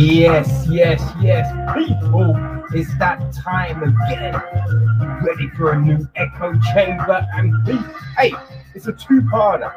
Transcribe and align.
Yes, 0.00 0.66
yes, 0.66 1.02
yes, 1.20 1.46
people. 1.76 2.34
It's 2.72 2.88
that 2.98 3.34
time 3.34 3.82
again. 3.82 4.32
Ready 5.22 5.50
for 5.50 5.72
a 5.72 5.78
new 5.78 6.08
echo 6.16 6.58
chamber 6.72 7.26
and 7.34 7.54
hey, 8.16 8.32
it's 8.74 8.86
a 8.86 8.94
two-parter. 8.94 9.70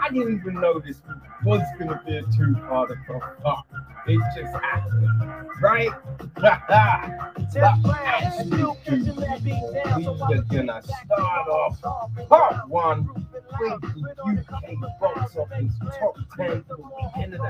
I 0.00 0.10
didn't 0.10 0.36
even 0.36 0.60
know 0.60 0.78
this 0.78 1.02
was 1.44 1.60
gonna 1.76 2.00
be 2.06 2.18
a 2.18 2.22
two-parter 2.22 3.04
for 3.04 3.36
fuck. 3.42 3.66
It 4.06 4.20
just 4.36 4.54
happened, 4.54 5.48
right? 5.60 5.90
but 6.36 6.62
as 6.70 8.44
we 8.44 8.58
do, 8.58 8.76
we 8.86 10.06
are 10.06 10.42
gonna 10.44 10.82
start 10.84 11.48
off 11.48 11.82
part 12.28 12.68
one 12.68 13.27
with 13.60 13.80
the 13.80 14.44
UK 14.52 15.00
box 15.00 15.36
office 15.36 15.72
top 15.98 16.16
10 16.36 16.64
for 16.64 16.76
the 16.76 16.82
weekend 16.82 17.34
of 17.34 17.40
the 17.40 17.46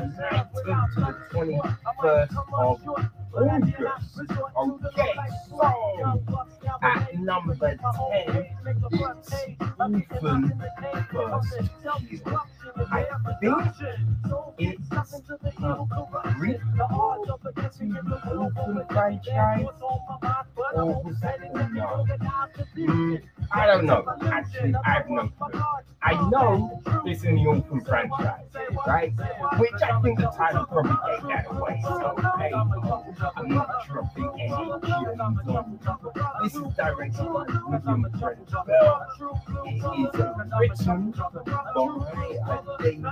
19th 0.65 0.95
to 0.95 1.01
the 1.01 1.13
21st 1.33 2.37
of 2.39 2.47
August. 2.55 3.09
Okay, 4.57 5.15
so 5.49 5.67
at 6.83 7.15
number 7.19 7.55
10, 7.55 7.71
it's 7.73 7.83
Orphan 7.99 8.47
First 10.21 10.51
Kill. 11.11 12.58
I 12.91 13.07
it's 14.59 14.91
a 14.91 16.35
brief 16.37 16.61
to 16.77 17.89
the 17.89 18.35
Orphan 18.37 18.87
franchise, 18.91 19.67
a? 21.75 22.07
Mm, 22.77 23.23
I 23.53 23.67
don't 23.67 23.87
know. 23.87 24.05
Actually, 24.23 24.75
I 24.85 24.91
have 24.91 25.09
no 25.11 25.29
clue. 25.29 25.61
I 26.03 26.29
know 26.31 26.81
it's 27.07 27.25
in 27.25 27.37
the 27.37 27.47
Orphan 27.47 27.81
franchise, 27.83 28.47
right? 28.87 29.13
Which 29.59 29.83
I 29.83 30.01
think 30.01 30.19
the 30.21 30.31
title 30.37 30.65
probably 30.67 30.93
gave 31.07 31.23
that 31.29 31.47
away. 31.51 31.81
So, 31.83 32.15
hey, 32.39 32.53
I'm 33.37 33.49
not 33.49 33.87
dropping 33.87 34.41
any 34.41 34.53
on 34.53 35.79
This 36.43 36.55
is 36.55 36.75
directed 36.75 37.25
by 37.25 37.47
William 37.67 38.07
Brent 38.19 38.51
Bell. 38.67 39.07
It 39.67 39.77
is 39.77 40.15
written 40.15 40.51
by 40.51 40.69
David 42.77 43.05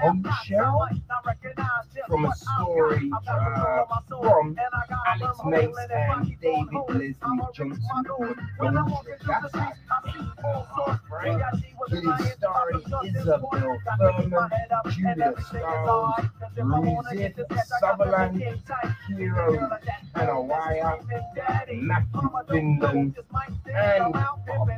Coggeshall 0.00 0.88
from 2.06 2.24
a 2.24 2.32
story 2.36 3.10
uh, 3.28 3.84
from 4.08 4.56
Alex 5.06 5.38
Mace 5.44 5.76
and 5.90 6.40
David 6.40 6.72
Leslie 6.88 7.14
Johnson. 7.54 7.82
Wednesday. 8.58 9.16
That's 9.26 9.54
right? 11.10 11.40
It 11.90 12.04
is 12.04 12.32
starring 12.34 12.82
Isabelle 13.04 13.78
Fuhrman, 13.88 14.50
Julia 14.92 15.34
Stiles, 15.46 16.14
Rossif 16.56 17.34
Sutherland, 17.80 18.42
Hiro 19.08 19.70
Kanagawa, 20.14 20.98
Matthew 21.82 22.28
Finlan, 22.48 23.14
and 23.74 24.12
Bob 24.12 24.70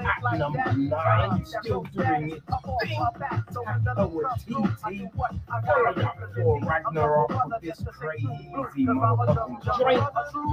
At 0.00 0.38
number 0.38 0.72
nine, 0.74 1.23
still 1.44 1.82
doing 1.94 2.30
it 2.32 2.42
thing, 2.84 3.10
Taco 3.84 4.20
TT, 4.38 5.12
fired 5.48 5.98
up 5.98 6.16
for 6.34 6.60
Ragnarok 6.60 7.30
with 7.30 7.62
this 7.62 7.84
crazy 7.92 8.86
motherfucking 8.86 9.78
joint. 9.78 10.02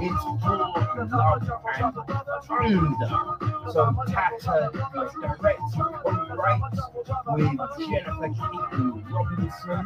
It's 0.02 0.24
love 0.44 0.78
and 0.98 1.10
thunder. 1.10 2.92
So 3.70 3.80
Taika 4.08 4.56
directs 4.72 5.74
and 6.06 6.38
writes 6.38 6.78
with 7.28 7.60
Jennifer 7.78 8.28
Kaytin 8.28 9.10
Robinson, 9.10 9.82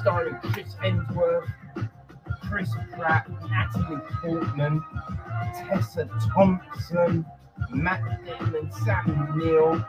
starring 0.00 0.36
Chris 0.42 0.74
Hemsworth, 0.82 1.48
Chris 2.48 2.70
Pratt, 2.92 3.28
Natalie 3.50 4.00
Portman, 4.22 4.84
Tessa 5.54 6.08
Thompson, 6.32 7.26
Matt 7.72 8.02
Damon, 8.24 8.70
Sam 8.84 9.34
Neill, 9.36 9.84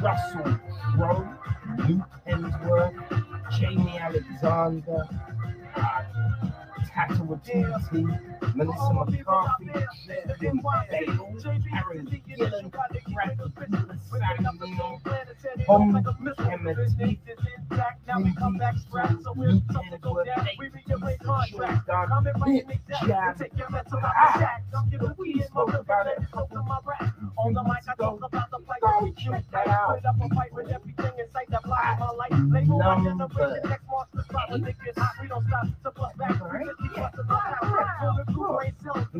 Russell 0.00 0.58
Crowe, 0.94 1.28
Luke 1.86 2.10
Hemsworth, 2.26 2.94
Jaimie 3.52 4.00
Alexander, 4.00 5.08
uh, 5.76 6.47
Taika 6.98 7.22
Waititi, 7.22 8.02
Melissa 8.56 8.92
McCarthy, 8.92 9.70
Kevin 10.26 10.58
Bale, 10.58 11.14
Karen 11.70 12.06
Gillan, 12.26 12.70
Bradley 12.72 13.02
Sam 13.06 13.70
Lindsay 13.70 13.98
Stewart, 13.98 14.50
Luke 16.20 16.38
Hemsworth, 16.38 16.98
Jake 16.98 17.20
Sean 21.22 21.82
Dunn, 21.86 22.10
Nick 22.66 22.82
Jam, 22.88 23.34
ah, 24.02 24.34
we 25.18 25.42
spoke 25.42 25.74
about 25.74 26.06
it 26.08 26.18
a 26.18 26.26
couple 26.32 26.58
of 26.58 26.66
weeks 27.68 27.86
ago. 27.88 28.18
Go 28.80 29.12
check 29.16 29.44
that 29.52 29.68
out. 29.68 30.02
Number 30.02 30.26
it's 30.26 31.38
Elvis, 34.08 34.32
right? 34.32 34.62
This 36.24 36.37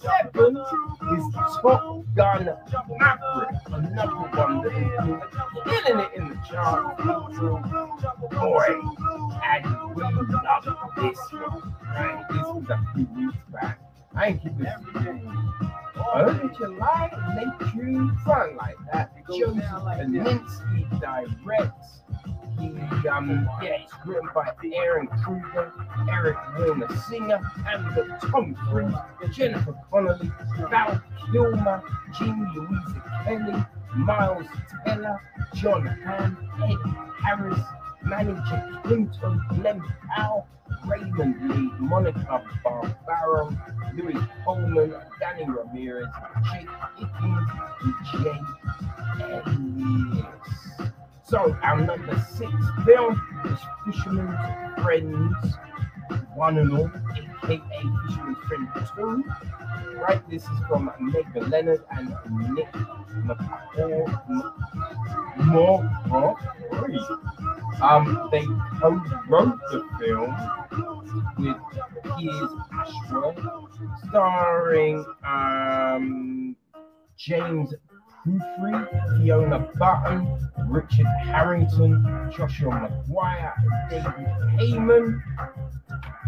seven 0.00 0.56
is 1.16 1.34
Top 1.34 2.04
Gun 2.14 2.48
Maverick, 2.98 3.56
another 3.66 4.12
one 4.12 4.62
that 4.62 4.72
is 4.72 5.64
killing 5.64 6.00
it 6.00 6.10
in 6.14 6.28
the 6.28 6.38
chart. 6.48 6.98
Boy, 8.30 8.80
and 9.44 9.64
we 9.94 10.02
love 10.02 10.64
this 10.96 11.18
one? 11.32 11.74
This 12.30 12.46
was 12.46 12.66
a 12.70 12.94
few 12.94 13.06
weeks 13.14 13.38
back. 13.52 13.80
I 14.14 14.28
ain't 14.28 14.42
keeping 14.42 14.58
this 14.58 14.74
you 16.60 16.78
like 16.78 17.12
make 17.34 17.74
you 17.74 18.12
fun 18.24 18.56
like 18.56 18.76
that. 18.92 19.12
Joseph 19.26 19.64
Kosinski 19.64 21.00
directs. 21.00 22.02
Yeah, 22.60 23.76
it's 23.82 23.92
written 24.06 24.28
by 24.34 24.50
Ehren 24.64 25.08
Kruger, 25.22 25.72
Eric 26.10 26.36
Warren 26.58 26.98
Singer, 27.08 27.40
and 27.66 27.86
the 27.94 28.18
Tom 28.28 28.54
Cruise, 28.54 28.94
Jennifer 29.32 29.74
Connelly, 29.90 30.30
Val 30.70 31.02
Kilmer, 31.32 31.82
Jean 32.18 32.48
Louisa 32.54 33.02
Kelly, 33.24 33.64
Miles 33.96 34.46
Teller, 34.86 35.20
Jon 35.54 35.86
Hamm, 35.86 36.50
Ed 36.62 36.78
Harris, 37.24 37.60
Manager 38.02 38.80
Clinton, 38.84 39.42
Glen 39.50 39.82
Powell, 40.16 40.46
Raymond 40.86 41.50
Lee, 41.50 41.70
Monica 41.78 42.42
Barbaro, 42.62 43.56
Louis 43.94 44.18
Coleman, 44.44 44.94
Danny 45.20 45.46
Ramirez, 45.48 46.08
Jake 46.52 46.68
and 47.20 47.46
Jay. 48.22 48.40
So 51.26 51.56
our 51.62 51.80
number 51.80 52.18
six 52.36 52.52
film 52.84 53.20
is 53.46 53.58
Fisherman's 53.86 54.82
Friends, 54.82 55.56
one 56.34 56.58
and 56.58 56.70
all, 56.72 56.90
aka 57.44 57.58
Fisherman's 58.06 58.38
Friend 58.46 58.68
2. 58.94 59.24
Right, 60.00 60.28
this 60.28 60.42
is 60.42 60.58
from 60.68 60.90
Megan 61.00 61.48
Leonard 61.48 61.82
and 61.92 62.14
Nick. 62.54 62.68
More, 65.46 65.82
um, 67.80 68.28
they 68.30 68.44
co-wrote 68.80 69.58
the 69.70 69.82
film 69.98 70.36
with 71.38 71.56
Piers 72.18 72.50
Ashworth, 72.70 73.38
starring 74.08 75.06
um, 75.26 76.54
James 77.16 77.72
Guthrie, 78.24 79.18
Fiona 79.18 79.58
Button, 79.78 80.50
Richard 80.66 81.06
Harrington, 81.24 82.30
Joshua 82.34 82.90
McGuire, 83.08 83.52
David 83.90 84.12
Heyman. 84.58 85.22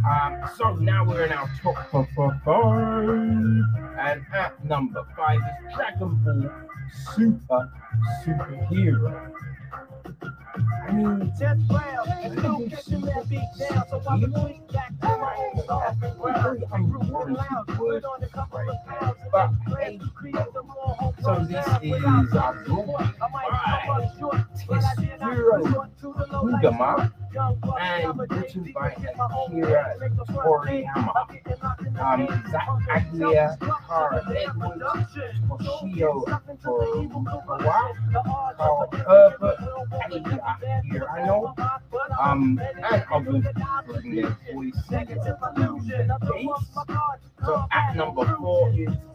Um, 0.06 0.48
so 0.56 0.74
now 0.76 1.04
we're 1.04 1.24
in 1.24 1.32
our 1.32 1.50
top 1.62 1.90
five, 1.90 2.40
and 3.98 4.26
at 4.34 4.64
number 4.64 5.04
five 5.16 5.40
is 5.40 5.74
Dragon 5.74 6.14
Ball 6.22 6.50
Super 7.14 7.72
Superhero. 8.24 9.32
I 10.88 10.92
mean, 10.92 11.32
just 11.38 11.60
well, 11.68 12.04
and 12.22 12.42
don't 12.42 12.88
your 12.88 13.00
man 13.00 13.24
beat 13.28 13.40
down. 13.58 13.84
So 13.88 14.02
I 14.08 14.18
can 14.20 14.32
tweet 14.32 14.72
back 14.72 14.90
to 15.00 15.06
my 15.06 15.50
own 15.54 15.66
song. 15.66 15.96
Well, 16.18 16.56
I'm 16.72 16.92
real 16.92 17.34
loud, 17.34 17.66
put 17.68 18.04
on 18.04 18.22
a 18.22 18.28
couple 18.28 18.70
of 18.70 18.86
pounds. 18.86 19.18
But 19.32 19.50
hey, 19.78 20.00
so 21.22 21.44
this 21.44 21.66
is 21.82 22.32
a 22.32 22.62
group 22.64 22.86
Tetsuro 24.66 25.88
Kodama 26.00 27.12
and 27.36 28.18
written 28.30 28.72
by 28.74 28.90
Akira 28.92 29.96
Toriyama. 30.28 31.12
Um, 31.98 32.28
Herbert, 39.06 39.58
Eddie 40.04 40.20
Hirano, 40.90 41.54
um, 42.20 42.60
bring 43.24 43.42
their 43.42 44.36
voices. 44.52 44.84
So 47.44 47.66
at 47.70 47.96
number 47.96 48.36
four 48.38 48.70
is 48.70 48.88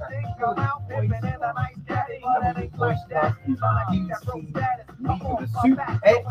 X. 6.04 6.26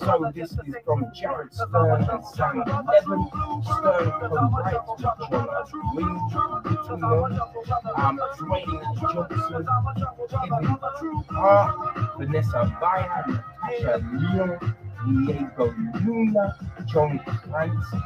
So 0.00 0.30
this 0.34 0.52
is 0.52 0.58
from 0.84 1.06
Jared 1.14 1.52
Stern 1.52 2.02
and 2.02 2.24
Sam 2.34 2.58
Levine. 2.58 3.62
Stern 3.64 4.10
co-writes 4.20 4.78
with 4.88 5.00
John 5.00 5.18
Wing, 5.94 6.20
Little 6.88 7.24
um, 7.96 8.20
Dwayne 8.38 8.95
Kevin 8.96 10.76
Hart, 11.30 12.18
Vanessa 12.18 12.76
Bayer, 12.80 13.44
Natasha 13.62 14.04
Lyonne, 14.12 14.74
Diego 15.26 15.74
Luna, 16.04 16.56
John 16.86 17.18
Clancy, 17.44 17.98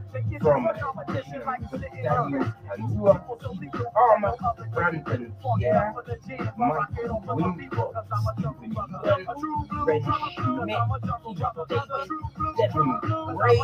from 0.41 0.67
Daniel 2.03 2.45
Kaluuya, 2.67 3.13
Arma, 3.95 4.29
Brandon 4.73 5.03
Perea, 5.03 5.93
Michael 6.57 7.23
Wincott, 7.27 7.93
Steven 8.37 8.71
Yeun, 8.73 8.91
Wrenn 9.85 10.03
Schmidt, 10.03 10.67
Devon 12.57 12.89
Graye. 13.01 13.57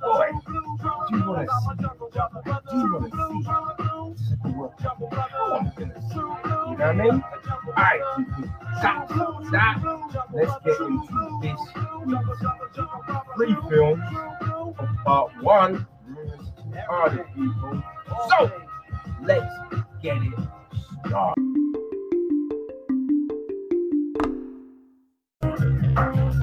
Boy, 0.00 0.30
do 1.08 1.16
you 1.16 1.22
want 1.26 1.40
to 1.40 1.56
see? 1.56 1.76
Do 2.70 2.78
you 2.78 2.92
want 2.92 3.10
to 3.12 3.16
see? 3.30 3.48
Oh, 5.38 5.56
I'm 5.58 5.72
gonna 5.76 6.00
see. 6.00 6.16
You 6.16 6.22
know 6.22 6.76
what 6.76 6.82
I 6.82 6.92
mean? 6.92 7.16
Alright, 7.68 8.02
stop, 8.78 8.98
stop. 9.48 9.76
Let's 10.32 10.54
get 10.64 10.80
into 10.80 11.40
this 11.42 11.60
free 13.36 13.56
film 13.68 13.96
part 15.04 15.30
one. 15.42 15.86
Party 16.88 17.18
people. 17.34 17.82
So 18.28 18.52
let's 19.22 19.52
get 20.02 20.18
it 20.18 20.34
started. 21.06 21.46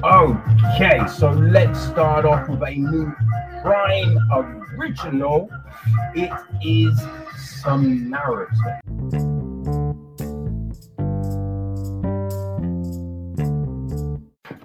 Okay, 0.04 1.06
so 1.06 1.30
let's 1.30 1.80
start 1.80 2.24
off 2.24 2.48
with 2.48 2.62
a 2.62 2.74
new 2.74 3.12
Prime 3.62 4.18
original. 4.76 5.48
It 6.14 6.32
is 6.62 7.00
Samaritan. 7.62 8.80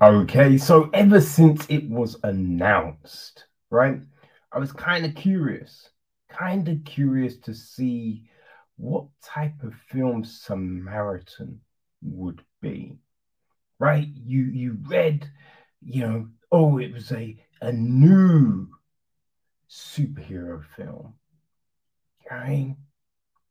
Okay, 0.02 0.58
so 0.58 0.90
ever 0.94 1.22
since 1.22 1.66
it 1.70 1.90
was 1.90 2.18
announced, 2.24 3.46
right, 3.70 4.00
I 4.52 4.60
was 4.60 4.72
kind 4.72 5.06
of 5.06 5.16
curious, 5.16 5.90
kind 6.30 6.68
of 6.68 6.84
curious 6.86 7.38
to 7.38 7.54
see 7.54 8.30
what 8.78 9.06
type 9.24 9.62
of 9.64 9.74
film 9.90 10.24
Samaritan 10.24 11.60
would 12.02 12.42
be, 12.62 12.98
right? 13.78 14.08
You 14.16 14.44
you 14.46 14.78
read, 14.88 15.30
you 15.82 16.02
know, 16.02 16.28
oh, 16.52 16.78
it 16.78 16.94
was 16.94 17.12
a 17.12 17.38
a 17.62 17.72
new 17.72 18.68
superhero 19.70 20.64
film, 20.76 21.14
right? 22.32 22.76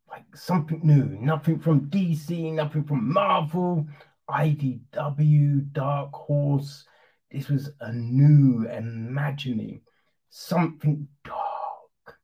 Like 0.08 0.25
something 0.34 0.80
new, 0.82 1.04
nothing 1.20 1.58
from 1.58 1.90
DC, 1.90 2.52
nothing 2.54 2.84
from 2.84 3.12
Marvel, 3.12 3.87
IDW, 4.30 5.72
Dark 5.72 6.12
Horse. 6.12 6.84
This 7.30 7.48
was 7.48 7.70
a 7.80 7.92
new 7.92 8.66
imagining 8.68 9.82
something 10.30 11.08
dark, 11.25 12.18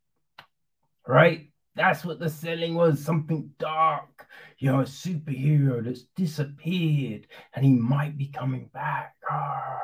right? 1.07 1.51
That's 1.77 2.05
what 2.05 2.21
the 2.21 2.31
selling 2.31 2.75
was 2.75 3.05
something 3.05 3.51
dark, 3.59 4.27
you 4.59 4.71
know, 4.71 4.81
a 4.81 4.85
superhero 4.85 5.85
that's 5.85 6.03
disappeared 6.17 7.27
and 7.55 7.65
he 7.65 7.73
might 7.73 8.17
be 8.17 8.29
coming 8.29 8.71
back. 8.73 9.15
Ah. 9.31 9.81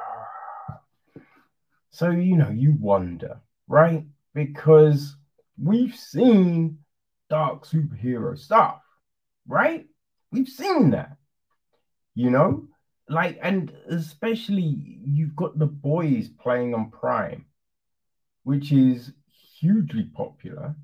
So, 1.91 2.11
you 2.11 2.37
know, 2.37 2.51
you 2.51 2.77
wonder, 2.79 3.41
right? 3.67 4.05
Because 4.35 5.17
we've 5.61 5.95
seen 5.97 6.79
dark 7.29 7.67
superhero 7.67 8.39
stuff, 8.39 8.81
right? 9.47 9.87
We've 10.31 10.49
seen 10.49 10.91
that, 10.91 11.17
you 12.15 12.31
know, 12.31 12.69
like, 13.09 13.39
and 13.43 13.73
especially 13.89 15.01
you've 15.05 15.35
got 15.35 15.59
the 15.59 15.67
boys 15.67 16.29
playing 16.29 16.75
on 16.75 16.91
Prime, 16.91 17.47
which 18.45 18.73
is 18.73 19.13
hugely 19.59 20.05
popular. 20.05 20.75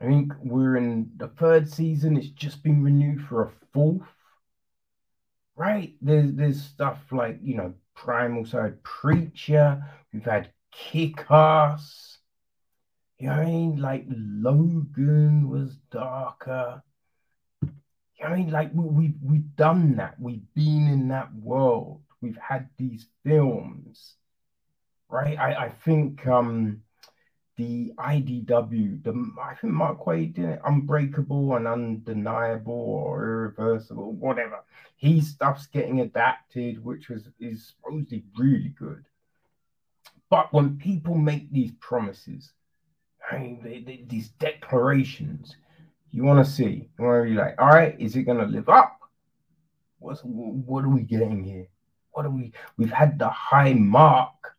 I 0.00 0.06
think 0.06 0.32
we're 0.42 0.76
in 0.76 1.10
the 1.16 1.28
third 1.28 1.70
season. 1.70 2.16
It's 2.16 2.28
just 2.28 2.62
been 2.62 2.82
renewed 2.82 3.22
for 3.22 3.44
a 3.44 3.52
fourth. 3.72 4.02
Right? 5.56 5.94
There's 6.02 6.32
there's 6.34 6.62
stuff 6.62 7.00
like 7.12 7.38
you 7.42 7.56
know 7.56 7.74
Primal 7.94 8.44
had 8.44 8.82
Preacher. 8.82 9.82
We've 10.12 10.24
had 10.24 10.50
Kick 10.72 11.24
Ass. 11.30 12.18
You 13.18 13.28
know 13.28 13.34
I 13.34 13.44
mean? 13.44 13.76
Like 13.80 14.04
Logan 14.08 15.48
was 15.48 15.76
darker. 15.90 16.82
You 17.62 17.70
know 18.20 18.26
I 18.26 18.36
mean? 18.36 18.50
Like 18.50 18.70
we, 18.74 18.84
we 18.84 19.14
we've 19.22 19.56
done 19.56 19.96
that. 19.96 20.20
We've 20.20 20.44
been 20.54 20.88
in 20.88 21.08
that 21.08 21.34
world. 21.34 22.02
We've 22.20 22.36
had 22.36 22.68
these 22.76 23.06
films. 23.24 24.16
Right? 25.14 25.38
I, 25.38 25.66
I 25.66 25.68
think 25.68 26.26
um 26.26 26.82
the 27.56 27.92
IDW, 27.98 29.04
the 29.04 29.32
I 29.40 29.54
think 29.54 29.72
Mark 29.72 30.04
Waid 30.06 30.34
did 30.34 30.46
it, 30.46 30.60
Unbreakable 30.66 31.54
and 31.54 31.68
Undeniable 31.68 32.72
or 32.72 33.22
Irreversible, 33.22 34.10
whatever. 34.14 34.64
His 34.96 35.28
stuff's 35.28 35.68
getting 35.68 36.00
adapted, 36.00 36.84
which 36.84 37.10
was 37.10 37.28
is 37.38 37.68
supposedly 37.68 38.24
really 38.36 38.74
good. 38.76 39.04
But 40.30 40.52
when 40.52 40.78
people 40.78 41.14
make 41.14 41.52
these 41.52 41.70
promises, 41.78 42.50
I 43.30 43.38
mean, 43.38 43.60
they, 43.62 43.82
they, 43.82 44.04
these 44.08 44.30
declarations, 44.30 45.56
you 46.10 46.24
want 46.24 46.44
to 46.44 46.52
see, 46.52 46.88
you 46.98 47.04
want 47.04 47.22
to 47.22 47.30
be 47.30 47.36
like, 47.36 47.54
all 47.60 47.68
right, 47.68 47.94
is 48.00 48.16
it 48.16 48.24
going 48.24 48.38
to 48.38 48.46
live 48.46 48.68
up? 48.68 48.98
What's 50.00 50.22
what 50.22 50.84
are 50.84 50.88
we 50.88 51.02
getting 51.02 51.44
here? 51.44 51.68
What 52.10 52.26
are 52.26 52.30
we? 52.30 52.52
We've 52.76 52.90
had 52.90 53.16
the 53.16 53.28
high 53.28 53.74
mark 53.74 54.53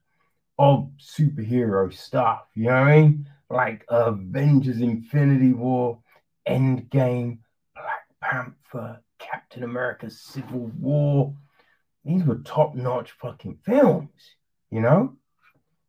of 0.57 0.89
superhero 0.99 1.93
stuff. 1.93 2.43
You 2.53 2.65
know 2.65 2.81
what 2.81 2.87
I 2.87 3.01
mean? 3.01 3.29
Like 3.49 3.85
Avengers 3.89 4.79
Infinity 4.79 5.53
War, 5.53 5.99
Endgame, 6.47 7.39
Black 7.75 8.07
Panther, 8.21 9.01
Captain 9.19 9.63
America 9.63 10.09
Civil 10.09 10.71
War. 10.79 11.35
These 12.03 12.23
were 12.23 12.37
top 12.39 12.75
notch 12.75 13.11
fucking 13.11 13.59
films, 13.65 14.11
you 14.69 14.81
know? 14.81 15.15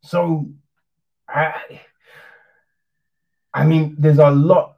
So, 0.02 0.48
I, 1.28 1.80
I 3.52 3.64
mean, 3.64 3.96
there's 3.98 4.18
a 4.18 4.30
lot 4.30 4.76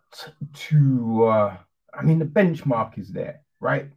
to, 0.54 1.24
uh, 1.26 1.56
I 1.94 2.02
mean, 2.02 2.18
the 2.18 2.24
benchmark 2.24 2.98
is 2.98 3.10
there, 3.10 3.42
right? 3.60 3.88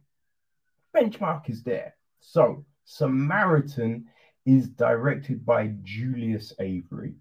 Benchmark 0.94 1.48
is 1.50 1.62
there. 1.62 1.96
So, 2.20 2.64
Samaritan 2.84 4.06
is 4.44 4.68
directed 4.68 5.44
by 5.44 5.72
Julius 5.82 6.52
Avery. 6.58 7.14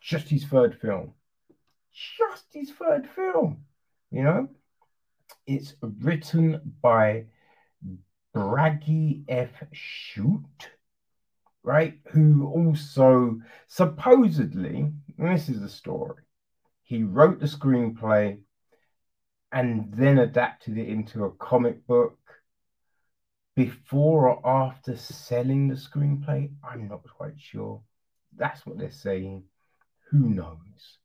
Just 0.00 0.28
his 0.28 0.44
third 0.44 0.78
film. 0.80 1.12
Just 1.92 2.44
his 2.52 2.70
third 2.70 3.08
film. 3.14 3.64
You 4.10 4.22
know, 4.22 4.48
it's 5.46 5.74
written 5.80 6.60
by 6.82 7.24
Bragi 8.32 9.24
F. 9.28 9.50
Schut, 9.72 10.68
right? 11.62 11.98
Who 12.12 12.46
also 12.46 13.40
supposedly, 13.66 14.92
this 15.18 15.48
is 15.48 15.60
the 15.60 15.68
story, 15.68 16.22
he 16.82 17.02
wrote 17.02 17.40
the 17.40 17.46
screenplay 17.46 18.38
and 19.52 19.92
then 19.92 20.18
adapted 20.18 20.76
it 20.76 20.88
into 20.88 21.24
a 21.24 21.32
comic 21.32 21.86
book 21.86 22.18
before 23.56 24.28
or 24.28 24.46
after 24.46 24.96
selling 24.96 25.66
the 25.66 25.74
screenplay? 25.74 26.50
I'm 26.62 26.88
not 26.88 27.02
quite 27.16 27.38
sure. 27.38 27.80
That's 28.36 28.64
what 28.66 28.78
they're 28.78 28.90
saying. 28.90 29.44
Who 30.10 30.28
knows? 30.28 30.98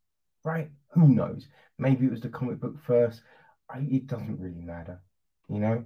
Right? 0.43 0.70
Who 0.89 1.08
knows? 1.08 1.48
Maybe 1.79 2.05
it 2.05 2.12
was 2.12 2.22
the 2.22 2.29
comic 2.29 2.60
book 2.60 2.75
first. 2.86 3.22
I, 3.70 3.79
it 3.89 4.08
doesn't 4.08 4.39
really 4.39 4.62
matter. 4.62 5.01
You 5.50 5.60
know? 5.60 5.86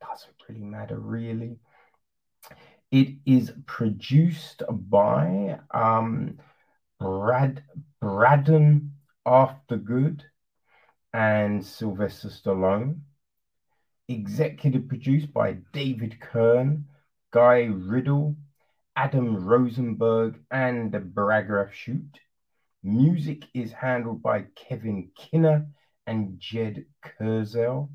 Doesn't 0.00 0.34
really 0.48 0.64
matter, 0.64 0.98
really. 0.98 1.58
It 2.90 3.16
is 3.24 3.52
produced 3.66 4.62
by 4.70 5.58
um, 5.70 6.38
Brad 7.00 7.64
Braden 8.00 8.92
Aftergood 9.26 10.20
and 11.12 11.64
Sylvester 11.64 12.28
Stallone 12.28 13.00
executive 14.08 14.88
produced 14.88 15.32
by 15.32 15.58
David 15.72 16.20
Kern, 16.20 16.86
Guy 17.30 17.64
Riedel, 17.64 18.36
Adam 18.96 19.44
Rosenberg, 19.44 20.40
and 20.50 20.94
F. 20.94 21.02
Schut. 21.72 22.18
Music 22.82 23.46
is 23.54 23.72
handled 23.72 24.22
by 24.22 24.44
Kevin 24.54 25.10
Kiner 25.18 25.66
and 26.06 26.38
Jed 26.38 26.84
Kurzel. 27.02 27.88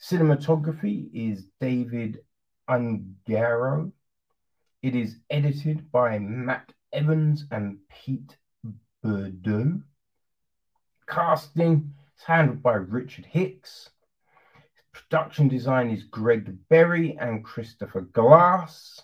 Cinematography 0.00 1.08
is 1.12 1.46
David 1.60 2.20
Ungaro. 2.68 3.92
It 4.82 4.96
is 4.96 5.16
edited 5.30 5.90
by 5.92 6.18
Matt 6.18 6.72
Evans 6.92 7.46
and 7.50 7.78
Pete 7.88 8.36
Beaudreau. 9.04 9.82
Casting 11.06 11.94
is 12.16 12.24
handled 12.24 12.62
by 12.62 12.74
Richard 12.74 13.26
Hicks. 13.26 13.90
Production 14.94 15.48
design 15.48 15.90
is 15.90 16.04
Greg 16.04 16.56
Berry 16.68 17.16
and 17.18 17.44
Christopher 17.44 18.02
Glass. 18.02 19.02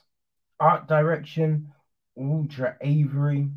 Art 0.61 0.87
direction, 0.87 1.73
Audra 2.17 2.77
Avery, 2.81 3.51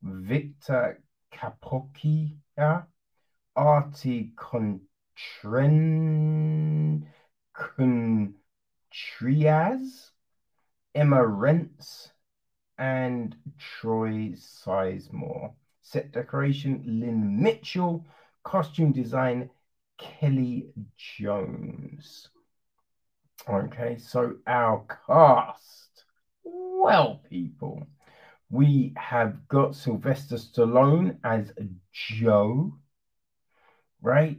Victor 0.00 1.02
Capocchia, 1.34 2.86
Artie 3.56 4.32
Contren, 4.36 4.80
Contriaz, 7.52 8.30
Emma 10.94 11.16
Rentz, 11.16 12.12
and 12.78 13.34
Troy 13.58 14.34
Sizemore. 14.36 15.52
Set 15.82 16.12
decoration, 16.12 16.84
Lynn 16.86 17.42
Mitchell. 17.42 18.06
Costume 18.44 18.92
design, 18.92 19.50
Kelly 19.98 20.70
Jones. 20.96 22.28
Okay, 23.48 23.98
so 23.98 24.36
our 24.46 24.84
cast. 25.06 26.04
Well, 26.44 27.22
people, 27.28 27.86
we 28.50 28.92
have 28.96 29.48
got 29.48 29.74
Sylvester 29.74 30.36
Stallone 30.36 31.18
as 31.24 31.52
Joe, 31.92 32.74
right? 34.00 34.38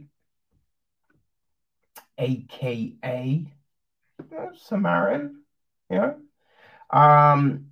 AKA 2.18 3.52
Samaritan, 4.54 5.42
you 5.90 5.98
know. 5.98 6.16
Um, 6.90 7.66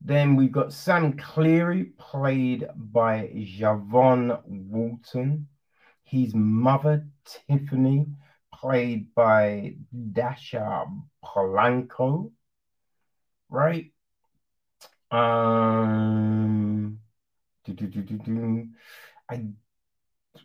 then 0.00 0.34
we've 0.34 0.52
got 0.52 0.72
Sam 0.72 1.16
Cleary, 1.16 1.84
played 1.98 2.66
by 2.74 3.30
Javon 3.34 4.40
Walton. 4.46 5.46
His 6.10 6.34
mother, 6.34 7.06
Tiffany, 7.24 8.06
played 8.52 9.14
by 9.14 9.76
Dasha 10.12 10.86
Polanco, 11.24 12.32
right? 13.48 13.92
Um, 15.12 16.98
do, 17.64 17.74
do, 17.74 17.86
do, 17.86 18.02
do, 18.02 18.18
do. 18.18 18.68
I, 19.30 19.46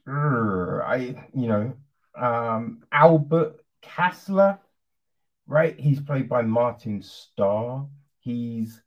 I, 0.08 0.98
you 1.34 1.48
know, 1.48 1.74
um, 2.16 2.84
Albert 2.92 3.60
Kassler, 3.82 4.60
right? 5.48 5.80
He's 5.80 6.00
played 6.00 6.30
by 6.30 6.44
Martin 6.44 7.02
Starr. 7.02 7.88
He's 8.20 8.84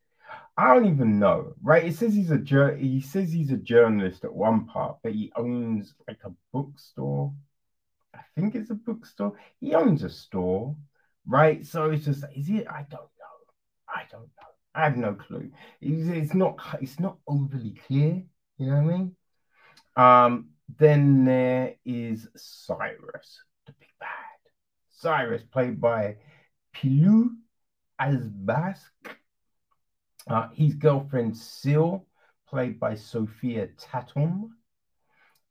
I 0.59 0.75
don't 0.75 0.87
even 0.87 1.21
know, 1.21 1.55
right? 1.63 1.85
It 1.85 1.95
says 1.95 2.13
he's 2.13 2.33
a 2.33 2.77
he 2.77 3.01
says 3.01 3.33
he's 3.33 3.53
a 3.53 3.57
journalist 3.57 4.25
at 4.25 4.35
one 4.35 4.67
part, 4.67 4.97
but 5.05 5.13
he 5.13 5.31
owns 5.37 5.95
like 6.09 6.19
a 6.25 6.33
bookstore. 6.53 7.33
I 8.13 8.23
think 8.35 8.57
it's 8.57 8.71
a 8.71 8.75
bookstore. 8.75 9.35
He 9.61 9.75
owns 9.75 10.03
a 10.03 10.11
store, 10.11 10.75
right? 11.29 11.65
So 11.65 11.91
it's 11.91 12.07
just 12.07 12.25
is 12.35 12.49
it? 12.51 12.67
I 12.69 12.85
don't 12.91 13.01
know. 13.01 13.39
I 13.89 14.03
don't 14.11 14.23
know. 14.23 14.49
I 14.75 14.83
have 14.83 14.97
no 14.97 15.15
clue. 15.15 15.53
It's, 15.81 16.09
it's 16.09 16.35
not 16.35 16.59
it's 16.83 16.99
not 16.99 17.19
overly 17.29 17.77
clear. 17.87 18.25
You 18.57 18.67
know 18.67 18.83
what 18.83 18.95
I 18.95 18.99
mean? 18.99 19.17
Um, 19.97 20.49
then 20.77 21.25
there 21.25 21.77
is 21.85 22.27
Cyrus, 22.35 23.45
the 23.67 23.75
big 23.79 23.91
bad. 24.01 24.09
Cyrus, 24.91 25.45
played 25.45 25.81
by 25.81 26.17
Pilou 26.75 27.29
Asbæk. 28.01 28.79
Uh, 30.29 30.49
his 30.53 30.75
girlfriend 30.75 31.37
Seal, 31.37 32.07
played 32.49 32.79
by 32.79 32.95
Sophia 32.95 33.69
Tatum. 33.79 34.57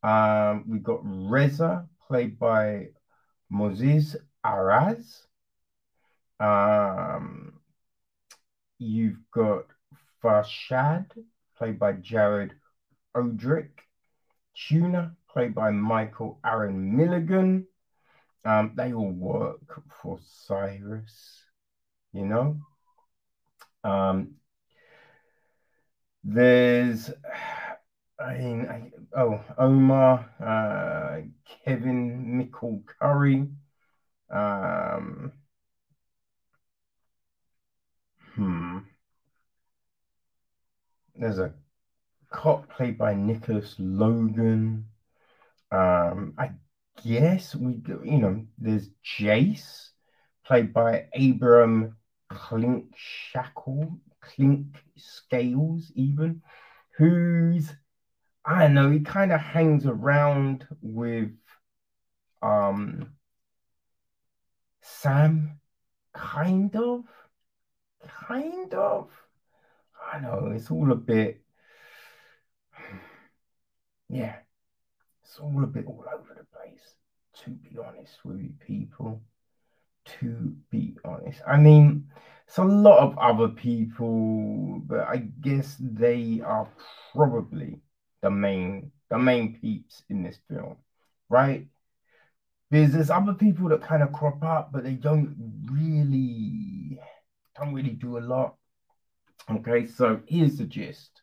Um, 0.04 0.66
we've 0.68 0.84
got 0.84 1.00
Reza, 1.04 1.88
played 2.08 2.38
by 2.38 2.90
Moses 3.50 4.16
Araz. 4.46 5.24
Um, 6.40 7.60
you've 8.78 9.20
got 9.32 9.66
Farshad, 10.24 11.08
played 11.58 11.80
by 11.80 11.94
Jared 11.94 12.54
Odrick. 13.16 13.70
Tuna, 14.56 15.16
played 15.30 15.54
by 15.54 15.72
Michael 15.72 16.40
Aaron 16.46 16.96
Milligan. 16.96 17.68
Um, 18.46 18.74
they 18.76 18.94
all 18.94 19.12
work 19.12 19.82
for 20.02 20.20
Cyrus, 20.22 21.44
you 22.12 22.26
know. 22.26 22.60
Um, 23.84 24.36
there's, 26.28 27.10
I 28.20 28.34
mean, 28.38 28.68
I, 28.68 28.92
oh, 29.18 29.42
Omar, 29.58 30.30
uh, 30.44 31.22
Kevin 31.64 32.38
Michael 32.38 32.84
Curry. 33.00 33.48
Um, 34.30 35.32
hmm. 38.36 38.80
There's 41.16 41.40
a 41.40 41.54
cop 42.30 42.70
played 42.70 42.98
by 42.98 43.14
Nicholas 43.16 43.76
Logan. 43.80 44.86
Um, 45.72 46.34
I 46.38 46.52
guess 47.06 47.56
we, 47.56 47.82
you 48.04 48.18
know, 48.18 48.46
there's 48.58 48.90
Jace 49.18 49.92
played 50.46 50.74
by 50.74 51.08
Abram 51.18 51.96
Clink 52.30 52.94
Shackle, 52.98 54.02
Clink 54.36 54.84
Scales, 54.96 55.92
even, 55.96 56.42
who's 56.98 57.72
I 58.46 58.62
don't 58.62 58.76
know, 58.76 58.90
he 58.92 59.02
kind 59.02 59.32
of 59.34 59.42
hangs 59.42 59.86
around 59.86 60.66
with 60.82 61.32
um 62.42 63.14
Sam, 64.82 65.60
kind 66.14 66.76
of, 66.76 67.04
kind 68.28 68.74
of. 68.74 69.10
I 70.14 70.20
know 70.20 70.52
it's 70.56 70.72
all 70.72 70.92
a 70.92 70.96
bit, 70.96 71.42
yeah, 74.10 74.38
it's 75.24 75.40
all 75.40 75.64
a 75.64 75.68
bit 75.68 75.86
all 75.86 76.06
over 76.14 76.34
the 76.34 76.46
place. 76.46 76.96
To 77.44 77.52
be 77.52 77.78
honest 77.78 78.24
with 78.24 78.40
you, 78.40 78.54
people 78.66 79.22
to 80.20 80.56
be 80.70 80.96
honest. 81.04 81.42
I 81.48 81.58
mean, 81.58 82.08
it's 82.48 82.58
a 82.58 82.64
lot 82.64 83.00
of 83.00 83.18
other 83.18 83.50
people, 83.50 84.82
but 84.86 85.02
I 85.02 85.28
guess 85.42 85.76
they 85.80 86.42
are 86.46 86.68
probably 87.14 87.80
the 88.22 88.32
main 88.32 88.92
the 89.10 89.18
main 89.18 89.58
peeps 89.60 90.04
in 90.10 90.24
this 90.24 90.40
film, 90.50 90.78
right? 91.30 91.66
Because 92.70 92.94
there's 92.94 93.10
other 93.10 93.34
people 93.34 93.70
that 93.70 93.82
kind 93.82 94.04
of 94.04 94.12
crop 94.12 94.44
up, 94.44 94.72
but 94.74 94.84
they 94.84 94.94
don't 94.94 95.36
really 95.72 97.00
don't 97.58 97.74
really 97.74 97.92
do 97.92 98.18
a 98.18 98.20
lot. 98.20 98.56
Okay, 99.50 99.86
so 99.86 100.20
here's 100.28 100.58
the 100.58 100.66
gist. 100.66 101.22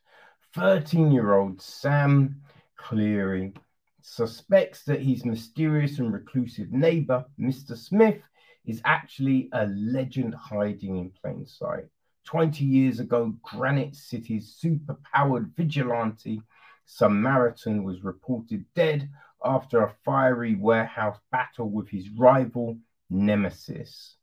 13-year-old 0.56 1.60
Sam 1.60 2.40
Cleary 2.76 3.52
suspects 4.00 4.84
that 4.84 5.00
his 5.00 5.24
mysterious 5.24 5.98
and 5.98 6.12
reclusive 6.12 6.70
neighbor, 6.70 7.24
Mr. 7.38 7.76
Smith, 7.76 8.22
is 8.64 8.80
actually 8.84 9.48
a 9.52 9.66
legend 9.66 10.34
hiding 10.34 10.96
in 10.96 11.10
plain 11.10 11.46
sight. 11.46 11.84
20 12.24 12.64
years 12.64 13.00
ago, 13.00 13.34
Granite 13.42 13.94
City's 13.94 14.54
super-powered 14.56 15.52
vigilante 15.56 16.42
Samaritan 16.86 17.82
was 17.82 18.04
reported 18.04 18.64
dead 18.74 19.08
after 19.42 19.82
a 19.82 19.94
fiery 20.04 20.54
warehouse 20.54 21.18
battle 21.30 21.70
with 21.70 21.88
his 21.88 22.10
rival 22.10 22.78
Nemesis. 23.10 24.16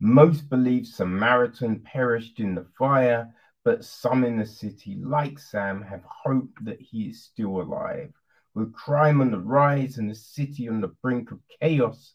Most 0.00 0.48
believe 0.50 0.86
Samaritan 0.86 1.80
perished 1.80 2.40
in 2.40 2.54
the 2.54 2.66
fire, 2.76 3.34
but 3.64 3.84
some 3.84 4.24
in 4.24 4.36
the 4.38 4.46
city, 4.46 4.96
like 4.96 5.38
Sam, 5.38 5.80
have 5.82 6.04
hope 6.04 6.50
that 6.62 6.80
he 6.80 7.08
is 7.08 7.22
still 7.22 7.60
alive. 7.60 8.12
With 8.54 8.74
crime 8.74 9.20
on 9.20 9.30
the 9.30 9.38
rise 9.38 9.98
and 9.98 10.10
the 10.10 10.14
city 10.14 10.68
on 10.68 10.80
the 10.80 10.88
brink 10.88 11.30
of 11.30 11.40
chaos, 11.60 12.14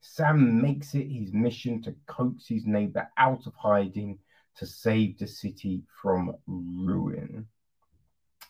Sam 0.00 0.60
makes 0.60 0.94
it 0.94 1.08
his 1.08 1.32
mission 1.32 1.82
to 1.82 1.94
coax 2.06 2.46
his 2.46 2.66
neighbor 2.66 3.08
out 3.16 3.46
of 3.46 3.54
hiding 3.54 4.18
to 4.56 4.66
save 4.66 5.18
the 5.18 5.26
city 5.26 5.82
from 6.02 6.34
ruin. 6.46 7.46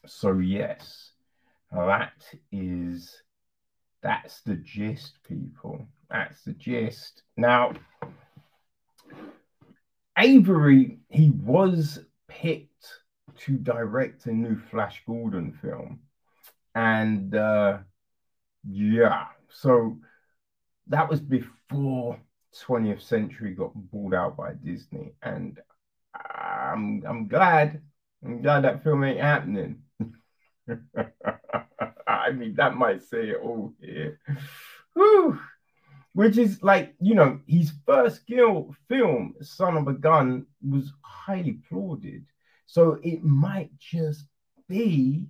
So, 0.07 0.39
yes, 0.39 1.13
that 1.73 2.23
is 2.53 3.23
that's 4.03 4.41
the 4.43 4.57
gist, 4.57 5.19
people. 5.27 5.87
That's 6.11 6.43
the 6.43 6.53
gist. 6.53 7.23
Now, 7.37 7.73
Avery, 10.17 10.99
he 11.11 11.31
was 11.31 12.01
picked 12.29 12.87
to 13.39 13.53
direct 13.57 14.27
a 14.27 14.33
new 14.33 14.59
Flash 14.71 15.03
Gordon 15.07 15.53
film. 15.61 16.01
And 16.75 17.35
uh, 17.35 17.79
yeah, 18.69 19.27
so 19.49 19.99
that 20.89 21.09
was 21.09 21.21
before 21.21 22.19
20th 22.67 23.03
Century 23.03 23.55
got 23.55 23.73
bought 23.75 24.15
out 24.15 24.37
by 24.37 24.53
Disney, 24.55 25.13
and 25.23 25.59
I'm 26.15 27.05
I'm 27.07 27.29
glad 27.29 27.83
I'm 28.25 28.43
glad 28.43 28.65
that 28.65 28.83
film 28.83 29.05
ain't 29.05 29.21
happening. 29.21 29.83
I 32.07 32.31
mean, 32.33 32.55
that 32.57 32.77
might 32.77 33.03
say 33.03 33.31
it 33.31 33.41
all 33.43 33.75
here. 33.81 34.19
Whew. 34.95 35.39
Which 36.15 36.37
is 36.37 36.63
like, 36.63 36.95
you 37.01 37.15
know, 37.15 37.41
his 37.47 37.73
first 37.87 38.23
skill 38.23 38.75
film, 38.89 39.35
Son 39.41 39.77
of 39.77 39.87
a 39.87 39.93
Gun, 39.93 40.47
was 40.67 40.93
highly 41.03 41.61
applauded. 41.63 42.25
So 42.67 42.99
it 43.03 43.23
might 43.23 43.71
just 43.79 44.27
be, 44.69 45.29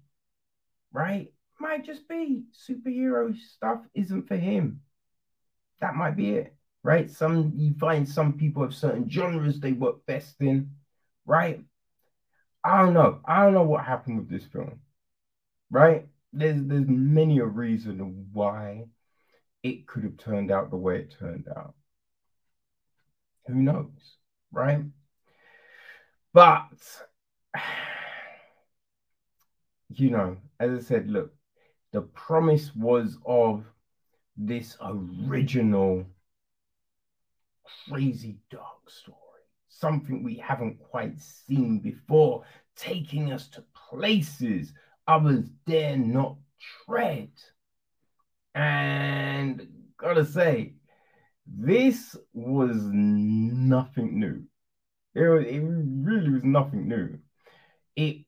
right? 0.92 1.30
Might 1.60 1.84
just 1.84 2.08
be 2.08 2.44
superhero 2.68 3.36
stuff 3.36 3.80
isn't 3.94 4.28
for 4.28 4.36
him 4.36 4.80
that 5.80 5.94
might 5.94 6.16
be 6.16 6.30
it, 6.30 6.54
right? 6.82 7.10
Some 7.10 7.52
you 7.56 7.74
find 7.78 8.08
some 8.08 8.34
people 8.34 8.62
have 8.62 8.74
certain 8.74 9.08
genres 9.08 9.60
they 9.60 9.72
work 9.72 10.04
best 10.06 10.40
in, 10.40 10.70
right? 11.26 11.62
I 12.64 12.82
don't 12.82 12.94
know. 12.94 13.20
I 13.24 13.44
don't 13.44 13.54
know 13.54 13.62
what 13.62 13.84
happened 13.84 14.18
with 14.18 14.28
this 14.30 14.44
film, 14.46 14.80
right? 15.70 16.06
There's 16.32 16.62
there's 16.64 16.88
many 16.88 17.38
a 17.38 17.46
reason 17.46 18.28
why 18.32 18.86
it 19.62 19.86
could 19.86 20.04
have 20.04 20.16
turned 20.18 20.50
out 20.50 20.70
the 20.70 20.76
way 20.76 20.98
it 20.98 21.14
turned 21.18 21.48
out. 21.56 21.74
Who 23.46 23.54
knows, 23.54 24.16
right? 24.52 24.84
But 26.32 26.68
you 29.90 30.10
know, 30.10 30.36
as 30.60 30.70
I 30.70 30.82
said, 30.82 31.08
look, 31.08 31.34
the 31.92 32.02
promise 32.02 32.74
was 32.74 33.18
of 33.24 33.64
this 34.38 34.76
original 34.80 36.06
crazy 37.88 38.38
dark 38.50 38.88
story, 38.88 39.18
something 39.68 40.22
we 40.22 40.36
haven't 40.36 40.78
quite 40.78 41.20
seen 41.20 41.80
before, 41.80 42.44
taking 42.76 43.32
us 43.32 43.48
to 43.48 43.64
places 43.90 44.72
others 45.06 45.50
dare 45.66 45.96
not 45.96 46.36
tread. 46.86 47.30
And 48.54 49.66
gotta 49.96 50.24
say, 50.24 50.74
this 51.46 52.16
was 52.32 52.76
nothing 52.82 54.20
new. 54.20 54.44
It, 55.14 55.28
was, 55.28 55.46
it 55.46 55.60
really 55.60 56.30
was 56.30 56.44
nothing 56.44 56.88
new. 56.88 57.18
It 57.96 58.24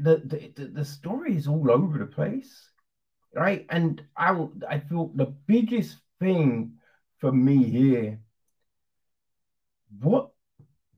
the, 0.00 0.52
the 0.56 0.66
the 0.66 0.84
story 0.84 1.36
is 1.36 1.46
all 1.46 1.70
over 1.70 1.98
the 1.98 2.06
place 2.06 2.71
right? 3.34 3.66
And 3.70 4.02
I 4.16 4.46
I 4.68 4.78
feel 4.80 5.10
the 5.14 5.26
biggest 5.46 5.98
thing 6.20 6.74
for 7.18 7.32
me 7.32 7.64
here, 7.64 8.20
what 10.00 10.30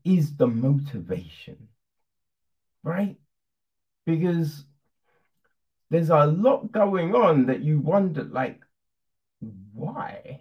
is 0.05 0.37
the 0.37 0.47
motivation, 0.47 1.69
right? 2.83 3.17
Because 4.07 4.65
there's 5.91 6.11
a 6.11 6.27
lot 6.27 6.73
going 6.73 7.15
on 7.15 7.47
that 7.47 7.61
you 7.61 7.79
wonder, 7.79 8.25
like, 8.25 8.61
why, 9.73 10.41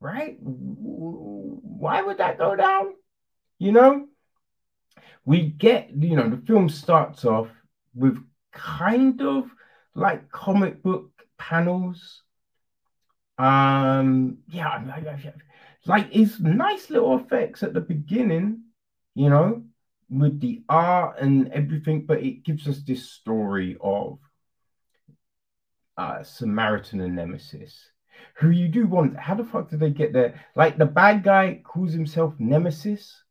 right? 0.00 0.36
Why 0.40 2.02
would 2.02 2.18
that 2.18 2.38
go 2.38 2.56
down? 2.56 2.94
You 3.58 3.72
know, 3.72 4.06
we 5.24 5.42
get, 5.42 5.90
you 5.90 6.16
know, 6.16 6.28
the 6.28 6.46
film 6.46 6.68
starts 6.68 7.24
off 7.24 7.48
with 7.94 8.18
kind 8.52 9.20
of 9.20 9.50
like 9.94 10.30
comic 10.30 10.82
book 10.82 11.10
panels. 11.38 12.22
Um, 13.38 14.38
yeah, 14.48 14.82
like 15.86 16.08
it's 16.12 16.40
nice 16.40 16.90
little 16.90 17.16
effects 17.18 17.62
at 17.62 17.72
the 17.72 17.80
beginning, 17.80 18.62
you 19.14 19.30
know, 19.30 19.62
with 20.10 20.40
the 20.40 20.62
art 20.68 21.18
and 21.20 21.52
everything, 21.52 22.04
but 22.04 22.22
it 22.22 22.44
gives 22.44 22.66
us 22.66 22.80
this 22.80 23.10
story 23.10 23.76
of 23.80 24.18
uh, 25.96 26.22
Samaritan 26.22 27.00
and 27.00 27.16
Nemesis, 27.16 27.90
who 28.34 28.50
you 28.50 28.68
do 28.68 28.86
want. 28.86 29.16
How 29.16 29.34
the 29.34 29.44
fuck 29.44 29.70
did 29.70 29.80
they 29.80 29.90
get 29.90 30.12
there? 30.12 30.44
Like 30.54 30.78
the 30.78 30.86
bad 30.86 31.22
guy 31.22 31.60
calls 31.64 31.92
himself 31.92 32.34
Nemesis, 32.38 33.22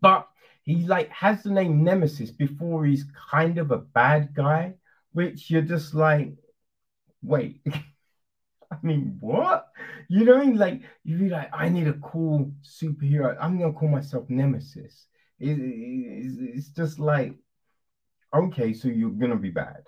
but 0.00 0.28
he 0.62 0.86
like 0.86 1.08
has 1.10 1.42
the 1.42 1.50
name 1.50 1.82
Nemesis 1.82 2.30
before 2.30 2.84
he's 2.84 3.04
kind 3.30 3.58
of 3.58 3.70
a 3.70 3.78
bad 3.78 4.34
guy, 4.34 4.74
which 5.12 5.50
you're 5.50 5.62
just 5.62 5.94
like, 5.94 6.32
wait. 7.22 7.60
I 8.70 8.76
mean, 8.82 9.16
what? 9.20 9.68
You 10.08 10.24
know, 10.24 10.42
like 10.42 10.82
you'd 11.04 11.20
be 11.20 11.28
like, 11.30 11.50
I 11.52 11.68
need 11.68 11.88
a 11.88 11.94
cool 11.94 12.52
superhero. 12.62 13.36
I'm 13.40 13.58
gonna 13.58 13.72
call 13.72 13.88
myself 13.88 14.28
Nemesis. 14.28 15.06
It, 15.38 15.58
it, 15.58 16.54
it's 16.54 16.68
just 16.68 16.98
like, 16.98 17.34
okay, 18.34 18.72
so 18.74 18.88
you're 18.88 19.10
gonna 19.10 19.36
be 19.36 19.50
bad. 19.50 19.84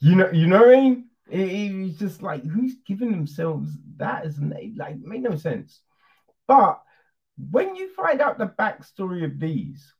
You 0.00 0.16
know, 0.16 0.30
you 0.30 0.46
know 0.46 0.60
what 0.60 0.74
I 0.74 0.80
mean? 0.80 1.08
It, 1.30 1.40
it's 1.40 1.98
just 1.98 2.22
like 2.22 2.44
who's 2.44 2.74
giving 2.86 3.12
themselves 3.12 3.70
that 3.96 4.26
as 4.26 4.38
a 4.38 4.44
name? 4.44 4.74
Like, 4.76 4.98
made 4.98 5.22
no 5.22 5.36
sense. 5.36 5.80
But 6.46 6.82
when 7.50 7.76
you 7.76 7.94
find 7.94 8.20
out 8.20 8.38
the 8.38 8.52
backstory 8.58 9.24
of 9.24 9.38
these, 9.40 9.94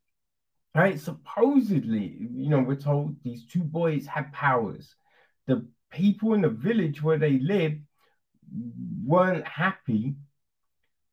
right? 0.75 0.99
Supposedly, 0.99 2.17
you 2.33 2.49
know, 2.49 2.61
we're 2.61 2.77
told 2.77 3.17
these 3.23 3.47
two 3.47 3.63
boys 3.63 4.07
had 4.07 4.33
powers. 4.33 4.95
The 5.47 5.67
people 5.93 6.35
in 6.35 6.41
the 6.41 6.49
village 6.49 7.03
where 7.03 7.19
they 7.19 7.39
lived 7.39 7.83
weren't 9.05 9.47
happy, 9.47 10.17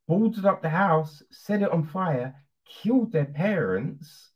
boarded 0.07 0.45
up 0.45 0.61
the 0.61 0.69
house, 0.69 1.21
set 1.31 1.61
it 1.61 1.71
on 1.71 1.85
fire, 1.85 2.35
killed 2.65 3.11
their 3.11 3.25
parents, 3.25 4.31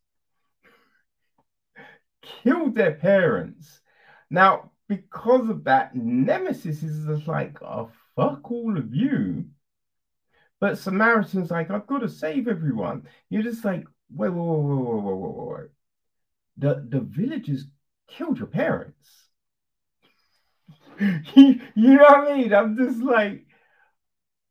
killed 2.21 2.75
their 2.75 2.93
parents. 2.93 3.81
Now, 4.29 4.71
because 4.87 5.49
of 5.49 5.63
that, 5.63 5.95
Nemesis 5.95 6.83
is 6.83 7.05
just 7.07 7.27
like, 7.27 7.61
oh, 7.61 7.89
fuck 8.15 8.51
all 8.51 8.77
of 8.77 8.93
you. 8.93 9.45
But 10.59 10.77
Samaritan's 10.77 11.51
like, 11.51 11.71
I've 11.71 11.87
got 11.87 11.99
to 11.99 12.09
save 12.09 12.47
everyone. 12.47 13.07
You're 13.29 13.43
just 13.43 13.65
like, 13.65 13.85
wait, 14.09 14.29
wait, 14.29 14.37
wait, 14.37 14.85
wait, 14.85 15.03
wait, 15.03 15.17
wait, 15.17 15.59
wait. 15.59 15.69
The, 16.57 16.85
the 16.87 16.99
villagers 17.01 17.65
killed 18.07 18.37
your 18.37 18.47
parents 18.47 19.22
you, 21.35 21.59
know 21.75 22.03
what 22.03 22.31
I 22.31 22.37
mean? 22.37 22.53
I'm 22.53 22.77
just 22.77 23.01
like, 23.01 23.45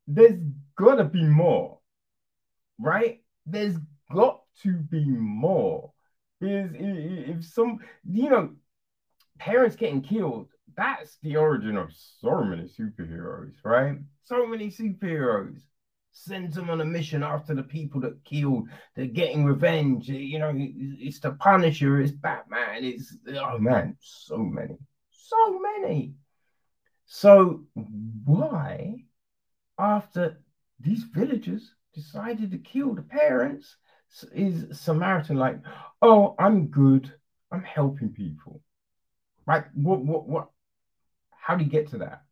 there's 0.06 0.38
gotta 0.76 1.04
be 1.04 1.22
more, 1.22 1.78
right? 2.78 3.22
There's 3.46 3.76
got 4.12 4.42
to 4.62 4.72
be 4.72 5.04
more. 5.04 5.92
Because 6.40 6.70
if 6.74 7.44
some, 7.44 7.78
you 8.04 8.28
know, 8.28 8.54
parents 9.38 9.76
getting 9.76 10.02
killed, 10.02 10.48
that's 10.76 11.18
the 11.22 11.36
origin 11.36 11.76
of 11.76 11.90
so 11.92 12.42
many 12.42 12.64
superheroes, 12.64 13.52
right? 13.64 13.98
So 14.24 14.46
many 14.46 14.68
superheroes 14.68 15.60
sends 16.12 16.54
them 16.54 16.70
on 16.70 16.80
a 16.80 16.84
mission 16.84 17.22
after 17.22 17.54
the 17.54 17.62
people 17.62 18.00
that 18.02 18.24
killed. 18.24 18.68
They're 18.94 19.06
getting 19.06 19.44
revenge. 19.44 20.10
Eh, 20.10 20.14
you 20.14 20.38
know, 20.38 20.52
it's 20.54 21.20
the 21.20 21.32
Punisher, 21.32 22.00
it's 22.00 22.12
Batman, 22.12 22.84
it's 22.84 23.16
oh 23.28 23.58
man, 23.58 23.96
so 24.00 24.38
many, 24.38 24.76
so 25.10 25.60
many. 25.60 26.14
So 27.14 27.60
mm-hmm. 27.78 28.24
why, 28.24 29.04
after 29.78 30.40
these 30.80 31.02
villagers 31.02 31.74
decided 31.92 32.50
to 32.52 32.58
kill 32.58 32.94
the 32.94 33.02
parents, 33.02 33.76
is 34.32 34.80
Samaritan 34.80 35.36
like, 35.36 35.58
oh, 36.00 36.34
I'm 36.38 36.68
good, 36.68 37.12
I'm 37.50 37.64
helping 37.64 38.14
people. 38.14 38.62
Right? 39.44 39.64
What 39.74 40.00
what 40.00 40.26
what 40.26 40.48
how 41.30 41.56
do 41.56 41.64
you 41.64 41.70
get 41.70 41.90
to 41.90 41.98
that? 41.98 42.22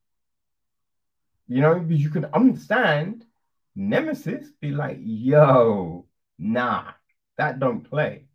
You 1.47 1.61
know, 1.61 1.79
because 1.79 2.03
you 2.03 2.09
can 2.09 2.25
understand 2.33 3.27
Nemesis 3.77 4.49
be 4.63 4.71
like, 4.71 4.97
yo, 5.03 6.07
nah, 6.39 6.93
that 7.37 7.59
don't 7.59 7.83
play. 7.83 8.29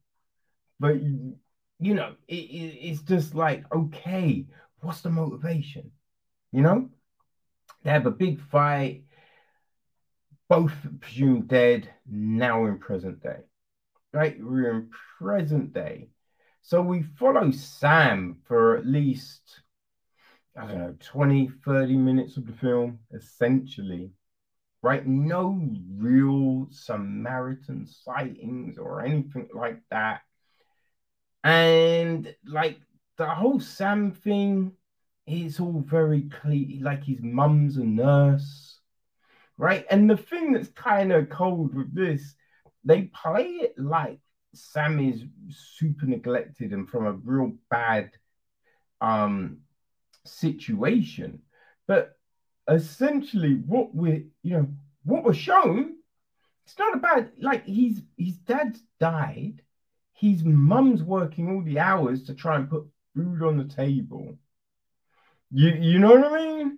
But 0.80 1.02
you 1.02 1.40
know, 1.80 2.14
it, 2.28 2.36
it, 2.36 2.88
it's 2.88 3.02
just 3.02 3.34
like, 3.34 3.66
okay, 3.74 4.46
what's 4.82 5.02
the 5.02 5.10
motivation? 5.10 5.92
You 6.56 6.62
know, 6.62 6.90
they 7.84 7.92
have 7.92 8.06
a 8.06 8.12
big 8.12 8.40
fight, 8.40 9.04
both 10.48 10.72
presumed 11.02 11.50
dead, 11.50 11.90
now 12.10 12.66
in 12.66 12.78
present 12.78 13.22
day. 13.22 13.42
Right? 14.14 14.38
We're 14.40 14.72
in 14.72 14.90
present 15.20 15.74
day. 15.74 16.08
So 16.62 16.82
we 16.82 17.04
follow 17.04 17.52
Sam 17.52 18.38
for 18.48 18.78
at 18.78 18.86
least, 18.86 19.42
I 20.58 20.66
don't 20.66 20.78
know, 20.78 20.96
20, 20.98 21.52
30 21.66 21.98
minutes 21.98 22.38
of 22.38 22.48
the 22.48 22.54
film, 22.54 23.00
essentially 23.14 24.12
right? 24.82 25.06
No 25.06 25.60
real 25.98 26.68
Samaritan 26.70 27.88
sightings 27.88 28.78
or 28.78 29.04
anything 29.04 29.50
like 29.52 29.82
that. 29.90 30.22
And 31.44 32.34
like 32.46 32.80
the 33.18 33.26
whole 33.26 33.60
Sam 33.60 34.12
thing 34.12 34.74
is 35.28 35.60
all 35.60 35.84
very 35.86 36.24
clear, 36.24 36.82
like 36.82 37.04
his 37.04 37.22
mum's 37.22 37.78
a 37.78 37.84
nurse, 37.84 38.80
right? 39.58 39.86
And 39.90 40.10
the 40.10 40.18
thing 40.18 40.54
that's 40.54 40.70
kind 40.70 41.12
of 41.12 41.30
cold 41.30 41.74
with 41.74 41.94
this, 41.94 42.36
they 42.84 43.04
play 43.04 43.46
it 43.46 43.76
like 43.78 44.20
Sam 44.54 45.00
is 45.00 45.24
super 45.50 46.06
neglected 46.06 46.72
and 46.72 46.88
from 46.88 47.06
a 47.06 47.14
real 47.14 47.54
bad 47.70 48.12
um 49.02 49.58
situation. 50.26 51.42
But 51.88 52.16
essentially 52.68 53.56
what 53.66 53.94
we're 53.94 54.24
you 54.42 54.58
know 54.58 54.68
what 55.04 55.24
was 55.24 55.38
shown 55.38 55.96
it's 56.66 56.78
not 56.80 56.96
about 56.96 57.28
like 57.40 57.64
he's 57.66 58.02
his 58.18 58.38
dad's 58.40 58.82
died 59.00 59.62
his 60.14 60.44
mum's 60.44 61.04
working 61.04 61.50
all 61.50 61.62
the 61.62 61.78
hours 61.78 62.24
to 62.24 62.34
try 62.34 62.56
and 62.56 62.70
put 62.70 62.86
food 63.16 63.44
on 63.44 63.58
the 63.58 63.76
table 63.76 64.36
you 65.56 65.70
you 65.70 66.00
know 66.00 66.16
what 66.16 66.32
i 66.32 66.44
mean 66.44 66.78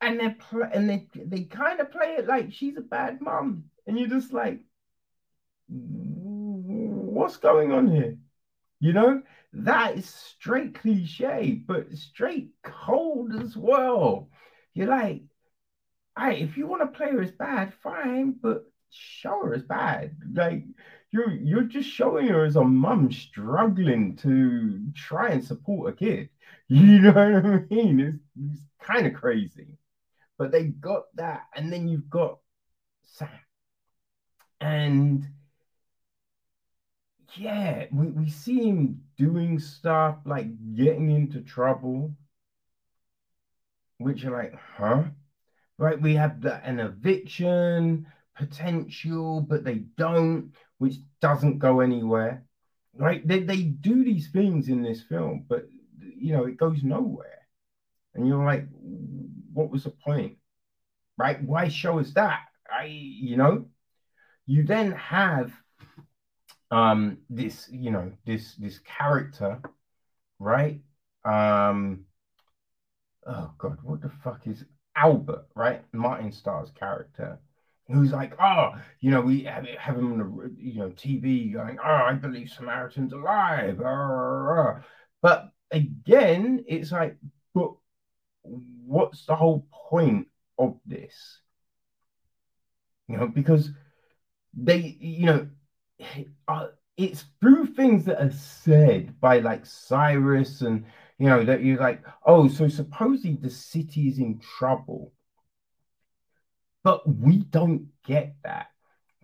and 0.00 0.20
they 0.20 0.30
play 0.30 0.68
and 0.72 0.88
they 0.88 1.08
they 1.14 1.44
kind 1.44 1.80
of 1.80 1.90
play 1.90 2.16
it 2.18 2.26
like 2.26 2.52
she's 2.52 2.76
a 2.76 2.82
bad 2.82 3.20
mom, 3.20 3.64
and 3.86 3.98
you're 3.98 4.08
just 4.08 4.32
like 4.32 4.60
what's 5.68 7.38
going 7.38 7.72
on 7.72 7.90
here 7.90 8.18
you 8.84 8.92
know, 8.92 9.22
that 9.54 9.96
is 9.96 10.06
straight 10.06 10.74
cliche, 10.74 11.62
but 11.66 11.90
straight 11.96 12.50
cold 12.62 13.34
as 13.34 13.56
well. 13.56 14.28
You're 14.74 14.88
like, 14.88 15.22
hey, 16.18 16.42
if 16.42 16.58
you 16.58 16.66
want 16.66 16.82
to 16.82 16.98
play 16.98 17.10
her 17.12 17.22
as 17.22 17.30
bad, 17.30 17.72
fine, 17.82 18.34
but 18.42 18.64
show 18.90 19.40
her 19.42 19.54
as 19.54 19.62
bad. 19.62 20.16
Like 20.34 20.64
you're 21.10 21.30
you're 21.30 21.62
just 21.62 21.88
showing 21.88 22.26
her 22.28 22.44
as 22.44 22.56
a 22.56 22.64
mum 22.64 23.10
struggling 23.10 24.16
to 24.16 24.92
try 24.94 25.30
and 25.30 25.42
support 25.42 25.94
a 25.94 25.96
kid. 25.96 26.28
You 26.80 26.98
know 27.02 27.12
what 27.12 27.46
I 27.46 27.58
mean? 27.70 28.00
It's, 28.00 28.18
it's 28.52 28.62
kind 28.82 29.06
of 29.06 29.14
crazy. 29.14 29.78
But 30.36 30.50
they 30.50 30.64
got 30.64 31.04
that, 31.14 31.42
and 31.54 31.72
then 31.72 31.86
you've 31.86 32.10
got 32.10 32.38
Sam. 33.04 33.28
And 34.60 35.24
yeah, 37.36 37.86
we, 37.92 38.08
we 38.08 38.28
see 38.28 38.68
him 38.68 39.02
doing 39.16 39.60
stuff 39.60 40.16
like 40.24 40.48
getting 40.74 41.12
into 41.12 41.42
trouble, 41.42 42.12
which 43.98 44.24
are 44.24 44.32
like, 44.32 44.54
huh? 44.76 45.04
Right? 45.78 46.02
We 46.02 46.16
have 46.16 46.40
the, 46.40 46.54
an 46.64 46.80
eviction 46.80 48.08
potential, 48.36 49.42
but 49.42 49.62
they 49.62 49.84
don't, 49.96 50.50
which 50.78 50.96
doesn't 51.20 51.60
go 51.60 51.78
anywhere. 51.78 52.42
Right? 52.96 53.24
They, 53.24 53.44
they 53.44 53.62
do 53.62 54.02
these 54.02 54.30
things 54.32 54.66
in 54.66 54.82
this 54.82 55.02
film, 55.02 55.46
but 55.48 55.68
you 56.24 56.32
know, 56.32 56.44
it 56.44 56.56
goes 56.56 56.82
nowhere. 56.82 57.46
And 58.14 58.26
you're 58.26 58.44
like, 58.44 58.66
what 59.52 59.70
was 59.70 59.84
the 59.84 59.90
point? 59.90 60.38
Right? 61.18 61.42
Why 61.42 61.68
show 61.68 61.98
us 61.98 62.12
that? 62.12 62.40
I, 62.70 62.86
you 62.86 63.36
know, 63.36 63.66
you 64.46 64.64
then 64.64 64.92
have 64.92 65.52
um 66.70 67.18
this 67.28 67.68
you 67.70 67.90
know 67.90 68.10
this 68.24 68.54
this 68.56 68.78
character 68.80 69.60
right 70.38 70.80
um 71.24 72.04
oh 73.26 73.50
god 73.58 73.78
what 73.82 74.00
the 74.00 74.10
fuck 74.22 74.46
is 74.46 74.64
albert 74.96 75.46
right 75.54 75.82
martin 75.92 76.32
starr's 76.32 76.70
character 76.70 77.38
who's 77.88 78.12
like 78.12 78.32
oh 78.40 78.72
you 79.00 79.10
know 79.10 79.20
we 79.20 79.44
have, 79.44 79.66
have 79.78 79.96
him 79.96 80.12
on 80.12 80.18
the 80.18 80.54
you 80.62 80.78
know 80.78 80.88
tv 80.90 81.52
going 81.52 81.78
oh 81.84 82.02
i 82.08 82.12
believe 82.14 82.48
samaritan's 82.48 83.12
alive 83.12 83.78
but 85.22 85.53
again, 85.74 86.64
it's 86.68 86.92
like, 86.92 87.16
but 87.54 87.72
what's 88.42 89.26
the 89.26 89.34
whole 89.34 89.66
point 89.72 90.28
of 90.58 90.78
this? 90.86 91.40
You 93.08 93.18
know, 93.18 93.28
because 93.28 93.70
they, 94.54 94.96
you 95.00 95.26
know, 95.26 95.48
uh, 96.48 96.66
it's 96.96 97.24
through 97.40 97.66
things 97.66 98.04
that 98.04 98.22
are 98.22 98.30
said 98.30 99.20
by 99.20 99.40
like 99.40 99.66
Cyrus 99.66 100.60
and 100.60 100.84
you 101.18 101.28
know 101.28 101.44
that 101.44 101.62
you're 101.62 101.80
like, 101.80 102.04
oh, 102.24 102.48
so 102.48 102.68
supposedly 102.68 103.36
the 103.36 103.50
city 103.50 104.08
is 104.08 104.18
in 104.18 104.40
trouble, 104.58 105.12
but 106.82 107.08
we 107.08 107.38
don't 107.38 107.88
get 108.04 108.36
that 108.44 108.68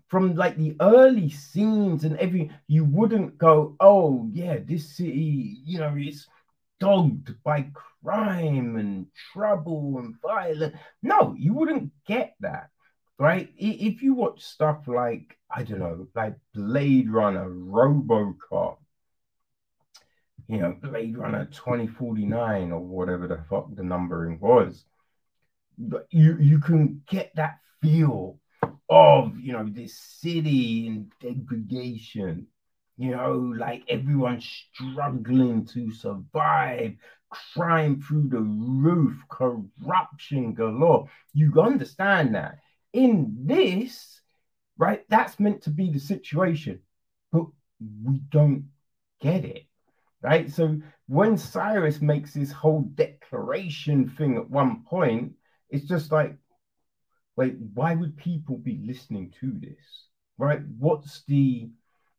from 0.08 0.34
like 0.34 0.56
the 0.56 0.76
early 0.80 1.30
scenes 1.30 2.04
and 2.04 2.16
every. 2.18 2.50
You 2.66 2.84
wouldn't 2.84 3.38
go, 3.38 3.76
oh 3.80 4.28
yeah, 4.32 4.58
this 4.64 4.96
city, 4.96 5.58
you 5.64 5.78
know, 5.78 5.96
is 5.96 6.26
dogged 6.80 7.34
by 7.44 7.70
crime 8.02 8.76
and 8.76 9.06
trouble 9.32 9.98
and 9.98 10.14
violence. 10.20 10.74
No, 11.02 11.34
you 11.38 11.54
wouldn't 11.54 11.92
get 12.06 12.34
that 12.40 12.70
right? 13.20 13.50
If 13.58 14.02
you 14.02 14.14
watch 14.14 14.42
stuff 14.42 14.88
like, 14.88 15.36
I 15.54 15.62
don't 15.62 15.78
know, 15.78 16.08
like 16.14 16.36
Blade 16.54 17.10
Runner, 17.10 17.50
Robocop, 17.50 18.78
you 20.48 20.58
know, 20.58 20.74
Blade 20.82 21.18
Runner 21.18 21.44
2049 21.44 22.72
or 22.72 22.80
whatever 22.80 23.28
the 23.28 23.44
fuck 23.50 23.68
the 23.76 23.82
numbering 23.82 24.40
was, 24.40 24.84
but 25.76 26.06
you, 26.10 26.38
you 26.40 26.60
can 26.60 27.02
get 27.08 27.30
that 27.36 27.58
feel 27.82 28.38
of, 28.88 29.38
you 29.38 29.52
know, 29.52 29.68
this 29.68 29.98
city 29.98 30.86
in 30.86 31.12
degradation, 31.20 32.46
you 33.00 33.12
know, 33.12 33.32
like 33.56 33.82
everyone 33.88 34.42
struggling 34.42 35.64
to 35.64 35.90
survive, 35.90 36.94
crime 37.30 37.98
through 38.02 38.28
the 38.28 38.42
roof, 38.42 39.16
corruption 39.30 40.52
galore. 40.52 41.08
You 41.32 41.50
understand 41.62 42.34
that 42.34 42.58
in 42.92 43.34
this, 43.46 44.20
right, 44.76 45.02
that's 45.08 45.40
meant 45.40 45.62
to 45.62 45.70
be 45.70 45.90
the 45.90 45.98
situation, 45.98 46.80
but 47.32 47.46
we 48.04 48.20
don't 48.28 48.66
get 49.22 49.46
it, 49.46 49.64
right? 50.20 50.52
So 50.52 50.78
when 51.08 51.38
Cyrus 51.38 52.02
makes 52.02 52.34
this 52.34 52.52
whole 52.52 52.82
declaration 52.82 54.10
thing 54.10 54.36
at 54.36 54.50
one 54.50 54.84
point, 54.84 55.32
it's 55.70 55.88
just 55.88 56.12
like, 56.12 56.36
wait, 57.34 57.56
why 57.72 57.94
would 57.94 58.18
people 58.18 58.58
be 58.58 58.82
listening 58.84 59.32
to 59.40 59.54
this, 59.58 60.04
right? 60.36 60.60
What's 60.78 61.22
the 61.24 61.70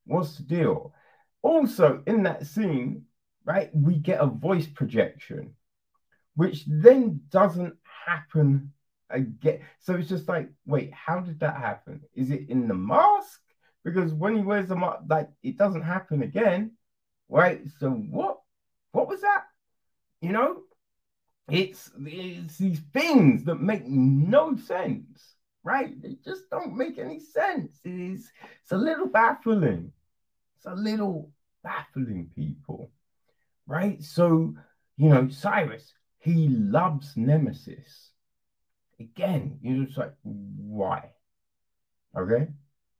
what's 0.05 0.37
the 0.37 0.43
deal? 0.43 0.93
Also, 1.41 2.03
in 2.05 2.23
that 2.23 2.45
scene, 2.45 3.05
right, 3.45 3.69
we 3.73 3.95
get 3.95 4.21
a 4.21 4.27
voice 4.27 4.67
projection, 4.67 5.55
which 6.35 6.63
then 6.67 7.21
doesn't 7.29 7.75
happen 8.05 8.73
again. 9.09 9.61
so 9.79 9.95
it's 9.95 10.09
just 10.09 10.27
like, 10.27 10.49
wait, 10.65 10.93
how 10.93 11.19
did 11.19 11.39
that 11.39 11.57
happen? 11.57 12.01
Is 12.15 12.31
it 12.31 12.49
in 12.49 12.67
the 12.67 12.73
mask? 12.73 13.39
Because 13.83 14.13
when 14.13 14.35
he 14.35 14.43
wears 14.43 14.69
the 14.69 14.75
mask, 14.75 15.01
like 15.09 15.29
it 15.43 15.57
doesn't 15.57 15.81
happen 15.81 16.21
again, 16.21 16.71
right? 17.29 17.61
So 17.79 17.89
what? 17.89 18.39
What 18.91 19.07
was 19.07 19.21
that? 19.21 19.45
You 20.21 20.33
know, 20.33 20.63
it's 21.49 21.89
it's 21.99 22.57
these 22.57 22.81
things 22.93 23.43
that 23.45 23.61
make 23.61 23.85
no 23.85 24.55
sense, 24.55 25.35
right? 25.63 26.01
They 26.01 26.17
just 26.23 26.49
don't 26.49 26.75
make 26.75 26.97
any 26.97 27.19
sense. 27.19 27.79
It 27.83 28.13
is 28.13 28.31
it's 28.61 28.71
a 28.71 28.77
little 28.77 29.07
baffling. 29.07 29.91
It's 30.57 30.65
a 30.65 30.75
little 30.75 31.31
baffling, 31.63 32.29
people, 32.35 32.91
right? 33.67 34.01
So 34.03 34.55
you 34.97 35.09
know, 35.09 35.29
Cyrus, 35.29 35.93
he 36.19 36.49
loves 36.49 37.13
Nemesis 37.15 38.11
again, 39.01 39.59
you're 39.61 39.85
just 39.85 39.97
like, 39.97 40.13
why? 40.23 41.11
Okay? 42.17 42.47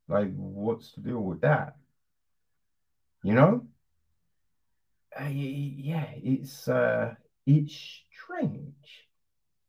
Like, 0.08 0.34
what's 0.36 0.92
the 0.94 1.02
deal 1.02 1.20
with 1.20 1.42
that? 1.42 1.76
You 3.24 3.34
know? 3.34 3.68
Uh, 5.20 5.26
yeah, 5.26 6.06
it's 6.16 6.70
uh 6.70 7.14
it's 7.46 8.02
strange. 8.24 9.08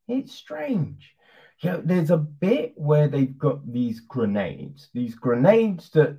It's 0.07 0.33
strange. 0.33 1.15
Yeah, 1.63 1.77
there's 1.81 2.11
a 2.11 2.17
bit 2.17 2.73
where 2.75 3.07
they've 3.07 3.37
got 3.37 3.71
these 3.71 4.01
grenades, 4.01 4.89
these 4.93 5.15
grenades 5.15 5.89
that 5.91 6.17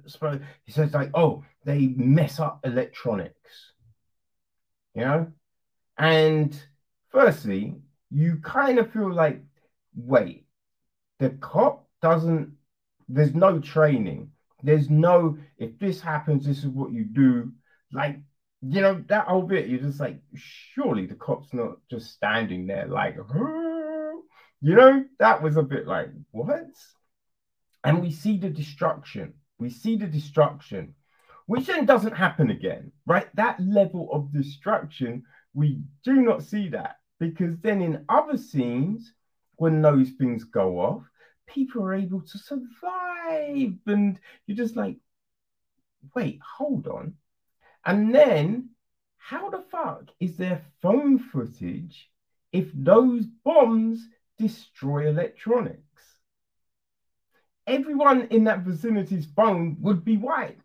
he 0.65 0.73
says 0.73 0.95
like, 0.95 1.11
oh, 1.13 1.45
they 1.65 1.89
mess 1.89 2.41
up 2.41 2.61
electronics. 2.65 3.73
You 4.95 5.03
know? 5.03 5.33
And 5.99 6.59
firstly, 7.13 7.75
you 8.11 8.39
kind 8.43 8.79
of 8.79 8.91
feel 8.91 9.13
like 9.13 9.43
wait, 9.95 10.47
the 11.19 11.31
cop 11.31 11.87
doesn't, 12.03 12.53
there's 13.09 13.35
no 13.35 13.59
training. 13.59 14.31
There's 14.63 14.89
no, 14.89 15.37
if 15.59 15.79
this 15.79 16.01
happens, 16.01 16.47
this 16.47 16.59
is 16.59 16.67
what 16.67 16.93
you 16.93 17.05
do. 17.05 17.53
Like, 17.93 18.19
you 18.63 18.81
know, 18.81 19.05
that 19.09 19.27
whole 19.27 19.43
bit, 19.43 19.69
you're 19.69 19.81
just 19.81 20.01
like, 20.01 20.21
surely 20.35 21.07
the 21.07 21.15
cop's 21.15 21.53
not 21.53 21.77
just 21.91 22.13
standing 22.13 22.67
there 22.67 22.87
like, 22.87 23.17
you 24.65 24.75
know, 24.75 25.05
that 25.19 25.43
was 25.43 25.59
a 25.59 25.63
bit 25.63 25.87
like, 25.87 26.09
what? 26.31 26.71
And 27.85 28.01
we 28.01 28.11
see 28.11 28.39
the 28.39 28.49
destruction. 28.49 29.35
We 29.59 29.69
see 29.69 29.97
the 29.97 30.07
destruction, 30.07 30.95
which 31.45 31.67
then 31.67 31.85
doesn't 31.85 32.17
happen 32.17 32.49
again, 32.49 32.91
right? 33.05 33.29
That 33.35 33.61
level 33.61 34.09
of 34.11 34.33
destruction, 34.33 35.25
we 35.53 35.83
do 36.03 36.15
not 36.15 36.45
see 36.45 36.71
that 36.71 36.97
because 37.21 37.59
then 37.59 37.83
in 37.83 38.07
other 38.09 38.39
scenes, 38.39 39.13
when 39.57 39.83
those 39.83 40.09
things 40.13 40.45
go 40.45 40.81
off, 40.81 41.03
people 41.47 41.83
are 41.83 41.93
able 41.93 42.23
to 42.23 42.39
survive. 42.39 43.75
And 43.87 44.19
you're 44.47 44.57
just 44.57 44.77
like, 44.77 44.97
wait, 46.17 46.41
hold 46.57 46.87
on. 46.87 47.17
And 47.85 48.15
then, 48.15 48.71
how 49.19 49.51
the 49.51 49.63
fuck 49.71 50.09
is 50.21 50.39
there 50.39 50.65
phone 50.81 51.19
footage 51.19 52.09
if 52.51 52.71
those 52.73 53.27
bombs 53.45 54.09
destroy 54.39 55.09
electronics? 55.09 55.81
Everyone 57.67 58.29
in 58.31 58.45
that 58.45 58.61
vicinity's 58.61 59.27
phone 59.27 59.77
would 59.81 60.05
be 60.05 60.17
wiped. 60.17 60.61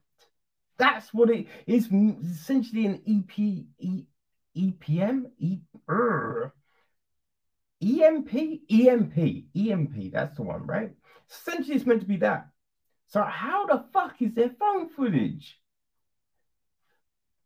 That's 0.77 1.13
what 1.13 1.29
it 1.29 1.47
is. 1.67 1.89
Essentially, 1.91 2.85
an 2.85 3.01
EP, 3.07 3.39
e, 3.39 4.05
EPM, 4.55 5.31
e, 5.37 5.59
EMP, 7.81 8.33
EMP, 8.69 9.45
EMP. 9.55 10.11
That's 10.11 10.35
the 10.35 10.43
one, 10.43 10.65
right? 10.65 10.91
Essentially, 11.29 11.75
it's 11.75 11.85
meant 11.85 12.01
to 12.01 12.07
be 12.07 12.17
that. 12.17 12.47
So 13.07 13.23
how 13.23 13.65
the 13.65 13.85
fuck 13.93 14.21
is 14.21 14.33
there 14.33 14.51
phone 14.59 14.89
footage? 14.89 15.59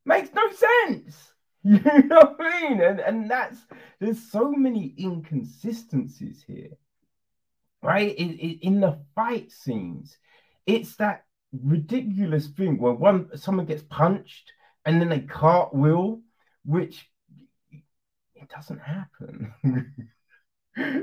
Makes 0.06 0.34
no 0.34 0.52
sense. 0.52 1.33
You 1.66 1.80
know 1.80 2.36
what 2.38 2.38
I 2.40 2.70
mean? 2.70 2.82
And 2.82 3.00
and 3.00 3.32
that's 3.32 3.58
there's 4.00 4.22
so 4.32 4.52
many 4.52 4.94
inconsistencies 5.00 6.44
here, 6.46 6.78
right? 7.82 8.14
In, 8.16 8.38
in, 8.38 8.60
in 8.62 8.80
the 8.82 9.00
fight 9.16 9.52
scenes, 9.52 10.18
it's 10.66 10.96
that 10.98 11.26
ridiculous 11.52 12.48
thing 12.48 12.78
where 12.78 12.94
one 12.94 13.30
someone 13.38 13.66
gets 13.66 13.84
punched 13.84 14.52
and 14.86 15.00
then 15.00 15.10
they 15.10 15.22
cartwheel, 15.22 16.22
which 16.66 17.10
it 18.36 18.50
doesn't 18.50 18.80
happen. 18.82 19.54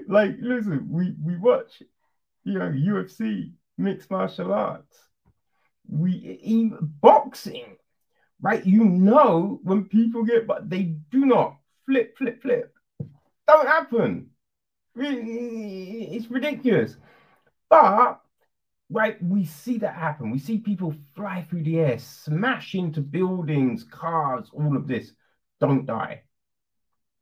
like, 0.09 0.37
listen, 0.41 0.89
we 0.91 1.15
we 1.23 1.37
watch, 1.39 1.83
you 2.45 2.59
know, 2.59 2.71
UFC, 2.71 3.53
mixed 3.79 4.11
martial 4.11 4.53
arts. 4.53 4.97
We 5.89 6.39
even 6.43 6.79
boxing, 7.01 7.77
right? 8.41 8.65
You 8.65 8.85
know 8.85 9.61
when 9.63 9.85
people 9.85 10.25
get, 10.25 10.47
but 10.47 10.69
they 10.71 10.95
do 11.11 11.27
not 11.27 11.57
flip, 11.87 12.17
flip, 12.17 12.43
flip. 12.43 12.75
Don't 13.47 13.67
happen. 13.67 14.31
It's 14.97 16.31
ridiculous. 16.31 16.97
But 17.69 18.21
right, 18.91 19.23
we 19.23 19.45
see 19.45 19.79
that 19.79 19.95
happen. 19.95 20.31
We 20.31 20.39
see 20.39 20.59
people 20.59 20.95
fly 21.15 21.47
through 21.49 21.65
the 21.65 21.79
air, 21.79 21.99
smash 21.99 22.75
into 22.75 23.01
buildings, 23.01 23.85
cars, 23.85 24.51
all 24.53 24.77
of 24.77 24.87
this. 24.87 25.13
Don't 25.61 25.87
die. 25.87 26.23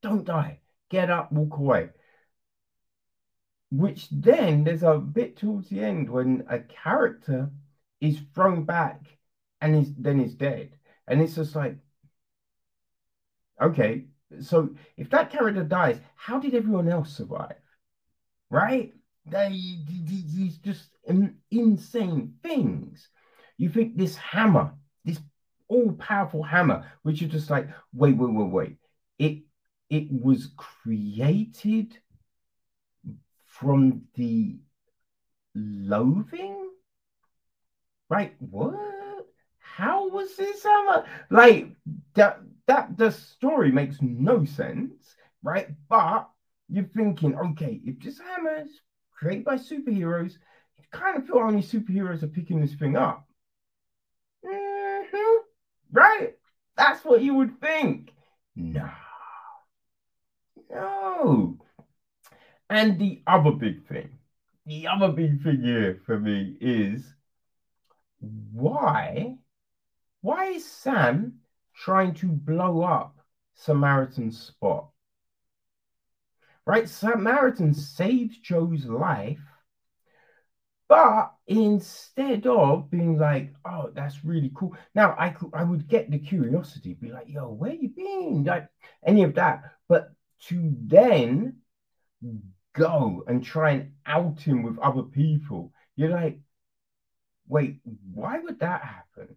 Don't 0.03 0.25
die. 0.25 0.61
Get 0.91 1.11
up, 1.11 1.33
walk 1.33 1.59
away 1.59 1.91
which 3.71 4.09
then 4.11 4.65
there's 4.65 4.83
a 4.83 4.99
bit 4.99 5.37
towards 5.37 5.69
the 5.69 5.81
end 5.81 6.09
when 6.09 6.45
a 6.49 6.59
character 6.61 7.51
is 8.01 8.21
thrown 8.35 8.65
back 8.65 9.01
and 9.61 9.77
is 9.77 9.93
then 9.99 10.21
is 10.21 10.35
dead 10.35 10.71
and 11.09 11.21
it's 11.21 11.35
just 11.35 11.57
like 11.57 11.77
okay 13.61 14.07
so 14.41 14.71
if 14.97 15.11
that 15.11 15.31
character 15.31 15.65
dies 15.65 15.99
how 16.29 16.39
did 16.39 16.55
everyone 16.55 16.89
else 16.89 17.17
survive? 17.17 17.57
Right? 18.51 18.93
They, 19.25 19.79
these 19.87 20.59
just 20.59 20.91
insane 21.51 22.35
things. 22.43 23.09
You 23.57 23.71
think 23.71 23.97
this 23.97 24.17
hammer 24.17 24.75
this 25.05 25.21
all-powerful 25.69 26.43
hammer 26.43 26.91
which 27.03 27.23
is 27.23 27.31
just 27.31 27.51
like 27.51 27.69
wait 27.95 28.17
wait 28.17 28.33
wait 28.33 28.51
wait. 28.51 28.77
It 29.19 29.43
it 29.89 30.09
was 30.11 30.51
created 30.57 31.99
from 33.47 34.03
the 34.15 34.59
loathing? 35.55 36.71
Right? 38.11 38.35
What 38.39 38.98
how 39.79 40.09
was 40.09 40.35
this 40.37 40.65
hammer 40.65 41.05
like 41.31 41.69
that 42.15 42.41
that 42.67 42.97
the 42.97 43.11
story 43.13 43.71
makes 43.71 43.97
no 44.01 44.45
sense 44.45 45.15
right? 45.43 45.69
But 45.89 46.29
you're 46.69 46.91
thinking 46.97 47.39
okay 47.39 47.81
if 47.85 48.01
this 48.01 48.19
hammer 48.19 48.63
is 48.63 48.81
created 49.13 49.45
by 49.45 49.57
superheroes 49.57 50.33
you 50.77 50.85
kind 50.91 51.17
of 51.17 51.27
feel 51.27 51.39
only 51.39 51.63
superheroes 51.63 52.23
are 52.23 52.29
picking 52.29 52.61
this 52.61 52.75
thing 52.75 52.97
up. 52.97 53.25
Mm-hmm. 54.45 55.37
right? 55.93 56.35
That's 56.77 57.05
what 57.05 57.23
you 57.23 57.35
would 57.35 57.61
think. 57.61 58.11
No 58.55 58.89
no. 60.71 61.59
And 62.71 62.99
the 62.99 63.23
other 63.27 63.53
big 63.53 63.87
thing, 63.89 64.19
the 64.67 64.87
other 64.89 65.09
big 65.09 65.43
thing 65.43 65.63
here 65.63 66.01
for 66.05 66.19
me 66.19 66.57
is 66.61 67.03
why, 68.21 69.37
why 70.21 70.47
is 70.47 70.65
Sam 70.71 71.41
trying 71.75 72.15
to 72.15 72.27
blow 72.29 72.83
up 72.83 73.19
Samaritan's 73.55 74.39
spot? 74.41 74.91
Right, 76.67 76.89
Samaritan 76.89 77.73
saved 77.75 78.43
Joe's 78.43 78.85
life, 78.87 79.41
but 80.89 81.35
instead 81.47 82.47
of 82.47 82.91
being 82.91 83.19
like, 83.19 83.55
"Oh, 83.65 83.91
that's 83.95 84.25
really 84.25 84.51
cool," 84.55 84.77
now 84.95 85.15
I 85.19 85.31
could, 85.31 85.51
I 85.55 85.65
would 85.65 85.89
get 85.89 86.11
the 86.11 86.19
curiosity, 86.19 86.95
be 86.95 87.11
like, 87.11 87.29
"Yo, 87.29 87.51
where 87.53 87.73
you 87.73 87.89
been?" 87.89 88.45
Like 88.45 88.69
any 89.05 89.23
of 89.25 89.35
that, 89.37 89.63
but 89.89 90.13
to 90.49 90.75
then 90.83 91.63
go 92.73 93.25
and 93.27 93.45
try 93.45 93.73
and 93.73 93.93
out 94.07 94.41
him 94.41 94.63
with 94.63 94.79
other 94.79 95.03
people. 95.03 95.73
You're 95.97 96.11
like, 96.11 96.39
wait, 97.49 97.81
why 98.15 98.39
would 98.39 98.61
that 98.61 98.83
happen? 98.83 99.37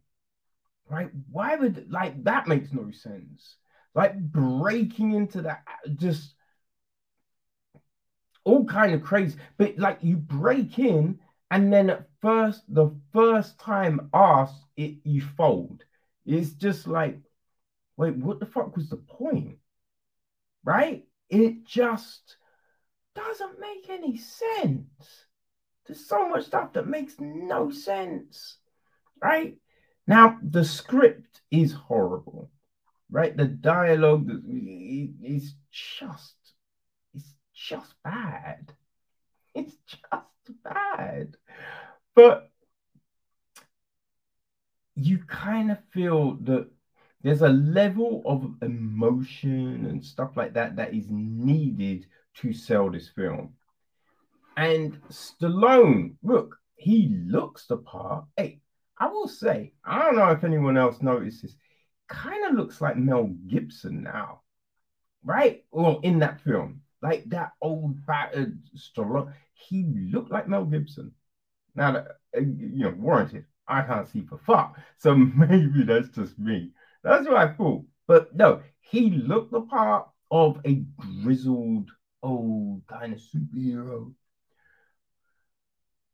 Right? 0.92 1.10
Why 1.32 1.56
would 1.56 1.90
like 1.90 2.22
that 2.26 2.48
makes 2.50 2.74
no 2.74 2.92
sense? 2.92 3.56
Like 3.96 4.20
breaking 4.20 5.14
into 5.14 5.44
that 5.44 5.64
just 5.96 6.36
all 8.44 8.66
kind 8.66 8.94
of 8.94 9.02
crazy. 9.02 9.38
But 9.58 9.78
like 9.78 10.00
you 10.02 10.18
break 10.18 10.80
in 10.80 11.20
and 11.50 11.72
then 11.72 11.90
at 11.90 12.10
first 12.22 12.64
the 12.68 12.94
first 13.14 13.58
time 13.58 14.10
asked 14.14 14.66
it 14.76 14.98
you 15.06 15.22
fold. 15.22 15.86
It's 16.26 16.52
just 16.52 16.88
like, 16.88 17.18
wait, 17.96 18.18
what 18.18 18.42
the 18.42 18.46
fuck 18.46 18.76
was 18.76 18.90
the 18.90 18.98
point? 18.98 19.60
Right? 20.66 21.06
It 21.30 21.66
just 21.66 22.36
doesn't 23.16 23.62
make 23.62 23.90
any 23.90 24.18
sense. 24.18 25.26
There's 25.88 26.06
so 26.06 26.28
much 26.28 26.48
stuff 26.48 26.74
that 26.74 26.86
makes 26.86 27.16
no 27.18 27.72
sense, 27.72 28.58
right? 29.22 29.56
Now, 30.08 30.38
the 30.42 30.64
script 30.66 31.42
is 31.52 31.74
horrible, 31.74 32.50
right? 33.10 33.36
The 33.36 33.46
dialogue 33.46 34.30
is 34.48 35.54
just, 35.72 36.36
it's 37.14 37.34
just 37.54 37.94
bad. 38.04 38.74
It's 39.54 39.76
just 39.86 40.64
bad. 40.64 41.36
But 42.16 42.52
you 44.96 45.20
kind 45.28 45.72
of 45.72 45.78
feel 45.94 46.36
that 46.42 46.70
there's 47.22 47.42
a 47.42 47.50
level 47.50 48.22
of 48.26 48.56
emotion 48.62 49.86
and 49.86 50.04
stuff 50.04 50.32
like 50.36 50.54
that 50.54 50.76
that 50.78 50.94
is 50.94 51.06
needed 51.10 52.08
to 52.38 52.54
sell 52.54 52.90
this 52.90 53.10
film. 53.10 53.54
And 54.58 55.00
Stallone, 55.10 56.16
look, 56.24 56.58
he 56.76 57.10
looks 57.28 57.68
the 57.68 57.78
part. 57.78 58.26
Hey, 58.36 58.61
I 59.02 59.08
will 59.08 59.28
say, 59.28 59.74
I 59.84 59.98
don't 59.98 60.16
know 60.16 60.30
if 60.30 60.44
anyone 60.44 60.78
else 60.78 61.02
notices, 61.02 61.56
kind 62.08 62.46
of 62.46 62.54
looks 62.54 62.82
like 62.82 62.98
Mel 62.98 63.32
Gibson 63.48 64.04
now, 64.04 64.42
right? 65.24 65.66
Well, 65.72 66.00
in 66.04 66.20
that 66.20 66.40
film, 66.42 66.82
like 67.02 67.28
that 67.30 67.54
old 67.64 68.06
battered 68.06 68.60
Stallone, 68.78 69.34
he 69.56 69.86
looked 70.12 70.30
like 70.32 70.48
Mel 70.48 70.66
Gibson. 70.66 71.14
Now, 71.74 71.94
that, 71.94 72.08
uh, 72.38 72.42
you 72.42 72.84
know, 72.84 72.92
warranted. 72.92 73.46
I 73.68 73.82
can't 73.82 74.08
see 74.08 74.22
for 74.22 74.38
fuck, 74.38 74.78
so 74.98 75.16
maybe 75.16 75.84
that's 75.84 76.10
just 76.10 76.38
me. 76.38 76.70
That's 77.04 77.28
what 77.28 77.38
I 77.38 77.54
thought. 77.54 77.84
But 78.06 78.36
no, 78.36 78.62
he 78.82 79.10
looked 79.10 79.52
the 79.52 79.62
part 79.62 80.08
of 80.30 80.60
a 80.64 80.84
grizzled 81.24 81.90
old 82.22 82.84
kind 82.86 83.14
of 83.14 83.20
superhero. 83.20 84.14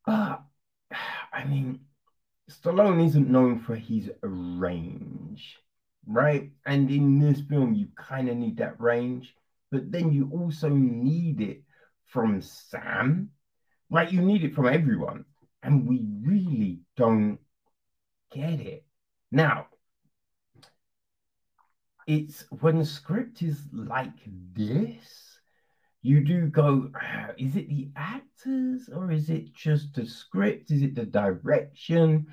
But 0.06 0.42
I 1.34 1.44
mean, 1.46 1.82
Stallone 2.50 3.06
isn't 3.06 3.30
known 3.30 3.60
for 3.60 3.76
his 3.76 4.10
range, 4.22 5.58
right? 6.06 6.50
And 6.66 6.90
in 6.90 7.20
this 7.20 7.42
film, 7.42 7.74
you 7.74 7.88
kind 7.98 8.30
of 8.30 8.38
need 8.38 8.58
that 8.58 8.80
range, 8.80 9.36
but 9.70 9.92
then 9.92 10.14
you 10.14 10.30
also 10.32 10.70
need 10.70 11.42
it 11.42 11.62
from 12.06 12.42
Sam, 12.42 13.32
right? 13.90 14.10
You 14.10 14.22
need 14.22 14.46
it 14.46 14.56
from 14.56 14.68
everyone, 14.68 15.26
and 15.62 15.88
we 15.88 16.06
really 16.22 16.80
don't 16.96 17.40
get 18.32 18.62
it. 18.62 18.86
Now, 19.30 19.68
it's 22.08 22.46
when 22.62 22.80
the 22.80 22.86
script 22.86 23.42
is 23.42 23.62
like 23.74 24.16
this 24.54 25.27
you 26.08 26.22
do 26.22 26.48
go, 26.48 26.90
is 27.38 27.56
it 27.56 27.70
the 27.70 27.90
actors 27.96 28.90
or 28.94 29.12
is 29.12 29.30
it 29.30 29.54
just 29.54 29.94
the 29.94 30.06
script? 30.06 30.72
Is 30.72 30.82
it 30.82 30.96
the 30.96 31.06
direction? 31.06 32.28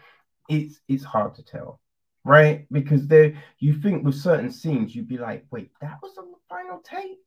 It's 0.49 0.81
it's 0.89 1.05
hard 1.05 1.35
to 1.37 1.43
tell, 1.43 1.81
right? 2.25 2.67
Because 2.71 3.07
there 3.07 3.35
you 3.59 3.75
think 3.81 4.05
with 4.05 4.15
certain 4.15 4.51
scenes, 4.51 4.95
you'd 4.95 5.09
be 5.09 5.19
like, 5.19 5.47
wait, 5.51 5.71
that 5.81 5.99
was 6.03 6.17
on 6.19 6.31
the 6.31 6.37
final 6.49 6.81
take? 6.85 7.19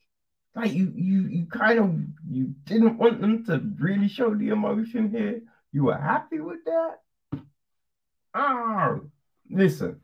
Like 0.56 0.72
you 0.74 0.92
you 0.96 1.22
you 1.28 1.46
kind 1.48 1.80
of 1.80 2.00
you 2.30 2.54
didn't 2.64 2.98
want 2.98 3.22
them 3.22 3.46
to 3.46 3.62
really 3.80 4.08
show 4.08 4.34
the 4.34 4.50
emotion 4.50 5.10
here. 5.10 5.42
You 5.72 5.86
were 5.86 5.98
happy 5.98 6.40
with 6.40 6.64
that? 6.66 7.42
Oh, 8.34 9.02
listen. 9.50 10.02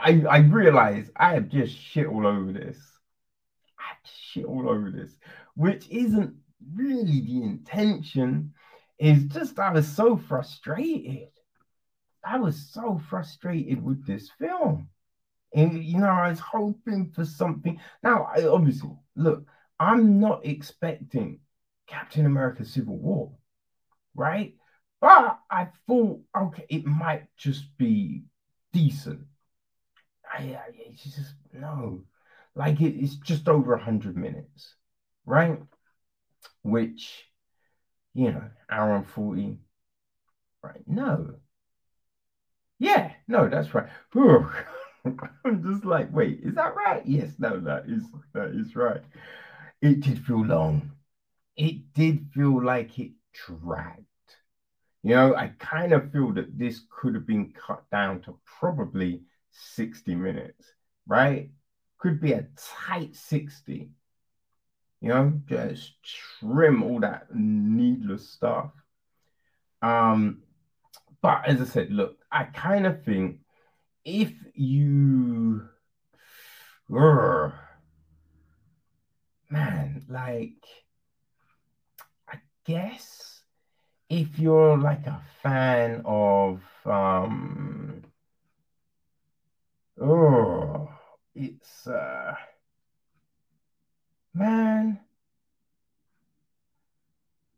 I, 0.00 0.24
I 0.28 0.38
realize 0.38 1.10
I 1.16 1.34
have 1.34 1.48
just 1.48 1.76
shit 1.76 2.06
all 2.06 2.26
over 2.26 2.50
this 2.50 2.95
shit 4.06 4.44
all 4.44 4.68
over 4.68 4.90
this, 4.90 5.16
which 5.54 5.88
isn't 5.90 6.34
really 6.74 7.20
the 7.20 7.42
intention. 7.42 8.52
Is 8.98 9.24
just 9.24 9.58
I 9.58 9.72
was 9.72 9.86
so 9.86 10.16
frustrated. 10.16 11.28
I 12.24 12.38
was 12.38 12.70
so 12.72 13.00
frustrated 13.10 13.82
with 13.82 14.06
this 14.06 14.30
film. 14.38 14.88
And 15.54 15.82
you 15.84 15.98
know, 15.98 16.08
I 16.08 16.30
was 16.30 16.40
hoping 16.40 17.12
for 17.14 17.24
something. 17.24 17.80
Now, 18.02 18.28
I 18.34 18.44
obviously 18.44 18.90
look, 19.14 19.46
I'm 19.78 20.18
not 20.20 20.46
expecting 20.46 21.40
Captain 21.86 22.26
America 22.26 22.64
Civil 22.64 22.96
War, 22.96 23.32
right? 24.14 24.54
But 25.00 25.38
I 25.50 25.68
thought, 25.86 26.20
okay, 26.36 26.66
it 26.68 26.86
might 26.86 27.28
just 27.36 27.76
be 27.76 28.24
decent. 28.72 29.20
I, 30.30 30.38
I 30.38 30.60
it's 30.74 31.04
just 31.04 31.34
no. 31.52 32.02
Like 32.56 32.80
it, 32.80 32.96
it's 33.00 33.16
just 33.16 33.48
over 33.48 33.72
100 33.76 34.16
minutes, 34.16 34.74
right? 35.26 35.60
Which, 36.62 37.30
you 38.14 38.32
know, 38.32 38.50
hour 38.70 38.94
and 38.96 39.06
40, 39.08 39.60
right? 40.62 40.82
No. 40.88 41.36
Yeah, 42.78 43.12
no, 43.28 43.48
that's 43.48 43.74
right. 43.74 43.88
I'm 45.44 45.62
just 45.62 45.84
like, 45.84 46.12
wait, 46.12 46.40
is 46.42 46.54
that 46.56 46.74
right? 46.74 47.04
Yes, 47.06 47.34
no, 47.38 47.60
that 47.60 47.84
is 47.88 48.02
that 48.34 48.50
is 48.50 48.74
right. 48.76 49.00
It 49.82 50.00
did 50.00 50.18
feel 50.24 50.44
long. 50.44 50.92
It 51.56 51.92
did 51.94 52.28
feel 52.34 52.62
like 52.64 52.98
it 52.98 53.12
dragged. 53.34 54.04
You 55.02 55.14
know, 55.14 55.34
I 55.36 55.48
kind 55.58 55.92
of 55.92 56.12
feel 56.12 56.32
that 56.34 56.58
this 56.58 56.82
could 56.90 57.14
have 57.14 57.26
been 57.26 57.52
cut 57.52 57.88
down 57.90 58.22
to 58.22 58.38
probably 58.60 59.22
60 59.50 60.14
minutes, 60.14 60.72
right? 61.06 61.50
Could 61.98 62.20
be 62.20 62.32
a 62.32 62.46
tight 62.56 63.16
60. 63.16 63.90
You 65.00 65.08
know, 65.08 65.40
just 65.46 65.94
trim 66.40 66.82
all 66.82 67.00
that 67.00 67.26
needless 67.34 68.28
stuff. 68.30 68.70
Um, 69.82 70.42
but 71.20 71.46
as 71.46 71.60
I 71.60 71.64
said, 71.64 71.90
look, 71.90 72.18
I 72.30 72.44
kind 72.44 72.86
of 72.86 73.04
think 73.04 73.40
if 74.04 74.32
you 74.54 75.68
uh, 76.94 77.50
man, 79.50 80.04
like 80.08 80.64
I 82.28 82.38
guess 82.64 83.42
if 84.08 84.38
you're 84.38 84.78
like 84.78 85.06
a 85.06 85.20
fan 85.42 86.02
of 86.04 86.60
um 86.84 88.02
oh 90.00 90.88
it's 91.36 91.86
uh 91.86 92.34
man 94.34 94.98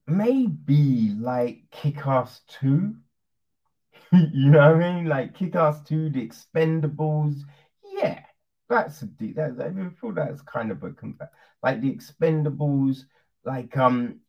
maybe 0.07 1.15
like 1.19 1.65
Kick-Ass 1.71 2.41
2. 2.49 2.95
you 4.13 4.51
know 4.51 4.73
what 4.73 4.83
I 4.83 4.95
mean? 4.95 5.07
Like 5.07 5.35
Kick-Ass 5.35 5.83
2, 5.85 6.11
The 6.11 6.27
Expendables. 6.27 7.43
Yeah, 7.85 8.21
that's 8.69 9.03
a 9.03 9.07
that, 9.35 9.57
I 9.61 10.01
feel 10.01 10.13
that's 10.13 10.43
kind 10.43 10.71
of 10.71 10.83
a 10.83 10.91
compa- 10.91 11.29
like 11.63 11.81
The 11.81 11.95
Expendables, 11.95 13.05
like 13.45 13.77
um 13.77 14.21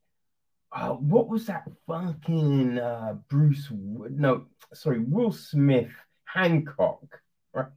uh, 0.71 0.89
what 0.91 1.27
was 1.27 1.47
that 1.47 1.67
fucking 1.87 2.77
uh 2.77 3.15
Bruce 3.27 3.69
no 3.71 4.45
sorry 4.73 4.99
Will 4.99 5.31
Smith 5.31 5.91
Hancock 6.25 7.21
right 7.53 7.67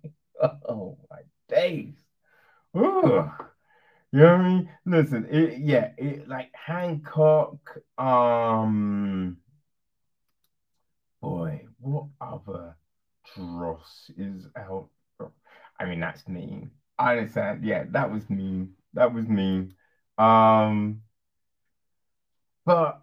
oh 0.42 0.98
my 1.10 1.20
days 1.52 1.94
Ugh. 2.74 3.30
You 4.12 4.20
know 4.20 4.36
what 4.36 4.40
I 4.40 4.48
mean? 4.48 4.70
Listen, 4.84 5.26
it, 5.30 5.58
yeah, 5.58 5.92
it, 5.96 6.28
like 6.28 6.50
Hancock. 6.54 7.78
Um, 7.98 9.38
boy, 11.20 11.66
what 11.80 12.06
other 12.20 12.76
dross 13.34 14.10
is 14.16 14.48
out? 14.56 14.88
I 15.78 15.86
mean, 15.86 16.00
that's 16.00 16.28
mean. 16.28 16.70
I 16.98 17.18
understand. 17.18 17.64
Yeah, 17.64 17.84
that 17.90 18.10
was 18.10 18.28
mean. 18.28 18.74
That 18.94 19.14
was 19.14 19.28
mean. 19.28 19.74
Um, 20.18 21.02
but 22.66 23.02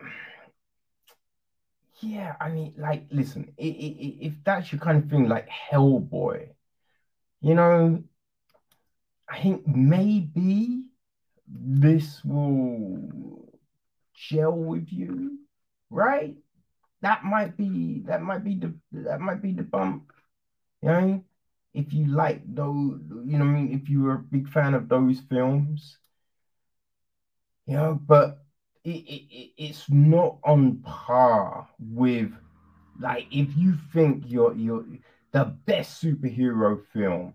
yeah, 2.02 2.36
I 2.40 2.50
mean, 2.50 2.74
like, 2.78 3.06
listen, 3.10 3.52
it, 3.58 3.66
it, 3.66 4.26
if 4.26 4.34
that's 4.44 4.72
your 4.72 4.80
kind 4.80 5.04
of 5.04 5.10
thing, 5.10 5.28
like 5.28 5.50
Hellboy, 5.50 6.50
you 7.42 7.56
know, 7.56 8.04
I 9.30 9.42
think 9.42 9.68
maybe 9.68 10.84
this 11.48 12.24
will 12.26 13.60
gel 14.14 14.54
with 14.58 14.92
you, 14.92 15.40
right? 15.90 16.38
That 17.02 17.24
might 17.24 17.58
be 17.58 18.02
that 18.08 18.22
might 18.22 18.44
be 18.44 18.56
the 18.56 18.74
that 18.94 19.20
might 19.22 19.42
be 19.42 19.54
the 19.54 19.64
bump. 19.64 20.12
You 20.82 20.90
know, 20.90 21.24
if 21.74 21.94
you 21.94 22.08
like 22.08 22.42
those, 22.56 23.02
you 23.26 23.38
know, 23.38 23.46
I 23.46 23.50
mean, 23.50 23.74
if 23.74 23.90
you 23.90 24.04
were 24.04 24.16
a 24.16 24.20
big 24.20 24.50
fan 24.50 24.74
of 24.76 24.90
those 24.90 25.20
films, 25.22 25.98
you 27.66 27.76
know, 27.76 28.00
but 28.08 28.46
it, 28.84 28.90
it, 29.08 29.52
it's 29.58 29.90
not 29.90 30.38
on 30.44 30.82
par 30.84 31.68
with 31.80 32.32
like 33.00 33.28
if 33.32 33.56
you 33.58 33.76
think 33.94 34.24
you're 34.28 34.54
you're 34.56 34.86
the 35.32 35.46
best 35.66 36.04
superhero 36.04 36.82
film, 36.94 37.34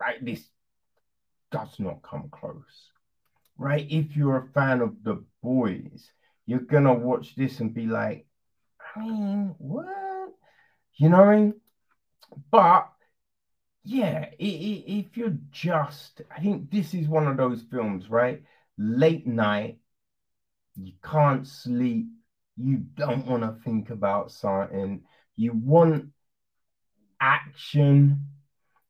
right? 0.00 0.24
This 0.24 0.48
does 1.52 1.78
not 1.78 2.02
come 2.02 2.28
close 2.30 2.90
right? 3.58 3.86
If 3.88 4.16
you're 4.16 4.38
a 4.38 4.52
fan 4.52 4.80
of 4.80 5.02
the 5.02 5.24
boys, 5.42 6.10
you're 6.46 6.60
gonna 6.60 6.94
watch 6.94 7.34
this 7.36 7.60
and 7.60 7.72
be 7.72 7.86
like, 7.86 8.26
I 8.96 9.00
mean, 9.00 9.54
what? 9.58 10.32
You 10.94 11.08
know 11.08 11.18
what 11.18 11.28
I 11.28 11.36
mean? 11.36 11.54
But 12.50 12.88
yeah, 13.84 14.30
if 14.38 15.16
you're 15.16 15.36
just, 15.50 16.22
I 16.34 16.40
think 16.40 16.70
this 16.70 16.94
is 16.94 17.08
one 17.08 17.26
of 17.26 17.36
those 17.36 17.62
films, 17.70 18.10
right? 18.10 18.42
Late 18.78 19.26
night, 19.26 19.78
you 20.76 20.92
can't 21.02 21.46
sleep, 21.46 22.06
you 22.56 22.78
don't 22.94 23.26
want 23.26 23.42
to 23.42 23.62
think 23.64 23.90
about 23.90 24.32
something, 24.32 25.02
you 25.36 25.52
want 25.52 26.06
action, 27.20 28.26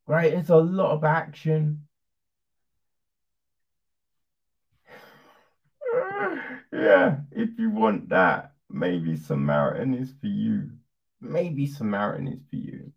right? 0.07 0.33
It's 0.33 0.51
a 0.51 0.57
lot 0.57 0.93
of 0.93 1.05
action 1.05 1.87
yeah, 6.73 7.19
if 7.31 7.51
you 7.59 7.71
want 7.71 8.09
that, 8.09 8.53
maybe 8.71 9.17
Samaritan 9.17 9.95
is 9.95 10.13
for 10.21 10.27
you. 10.27 10.71
Maybe 11.21 11.67
Samaritan 11.67 12.29
is 12.29 12.41
for 12.51 12.57
you. 12.57 12.93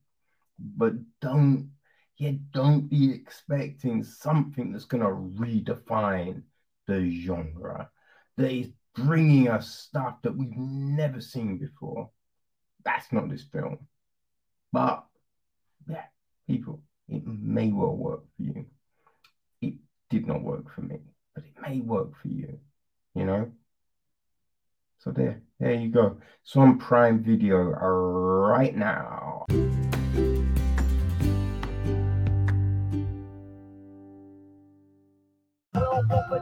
But 0.57 0.93
don't, 1.21 1.71
yeah, 2.17 2.31
don't 2.51 2.89
be 2.89 3.11
expecting 3.13 4.03
something 4.03 4.71
that's 4.71 4.85
going 4.85 5.03
to 5.03 5.41
redefine 5.41 6.43
the 6.87 7.11
genre, 7.21 7.89
that 8.37 8.51
is 8.51 8.69
bringing 8.95 9.49
us 9.49 9.69
stuff 9.69 10.21
that 10.21 10.35
we've 10.35 10.55
never 10.55 11.19
seen 11.19 11.57
before. 11.57 12.09
That's 12.85 13.11
not 13.11 13.29
this 13.29 13.43
film. 13.43 13.79
But 14.71 15.05
yeah, 15.87 16.05
people, 16.47 16.81
it 17.09 17.25
may 17.25 17.71
well 17.71 17.95
work 17.95 18.23
for 18.37 18.43
you. 18.43 18.65
It 19.61 19.73
did 20.09 20.27
not 20.27 20.43
work 20.43 20.73
for 20.73 20.81
me, 20.81 20.99
but 21.33 21.43
it 21.43 21.61
may 21.61 21.81
work 21.81 22.11
for 22.21 22.27
you, 22.29 22.59
you 23.13 23.25
know? 23.25 23.51
So 24.97 25.11
there, 25.11 25.41
there 25.59 25.73
you 25.73 25.89
go. 25.89 26.17
So 26.43 26.61
on 26.61 26.77
Prime 26.79 27.23
Video 27.23 27.57
right 27.57 28.75
now. 28.75 29.45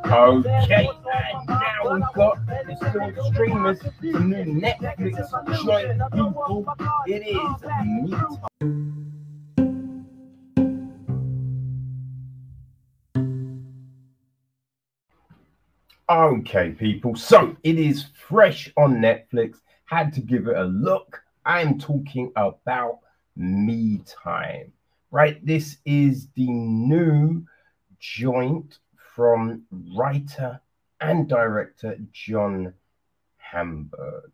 Okay, 0.05 0.87
and 0.87 1.47
now 1.47 1.93
we've 1.93 2.03
got 2.13 2.45
the 2.45 3.31
streamers, 3.33 3.81
from 3.81 3.91
the 4.01 4.19
new 4.19 4.61
Netflix 4.61 5.65
joint 5.65 6.01
people. 6.11 6.65
It 7.07 7.23
is 7.27 7.63
Meet 7.83 9.02
Okay, 16.13 16.69
people. 16.69 17.15
So 17.15 17.57
it 17.63 17.79
is 17.79 18.05
fresh 18.13 18.71
on 18.77 18.97
Netflix. 18.97 19.55
Had 19.85 20.13
to 20.13 20.21
give 20.21 20.45
it 20.45 20.55
a 20.55 20.65
look. 20.65 21.23
I'm 21.43 21.79
talking 21.79 22.31
about 22.35 22.99
Me 23.35 23.99
Time, 24.05 24.71
right? 25.09 25.43
This 25.43 25.77
is 25.85 26.27
the 26.35 26.47
new 26.47 27.43
joint 27.97 28.77
from 29.15 29.63
writer 29.97 30.61
and 31.01 31.27
director 31.27 31.97
John 32.11 32.75
Hamburg, 33.37 34.31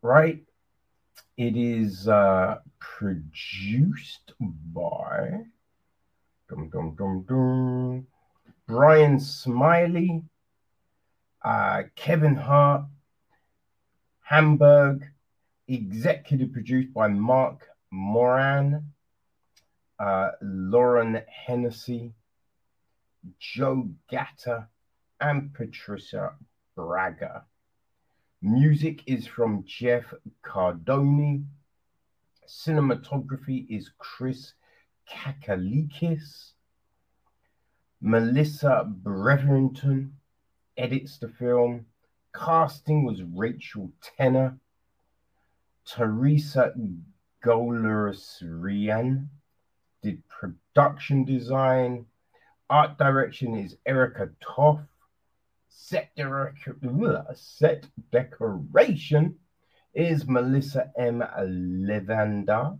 right? 0.00 0.44
It 1.36 1.56
is 1.56 2.06
uh, 2.06 2.58
produced 2.78 4.32
by 4.40 5.40
dum, 6.48 6.70
dum, 6.70 7.24
dum, 7.26 8.06
Bryan 8.68 9.18
Smiley 9.18 10.22
uh, 11.44 11.82
Kevin 11.94 12.36
Hart, 12.36 12.86
Hamburg, 14.20 15.04
executive 15.68 16.52
produced 16.52 16.92
by 16.94 17.08
Mark 17.08 17.68
Moran, 17.90 18.92
uh, 19.98 20.30
Lauren 20.40 21.22
Hennessy, 21.28 22.14
Joe 23.38 23.90
Gatta, 24.10 24.68
and 25.20 25.52
Patricia 25.52 26.32
Braga. 26.74 27.44
Music 28.42 29.02
is 29.06 29.26
from 29.26 29.64
Jeff 29.66 30.12
Cardoni. 30.42 31.44
Cinematography 32.48 33.66
is 33.68 33.90
Chris 33.98 34.54
Kakalikis. 35.08 36.52
Melissa 38.00 38.84
Breverington 38.86 40.12
edits 40.76 41.18
the 41.18 41.28
film. 41.28 41.86
Casting 42.34 43.04
was 43.04 43.22
Rachel 43.22 43.90
Tenner, 44.02 44.58
Teresa 45.86 46.72
Rian 48.42 49.26
did 50.02 50.22
production 50.28 51.24
design. 51.24 52.06
Art 52.70 52.96
direction 52.98 53.54
is 53.56 53.76
Erica 53.86 54.30
Toff. 54.40 54.80
Set, 55.68 56.10
set 57.34 57.86
decoration 58.10 59.36
is 59.92 60.26
Melissa 60.26 60.90
M. 60.96 61.22
Levanda. 61.38 62.78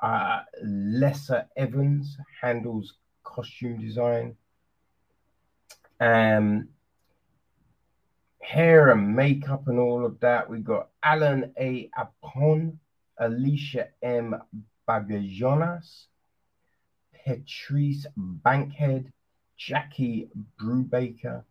Uh, 0.00 0.40
Lessa 0.64 1.46
Evans 1.56 2.16
handles 2.40 2.94
costume 3.22 3.78
design. 3.78 4.36
Um, 6.00 6.68
hair 8.50 8.90
and 8.90 9.14
makeup 9.14 9.68
and 9.68 9.78
all 9.78 10.04
of 10.04 10.18
that. 10.18 10.50
We've 10.50 10.64
got 10.64 10.88
Alan 11.04 11.52
A. 11.56 11.88
Apon, 11.96 12.78
Alicia 13.16 13.86
M. 14.02 14.34
Bagajonas, 14.88 16.06
Patrice 17.14 18.06
Bankhead, 18.16 19.12
Jackie 19.56 20.30
Brubaker, 20.60 21.44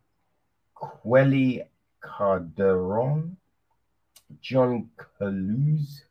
Quelly 0.74 1.62
Carderon, 2.04 3.36
John 4.42 4.90
Caluz, 4.98 6.04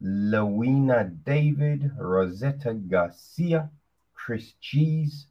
Lowena 0.00 1.04
David, 1.04 1.92
Rosetta 1.96 2.74
Garcia, 2.74 3.70
Chris 4.14 4.54
Cheese, 4.60 5.26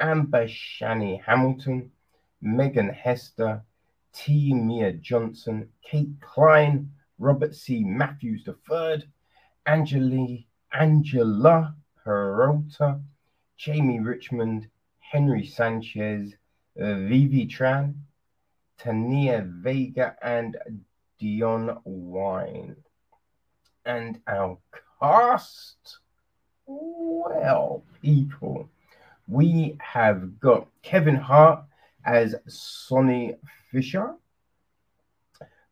Amber 0.00 0.46
Shani 0.46 1.22
Hamilton, 1.22 1.90
Megan 2.40 2.88
Hester, 2.88 3.62
T. 4.14 4.54
Mia 4.54 4.92
Johnson, 4.92 5.68
Kate 5.82 6.20
Klein, 6.20 6.90
Robert 7.18 7.54
C. 7.54 7.82
Matthews 7.84 8.46
III, 8.46 9.04
Angeli, 9.66 10.46
Angela 10.72 11.74
Peralta, 12.02 13.00
Jamie 13.56 14.00
Richmond, 14.00 14.68
Henry 15.00 15.46
Sanchez, 15.46 16.34
uh, 16.80 16.94
Vivi 16.94 17.46
Tran, 17.46 17.94
Tania 18.78 19.44
Vega, 19.46 20.16
and 20.22 20.56
Dion 21.18 21.78
Wine. 21.84 22.76
And 23.84 24.20
our 24.26 24.58
cast, 25.00 25.98
well, 26.66 27.84
people, 28.02 28.68
we 29.28 29.76
have 29.80 30.40
got 30.40 30.68
Kevin 30.82 31.16
Hart 31.16 31.64
as 32.04 32.34
Sonny 32.46 33.36
Fisher. 33.70 34.14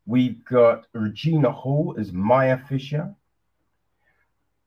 We've 0.07 0.45
got 0.45 0.87
Regina 0.93 1.51
Hall 1.51 1.95
as 1.99 2.13
Maya 2.13 2.59
Fisher. 2.69 3.15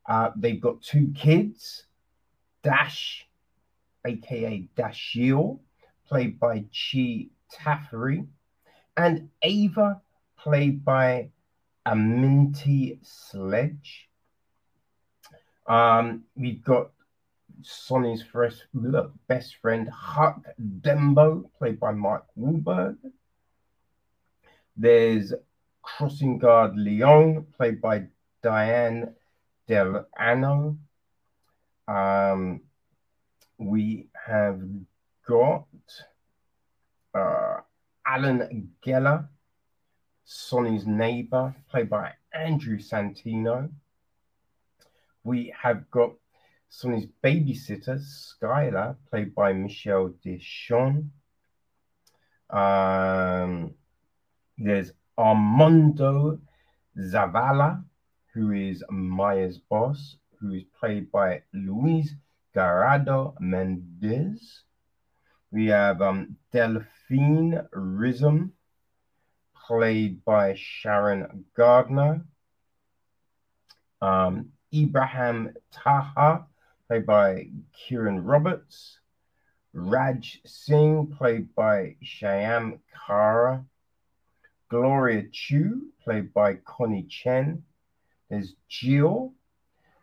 Uh, 0.05 0.31
they've 0.35 0.61
got 0.61 0.81
two 0.81 1.11
kids, 1.15 1.85
Dash, 2.63 3.27
aka 4.05 4.67
Dashiel, 4.77 5.59
played 6.07 6.39
by 6.39 6.65
Che 6.71 7.29
Tafari, 7.51 8.27
and 8.95 9.29
Ava, 9.41 10.01
played 10.37 10.85
by 10.85 11.29
Amentii 11.85 12.99
Sledge. 13.01 14.09
Um, 15.67 16.23
we've 16.35 16.63
got 16.63 16.91
Sonny's 17.61 18.23
look, 18.73 19.13
best 19.27 19.55
friend, 19.57 19.89
Huck 19.89 20.41
Dembo, 20.81 21.49
played 21.57 21.79
by 21.79 21.91
Mike 21.91 22.23
Wahlberg. 22.37 22.97
There's 24.77 25.33
crossing 25.81 26.37
guard 26.37 26.75
Leon, 26.75 27.47
played 27.55 27.81
by 27.81 28.07
Diane 28.41 29.15
Del 29.67 30.05
Anno. 30.17 30.77
Um, 31.87 32.61
we 33.57 34.09
have 34.27 34.61
got 35.27 35.65
uh, 37.13 37.57
Alan 38.05 38.71
Geller, 38.85 39.27
Sonny's 40.25 40.85
neighbor, 40.85 41.55
played 41.69 41.89
by 41.89 42.13
Andrew 42.33 42.77
Santino. 42.77 43.69
We 45.23 45.53
have 45.61 45.89
got 45.89 46.15
Sonny's 46.69 47.07
babysitter, 47.23 47.99
Skylar, 47.99 48.97
played 49.09 49.33
by 49.33 49.53
Michelle 49.53 50.13
Deschon. 50.25 51.09
Um, 52.49 53.73
there's 54.57 54.91
Armando 55.17 56.39
Zavala, 56.97 57.83
who 58.33 58.51
is 58.51 58.83
Maya's 58.89 59.57
boss, 59.57 60.17
who 60.39 60.53
is 60.53 60.63
played 60.79 61.11
by 61.11 61.41
Luis 61.53 62.13
Gerardo 62.53 63.35
Mendez. 63.39 64.63
We 65.51 65.67
have 65.67 66.01
um, 66.01 66.35
Delphine 66.53 67.67
Rism, 67.73 68.51
played 69.65 70.23
by 70.25 70.53
Sharon 70.55 71.45
Gardner. 71.55 72.25
Um, 74.01 74.51
Ibrahim 74.73 75.55
Taha, 75.71 76.45
played 76.87 77.05
by 77.05 77.47
Kieran 77.73 78.23
Roberts. 78.23 78.99
Raj 79.73 80.39
Singh, 80.45 81.15
played 81.17 81.53
by 81.55 81.95
Shyam 82.03 82.79
Kara. 83.05 83.65
Gloria 84.69 85.23
Chu, 85.31 85.87
played 86.03 86.33
by 86.33 86.55
Connie 86.65 87.07
Chen. 87.09 87.63
There's 88.29 88.55
Jill, 88.67 89.33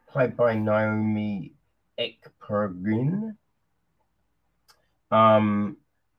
played 0.08 0.36
by 0.36 0.54
Naomi 0.54 1.52
Ekperigin. 1.98 3.36
Um, 5.10 5.76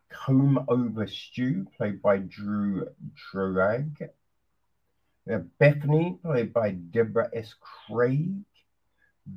Comb 0.10 0.66
Over 0.68 1.08
Stew, 1.08 1.66
played 1.78 2.02
by 2.02 2.18
Drew 2.18 2.88
Drag. 3.32 4.10
Bethany, 5.60 6.20
played 6.22 6.54
by 6.54 6.72
Deborah 6.72 7.30
S. 7.34 7.54
Craig. 7.88 8.44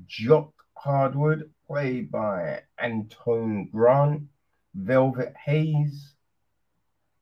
Jock 0.07 0.66
Hardwood, 0.77 1.51
played 1.67 2.11
by 2.11 2.61
Antone 2.79 3.69
Grant. 3.73 4.23
Velvet 4.75 5.35
Hayes. 5.45 6.15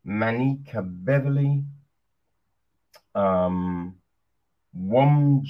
Manika 0.07 0.83
Beverly. 0.85 1.65
Um, 3.15 3.95
Wom 4.75 5.45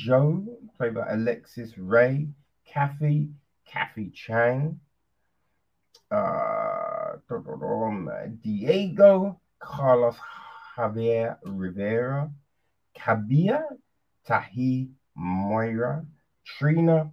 played 0.76 0.94
by 0.94 1.06
Alexis 1.08 1.76
Ray. 1.78 2.28
Kathy, 2.66 3.30
Kathy 3.66 4.10
Chang. 4.10 4.80
Uh, 6.10 7.16
Diego, 8.42 9.40
Carlos 9.58 10.16
Javier 10.76 11.38
Rivera. 11.42 12.30
Kabia, 12.96 13.64
Tahi 14.26 14.90
Moira. 15.16 16.04
Trina, 16.44 17.10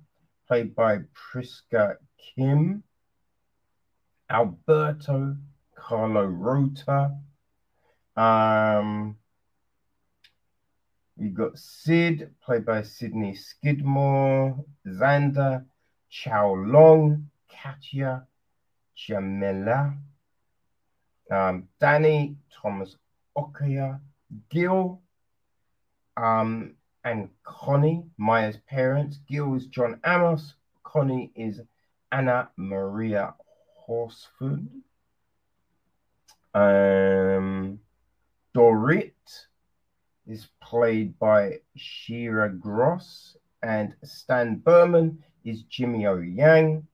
played 0.51 0.75
by 0.75 0.99
Priska 1.15 1.95
Kim. 2.17 2.83
Alberto, 4.29 5.37
Carlo 5.77 6.25
Rota. 6.25 7.15
Um, 8.17 9.15
we 11.15 11.29
got 11.29 11.57
Sid, 11.57 12.31
played 12.43 12.65
by 12.65 12.83
Sydney 12.83 13.33
Skidmore, 13.33 14.65
Xander, 14.85 15.63
Chow 16.09 16.53
Long, 16.53 17.29
Katya, 17.49 18.27
Jamila, 18.93 19.95
um, 21.31 21.69
Danny, 21.79 22.35
Thomas 22.61 22.97
Okaya, 23.37 24.01
Gil, 24.49 24.99
um, 26.17 26.75
and 27.03 27.29
Connie, 27.43 28.03
Maya's 28.17 28.57
parents. 28.67 29.19
Gil 29.27 29.55
is 29.55 29.65
John 29.67 29.99
Amos. 30.05 30.53
Connie 30.83 31.31
is 31.35 31.61
Anna 32.11 32.49
Maria 32.57 33.33
Horsford. 33.75 34.67
Um, 36.53 37.79
Dorit 38.55 39.13
is 40.27 40.47
played 40.61 41.17
by 41.17 41.59
Shira 41.75 42.49
Gross, 42.49 43.37
and 43.63 43.95
Stan 44.03 44.57
Berman 44.57 45.23
is 45.43 45.63
Jimmy 45.63 46.05
O 46.07 46.17
Yang. 46.17 46.85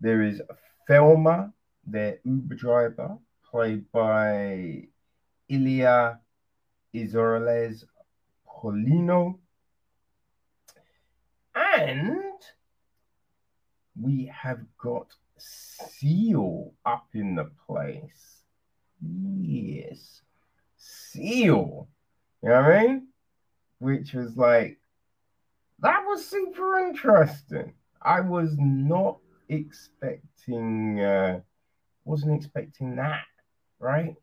There 0.00 0.22
is 0.22 0.42
Thelma, 0.88 1.52
their 1.86 2.18
Uber 2.24 2.54
driver, 2.54 3.18
played 3.50 3.90
by 3.92 4.88
Ilya 5.48 6.18
Isorales 6.94 7.84
Polino. 8.60 9.38
And 11.54 12.22
we 14.00 14.26
have 14.26 14.60
got 14.78 15.06
Seal 15.38 16.72
up 16.84 17.06
in 17.14 17.34
the 17.34 17.50
place. 17.66 18.42
Yes. 19.00 20.20
Seal. 20.76 21.88
You 22.42 22.48
know 22.48 22.62
what 22.62 22.72
I 22.72 22.86
mean? 22.86 23.08
Which 23.78 24.12
was 24.12 24.36
like, 24.36 24.78
that 25.80 26.04
was 26.06 26.26
super 26.26 26.78
interesting. 26.78 27.72
I 28.02 28.20
was 28.20 28.54
not 28.58 29.18
expecting, 29.48 31.00
uh, 31.00 31.40
wasn't 32.04 32.36
expecting 32.36 32.96
that, 32.96 33.24
right? 33.78 34.14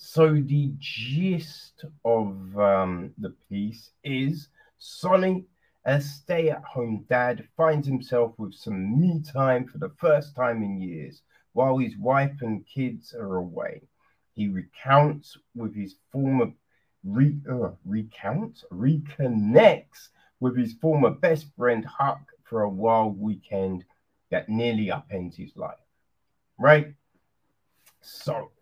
So 0.00 0.32
the 0.32 0.72
gist 0.78 1.84
of 2.04 2.56
um, 2.56 3.12
the 3.18 3.34
piece 3.50 3.90
is 4.04 4.48
Sonny, 4.78 5.44
a 5.84 6.00
stay-at-home 6.00 7.06
dad, 7.08 7.48
finds 7.56 7.88
himself 7.88 8.32
with 8.38 8.54
some 8.54 9.00
me 9.00 9.20
time 9.20 9.66
for 9.66 9.78
the 9.78 9.90
first 9.98 10.36
time 10.36 10.62
in 10.62 10.80
years, 10.80 11.22
while 11.52 11.78
his 11.78 11.96
wife 11.96 12.36
and 12.42 12.64
kids 12.64 13.12
are 13.12 13.38
away. 13.38 13.82
He 14.34 14.46
recounts 14.46 15.36
with 15.56 15.74
his 15.74 15.96
former 16.12 16.52
re, 17.02 17.36
uh, 17.50 17.70
recounts 17.84 18.64
reconnects 18.70 20.10
with 20.38 20.56
his 20.56 20.74
former 20.74 21.10
best 21.10 21.48
friend 21.56 21.84
Huck 21.84 22.20
for 22.44 22.62
a 22.62 22.70
wild 22.70 23.20
weekend 23.20 23.84
that 24.30 24.48
nearly 24.48 24.86
upends 24.86 25.34
his 25.34 25.56
life. 25.56 25.74
Right? 26.56 26.94
So 28.00 28.52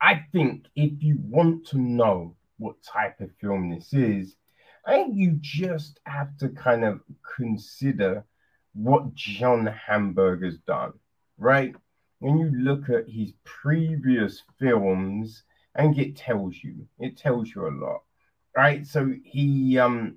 I 0.00 0.24
think 0.32 0.66
if 0.76 1.02
you 1.02 1.18
want 1.20 1.66
to 1.68 1.78
know 1.78 2.36
what 2.58 2.82
type 2.82 3.20
of 3.20 3.30
film 3.40 3.70
this 3.70 3.92
is, 3.92 4.36
I 4.86 4.94
think 4.94 5.16
you 5.16 5.38
just 5.40 6.00
have 6.06 6.36
to 6.38 6.48
kind 6.50 6.84
of 6.84 7.00
consider 7.36 8.24
what 8.74 9.14
John 9.14 9.66
Hamburger's 9.66 10.58
done, 10.58 10.92
right? 11.36 11.74
When 12.20 12.38
you 12.38 12.50
look 12.50 12.88
at 12.88 13.08
his 13.08 13.32
previous 13.44 14.42
films, 14.58 15.42
and 15.74 15.98
it 15.98 16.16
tells 16.16 16.56
you, 16.62 16.86
it 16.98 17.16
tells 17.16 17.54
you 17.54 17.66
a 17.66 17.70
lot, 17.70 18.02
right? 18.56 18.86
So 18.86 19.12
he, 19.24 19.78
um, 19.78 20.16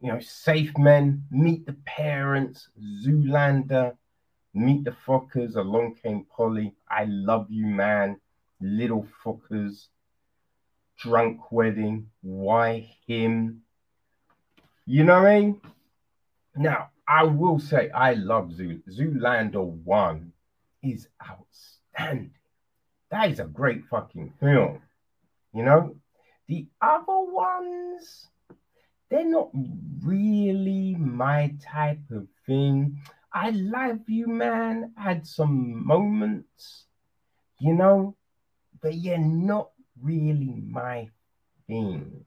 you 0.00 0.12
know, 0.12 0.20
Safe 0.20 0.76
Men, 0.78 1.24
Meet 1.30 1.66
the 1.66 1.76
Parents, 1.84 2.68
Zoolander, 3.04 3.96
Meet 4.54 4.84
the 4.84 4.96
Fockers, 5.06 5.56
Along 5.56 5.94
Came 5.94 6.24
Polly, 6.24 6.74
I 6.88 7.04
Love 7.04 7.46
You 7.50 7.66
Man, 7.66 8.18
Little 8.60 9.06
fuckers, 9.24 9.86
Drunk 10.98 11.50
Wedding, 11.50 12.10
Why 12.20 12.94
Him? 13.06 13.62
You 14.86 15.04
know 15.04 15.22
what 15.22 15.28
I 15.28 15.40
mean? 15.40 15.60
Now, 16.56 16.90
I 17.06 17.24
will 17.24 17.58
say 17.58 17.90
I 17.90 18.14
love 18.14 18.52
Zoo. 18.52 18.82
Zoolander 18.88 19.64
1 19.64 20.32
is 20.82 21.08
outstanding. 21.22 22.32
That 23.10 23.30
is 23.30 23.40
a 23.40 23.44
great 23.44 23.84
fucking 23.90 24.34
film. 24.40 24.82
You 25.52 25.64
know, 25.64 25.96
the 26.48 26.66
other 26.80 27.04
ones, 27.08 28.28
they're 29.10 29.24
not 29.24 29.50
really 30.02 30.94
my 30.94 31.54
type 31.62 32.02
of 32.10 32.28
thing. 32.46 33.00
I 33.32 33.50
love 33.50 34.08
you, 34.08 34.26
man. 34.28 34.92
Had 34.96 35.26
some 35.26 35.84
moments, 35.86 36.84
you 37.58 37.74
know, 37.74 38.16
but 38.82 38.94
you're 38.94 39.18
not 39.18 39.70
really 40.02 40.62
my 40.68 41.08
thing. 41.66 42.24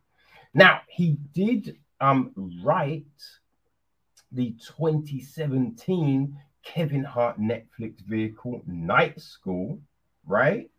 Now, 0.53 0.81
he 0.87 1.17
did 1.33 1.77
um 1.99 2.31
write 2.63 3.05
the 4.31 4.55
2017 4.65 6.37
Kevin 6.63 7.03
Hart 7.03 7.39
Netflix 7.39 8.01
vehicle 8.01 8.61
Night 8.65 9.19
School, 9.19 9.79
right? 10.25 10.69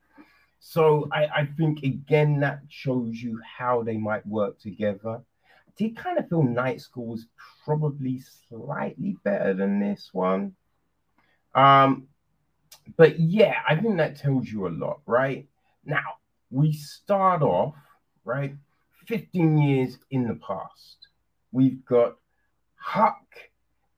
So 0.58 1.08
I, 1.12 1.26
I 1.26 1.48
think 1.58 1.82
again 1.82 2.40
that 2.40 2.60
shows 2.68 3.20
you 3.20 3.40
how 3.44 3.82
they 3.82 3.96
might 3.96 4.26
work 4.26 4.58
together. 4.58 5.20
I 5.20 5.72
did 5.76 5.96
kind 5.96 6.18
of 6.18 6.28
feel 6.28 6.42
Night 6.42 6.80
School 6.80 7.08
was 7.08 7.26
probably 7.64 8.22
slightly 8.48 9.16
better 9.24 9.54
than 9.54 9.78
this 9.78 10.10
one. 10.12 10.54
Um, 11.54 12.08
but 12.96 13.20
yeah, 13.20 13.56
I 13.68 13.76
think 13.76 13.98
that 13.98 14.16
tells 14.16 14.48
you 14.48 14.66
a 14.66 14.68
lot, 14.68 15.00
right? 15.06 15.46
Now 15.86 16.18
we 16.50 16.72
start 16.72 17.42
off, 17.42 17.74
right, 18.24 18.54
15 19.06 19.58
years 19.58 19.98
in 20.10 20.26
the 20.26 20.34
past. 20.36 21.08
We've 21.52 21.84
got 21.84 22.16
Huck 22.76 23.22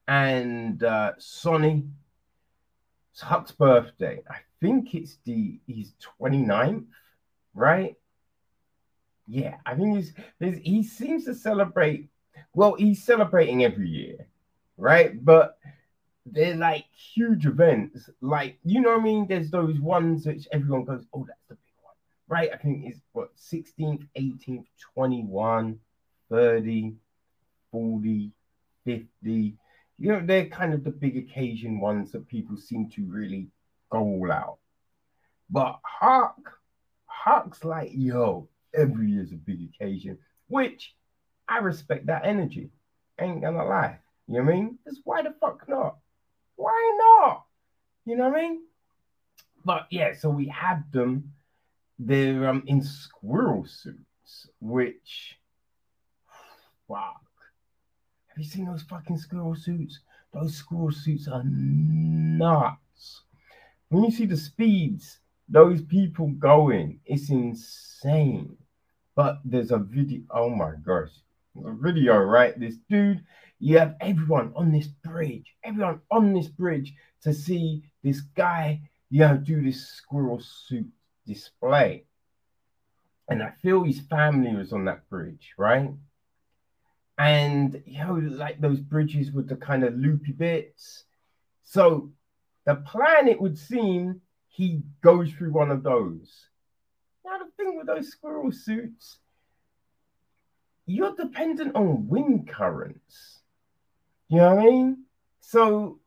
and 0.09 0.83
uh, 0.83 1.13
Sonny. 1.19 1.85
It's 3.13 3.21
Huck's 3.21 3.53
birthday. 3.53 4.23
I 4.29 4.37
think 4.61 4.95
it's 4.95 5.19
the 5.25 5.59
he's 5.67 5.95
29th, 6.21 6.87
right? 7.55 7.97
Yeah, 9.27 9.57
I 9.65 9.75
think 9.75 9.97
he's 9.97 10.13
he 10.63 10.83
seems 10.83 11.25
to 11.25 11.35
celebrate. 11.35 12.09
Well, 12.55 12.75
he's 12.75 13.03
celebrating 13.03 13.65
every 13.65 13.89
year, 13.89 14.29
right? 14.77 15.25
But 15.25 15.59
they're 16.27 16.57
like 16.57 16.85
huge 17.15 17.47
events. 17.47 18.11
Like, 18.21 18.59
you 18.65 18.81
know 18.81 18.91
what 18.91 19.01
I 19.01 19.05
mean? 19.05 19.27
There's 19.27 19.51
those 19.51 19.79
ones 19.81 20.27
which 20.27 20.47
everyone 20.53 20.85
goes, 20.85 21.05
oh, 21.15 21.25
that's 21.27 21.41
the 21.49 21.57
right? 22.29 22.51
I 22.53 22.57
think 22.57 22.85
it's 22.87 23.01
what 23.13 23.37
16th, 23.37 24.07
18th, 24.17 24.67
21, 24.95 25.79
30, 26.31 26.95
40, 27.73 28.33
50. 28.85 29.57
You 29.99 30.13
know, 30.13 30.23
they're 30.25 30.47
kind 30.47 30.75
of 30.75 30.85
the 30.85 30.91
big 30.91 31.17
occasion 31.17 31.81
ones 31.81 32.13
that 32.13 32.29
people 32.29 32.57
seem 32.57 32.91
to 32.91 33.05
really 33.07 33.49
go 33.91 33.99
all 33.99 34.31
out. 34.31 34.59
But 35.49 35.79
Huck, 35.83 36.59
Huck's 37.07 37.65
like, 37.65 37.91
yo, 37.95 38.49
every 38.75 39.11
year's 39.11 39.33
a 39.33 39.37
big 39.37 39.71
occasion, 39.75 40.19
which 40.49 40.95
I 41.49 41.59
respect 41.59 42.07
that 42.07 42.25
energy. 42.25 42.71
Ain't 43.19 43.41
gonna 43.43 43.65
lie. 43.65 43.99
You 44.29 44.35
know 44.35 44.45
what 44.45 44.53
I 44.53 44.57
mean? 44.57 44.79
Because 44.85 45.01
why 45.05 45.23
the 45.23 45.35
fuck 45.41 45.69
not? 45.69 45.97
Why 46.57 46.97
not? 46.99 47.45
You 48.05 48.17
know 48.17 48.29
what 48.29 48.39
I 48.39 48.43
mean? 48.43 48.63
But 49.65 49.87
yeah, 49.91 50.15
so 50.15 50.29
we 50.29 50.49
have 50.49 50.91
them. 50.93 51.33
They're 51.99 52.49
um 52.49 52.63
in 52.67 52.83
squirrel 52.83 53.67
suits, 53.67 54.49
which 54.61 55.39
wow, 56.89 57.15
have 58.29 58.39
you 58.39 58.45
seen 58.45 58.67
those 58.67 58.83
fucking 58.83 59.19
squirrel 59.19 59.57
suits? 59.57 60.01
Those 60.33 60.55
squirrel 60.55 60.93
suits 60.93 61.29
are 61.29 61.43
nuts. 61.45 63.23
When 63.89 64.05
you 64.05 64.11
see 64.11 64.27
the 64.27 64.37
speeds 64.37 65.21
those 65.49 65.83
people 65.83 66.29
going, 66.29 67.01
it's 67.07 67.31
insane. 67.31 68.57
But 69.15 69.39
there's 69.45 69.71
a 69.71 69.79
video. 69.79 70.23
Oh 70.31 70.51
my 70.51 70.73
gosh. 70.85 71.11
A 71.65 71.73
video, 71.73 72.19
right? 72.19 72.59
This 72.59 72.77
dude, 72.91 73.25
you 73.59 73.79
have 73.79 73.97
everyone 74.01 74.53
on 74.55 74.71
this 74.73 74.89
bridge, 74.89 75.55
everyone 75.65 76.01
on 76.11 76.35
this 76.35 76.49
bridge 76.49 76.93
to 77.23 77.33
see 77.33 77.83
this 78.03 78.21
guy, 78.21 78.81
you 79.09 79.21
know, 79.21 79.37
do 79.39 79.63
this 79.63 79.89
squirrel 79.89 80.41
suit 80.41 80.87
display. 81.27 82.05
And 83.29 83.43
I 83.43 83.53
feel 83.63 83.83
his 83.83 84.01
family 84.01 84.55
was 84.55 84.73
on 84.73 84.85
that 84.85 85.09
bridge, 85.09 85.55
right? 85.59 85.91
and 87.19 87.83
you 87.87 87.99
know, 88.05 88.15
like 88.15 88.61
those 88.61 88.81
bridges 88.81 89.33
with 89.33 89.49
the 89.49 89.57
kind 89.57 89.85
of 89.85 89.97
loopy 89.97 90.33
bits. 90.33 91.05
So 91.63 92.11
the 92.65 92.77
plan, 92.77 93.29
it 93.29 93.41
would 93.41 93.59
seem, 93.59 94.21
he 94.49 94.83
goes 95.03 95.33
through 95.33 95.53
one 95.53 95.71
of 95.71 95.83
those. 95.83 96.47
Now 97.25 97.39
the 97.39 97.51
thing 97.57 97.77
with 97.77 97.87
those 97.87 98.09
squirrel 98.09 98.53
suits, 98.53 99.19
you're 100.85 101.15
dependent 101.17 101.75
on 101.75 102.09
wind 102.09 102.49
currents. 102.49 103.41
You 104.29 104.39
know 104.39 104.55
what 104.55 104.63
I 104.63 104.65
mean? 104.65 105.05
So 105.41 106.01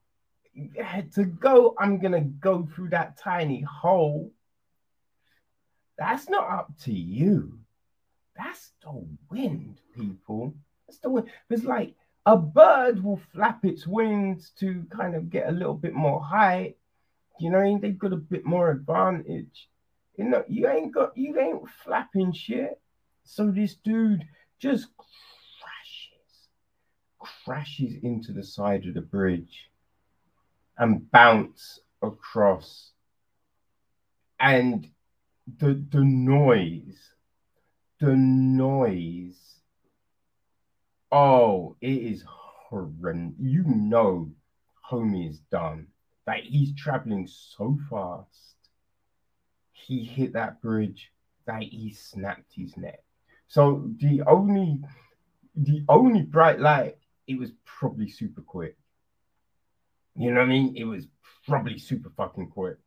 to 1.13 1.23
go, 1.23 1.75
I'm 1.79 1.99
gonna 1.99 2.21
go 2.21 2.67
through 2.73 2.89
that 2.89 3.17
tiny 3.17 3.61
hole. 3.61 4.31
That's 5.99 6.29
not 6.29 6.49
up 6.49 6.71
to 6.85 6.93
you. 6.93 7.59
That's 8.37 8.71
the 8.81 9.05
wind, 9.29 9.81
people. 9.93 10.53
It's 10.87 10.99
the 10.99 11.09
way. 11.09 11.23
It's 11.49 11.65
like 11.65 11.93
a 12.25 12.37
bird 12.37 13.03
will 13.03 13.21
flap 13.33 13.65
its 13.65 13.85
wings 13.85 14.51
to 14.59 14.85
kind 14.89 15.13
of 15.13 15.29
get 15.29 15.49
a 15.49 15.51
little 15.51 15.73
bit 15.73 15.93
more 15.93 16.23
height. 16.23 16.77
You 17.37 17.51
know, 17.51 17.77
they've 17.77 17.99
got 17.99 18.13
a 18.13 18.17
bit 18.17 18.45
more 18.45 18.71
advantage. 18.71 19.69
You 20.17 20.23
know, 20.25 20.45
you 20.47 20.69
ain't 20.69 20.93
got 20.93 21.17
you 21.17 21.37
ain't 21.37 21.69
flapping 21.83 22.31
shit. 22.31 22.79
So 23.25 23.51
this 23.51 23.75
dude 23.75 24.23
just 24.57 24.87
crashes, 24.95 26.47
crashes 27.19 27.93
into 28.03 28.31
the 28.31 28.43
side 28.43 28.85
of 28.85 28.93
the 28.93 29.01
bridge 29.01 29.69
and 30.77 31.11
bounce 31.11 31.81
across. 32.01 32.91
And 34.39 34.89
the 35.57 35.85
the 35.91 36.03
noise, 36.03 37.13
the 37.99 38.15
noise 38.15 39.49
Oh, 41.11 41.75
it 41.81 41.87
is 41.89 42.23
horrendous. 42.27 43.39
You 43.39 43.63
know, 43.63 44.31
homie 44.89 45.29
is 45.29 45.39
done. 45.51 45.87
Like 46.27 46.43
he's 46.43 46.75
traveling 46.75 47.27
so 47.27 47.79
fast. 47.89 48.55
He 49.71 50.03
hit 50.03 50.33
that 50.33 50.61
bridge 50.61 51.11
that 51.47 51.63
he 51.63 51.93
snapped 51.93 52.53
his 52.53 52.77
neck. 52.77 53.03
So 53.47 53.89
the 53.97 54.21
only, 54.27 54.81
the 55.55 55.83
only 55.89 56.21
bright 56.21 56.59
light, 56.59 56.97
it 57.25 57.39
was 57.39 57.51
probably 57.65 58.09
super 58.09 58.41
quick. 58.41 58.77
You 60.15 60.31
know 60.31 60.41
what 60.41 60.45
I 60.45 60.49
mean? 60.49 60.75
It 60.75 60.83
was 60.83 61.07
probably 61.47 61.79
super 61.79 62.11
fucking 62.15 62.49
quick. 62.49 62.77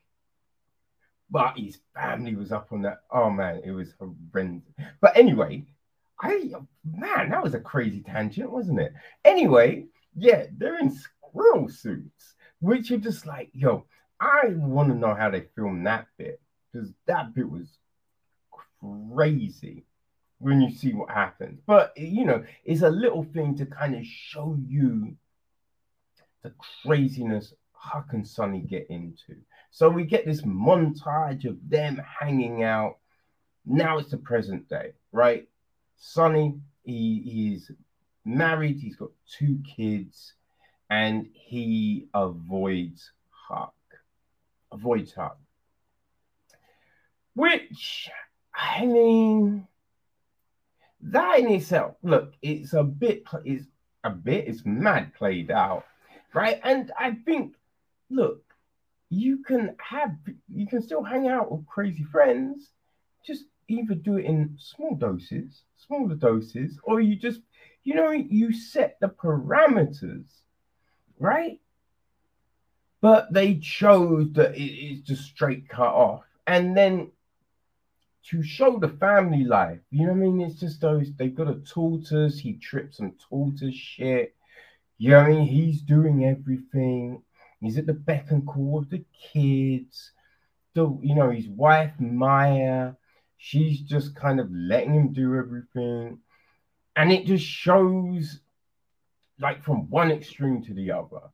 But 1.32 1.58
his 1.58 1.78
family 1.94 2.36
was 2.36 2.52
up 2.52 2.68
on 2.72 2.82
that. 2.82 3.00
Oh 3.10 3.30
man, 3.30 3.62
it 3.64 3.70
was 3.70 3.94
horrendous. 3.98 4.74
But 5.00 5.16
anyway, 5.16 5.64
I 6.20 6.52
man, 6.84 7.30
that 7.30 7.42
was 7.42 7.54
a 7.54 7.60
crazy 7.60 8.02
tangent, 8.02 8.50
wasn't 8.50 8.80
it? 8.80 8.92
Anyway, 9.24 9.86
yeah, 10.14 10.44
they're 10.58 10.78
in 10.78 10.90
squirrel 10.90 11.70
suits, 11.70 12.34
which 12.60 12.90
are 12.90 12.98
just 12.98 13.26
like, 13.26 13.48
yo, 13.54 13.86
I 14.20 14.48
want 14.48 14.90
to 14.90 14.94
know 14.94 15.14
how 15.14 15.30
they 15.30 15.46
filmed 15.56 15.86
that 15.86 16.06
bit 16.18 16.38
because 16.70 16.92
that 17.06 17.34
bit 17.34 17.48
was 17.50 17.78
crazy 19.10 19.86
when 20.38 20.60
you 20.60 20.70
see 20.70 20.92
what 20.92 21.10
happens. 21.10 21.60
But 21.66 21.96
you 21.96 22.26
know, 22.26 22.44
it's 22.62 22.82
a 22.82 22.90
little 22.90 23.24
thing 23.24 23.56
to 23.56 23.64
kind 23.64 23.94
of 23.94 24.04
show 24.04 24.58
you 24.68 25.16
the 26.42 26.52
craziness 26.84 27.54
Huck 27.82 28.12
and 28.12 28.26
Sonny 28.26 28.60
get 28.60 28.86
into. 28.90 29.36
So 29.72 29.88
we 29.88 30.04
get 30.04 30.26
this 30.26 30.42
montage 30.42 31.46
of 31.46 31.56
them 31.68 32.00
hanging 32.20 32.62
out. 32.62 32.98
Now 33.64 33.96
it's 33.96 34.10
the 34.10 34.18
present 34.18 34.68
day, 34.68 34.92
right? 35.12 35.48
Sonny, 35.96 36.56
he, 36.84 37.22
he's 37.24 37.70
married, 38.26 38.78
he's 38.78 38.96
got 38.96 39.08
two 39.26 39.60
kids, 39.64 40.34
and 40.90 41.26
he 41.32 42.08
avoids 42.12 43.12
Huck. 43.30 43.74
Avoids 44.70 45.14
Huck. 45.14 45.38
Which, 47.34 48.10
I 48.54 48.84
mean, 48.84 49.66
that 51.00 51.38
in 51.38 51.48
itself, 51.48 51.94
look, 52.02 52.34
it's 52.42 52.74
a 52.74 52.84
bit, 52.84 53.24
it's 53.42 53.64
a 54.04 54.10
bit, 54.10 54.48
it's 54.48 54.66
mad 54.66 55.14
played 55.14 55.50
out, 55.50 55.86
right? 56.34 56.60
And 56.62 56.92
I 56.98 57.12
think, 57.12 57.54
look, 58.10 58.44
you 59.12 59.42
can 59.42 59.76
have, 59.78 60.16
you 60.48 60.66
can 60.66 60.80
still 60.80 61.02
hang 61.02 61.28
out 61.28 61.52
with 61.52 61.66
crazy 61.66 62.02
friends, 62.04 62.70
just 63.24 63.44
either 63.68 63.94
do 63.94 64.16
it 64.16 64.24
in 64.24 64.56
small 64.58 64.94
doses, 64.94 65.62
smaller 65.76 66.14
doses, 66.14 66.78
or 66.84 67.00
you 67.00 67.16
just, 67.16 67.40
you 67.84 67.94
know, 67.94 68.10
you 68.10 68.52
set 68.52 68.98
the 69.00 69.08
parameters, 69.08 70.24
right? 71.18 71.60
But 73.02 73.32
they 73.32 73.56
chose 73.56 74.32
that 74.32 74.56
it 74.56 74.62
is 74.62 75.00
just 75.00 75.24
straight 75.24 75.68
cut 75.68 75.92
off. 75.92 76.24
And 76.46 76.76
then 76.76 77.10
to 78.30 78.42
show 78.42 78.78
the 78.78 78.88
family 78.88 79.44
life. 79.44 79.80
You 79.90 80.06
know 80.06 80.12
what 80.12 80.20
I 80.20 80.30
mean? 80.30 80.40
It's 80.40 80.60
just 80.60 80.80
those 80.80 81.12
they've 81.16 81.34
got 81.34 81.48
a 81.48 81.56
tortoise, 81.56 82.38
he 82.38 82.54
trips 82.54 82.98
some 82.98 83.14
tortoise 83.28 83.74
shit. 83.74 84.34
You 84.98 85.10
know 85.10 85.18
what 85.18 85.26
I 85.26 85.30
mean? 85.30 85.46
He's 85.46 85.82
doing 85.82 86.24
everything. 86.24 87.22
He's 87.62 87.78
at 87.78 87.86
the 87.86 87.92
beck 87.92 88.30
and 88.30 88.46
call 88.46 88.78
of 88.78 88.90
the 88.90 89.04
kids. 89.32 90.12
The 90.74 90.86
you 91.02 91.14
know, 91.14 91.30
his 91.30 91.48
wife 91.48 91.92
Maya, 91.98 92.92
she's 93.36 93.80
just 93.80 94.14
kind 94.14 94.40
of 94.40 94.50
letting 94.50 94.94
him 94.94 95.12
do 95.12 95.36
everything. 95.36 96.18
And 96.96 97.12
it 97.12 97.26
just 97.26 97.44
shows 97.44 98.40
like 99.38 99.62
from 99.62 99.88
one 99.90 100.10
extreme 100.10 100.62
to 100.64 100.74
the 100.74 100.92
other. 100.92 101.30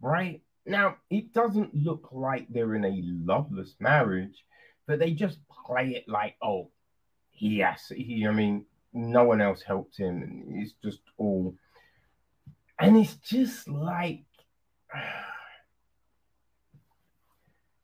Right? 0.00 0.42
Now, 0.66 0.96
it 1.10 1.32
doesn't 1.32 1.74
look 1.74 2.08
like 2.12 2.46
they're 2.48 2.74
in 2.74 2.84
a 2.84 3.02
loveless 3.04 3.74
marriage 3.80 4.44
but 4.86 4.98
they 4.98 5.12
just 5.12 5.38
play 5.48 5.90
it 5.90 6.08
like, 6.08 6.36
oh, 6.42 6.70
has, 7.40 7.88
he, 7.88 8.26
I 8.26 8.32
mean, 8.32 8.66
no 8.92 9.24
one 9.24 9.40
else 9.40 9.62
helped 9.62 9.96
him, 9.96 10.22
and 10.22 10.62
it's 10.62 10.74
just 10.82 11.00
all, 11.16 11.54
and 12.78 12.96
it's 12.96 13.16
just 13.16 13.68
like, 13.68 14.24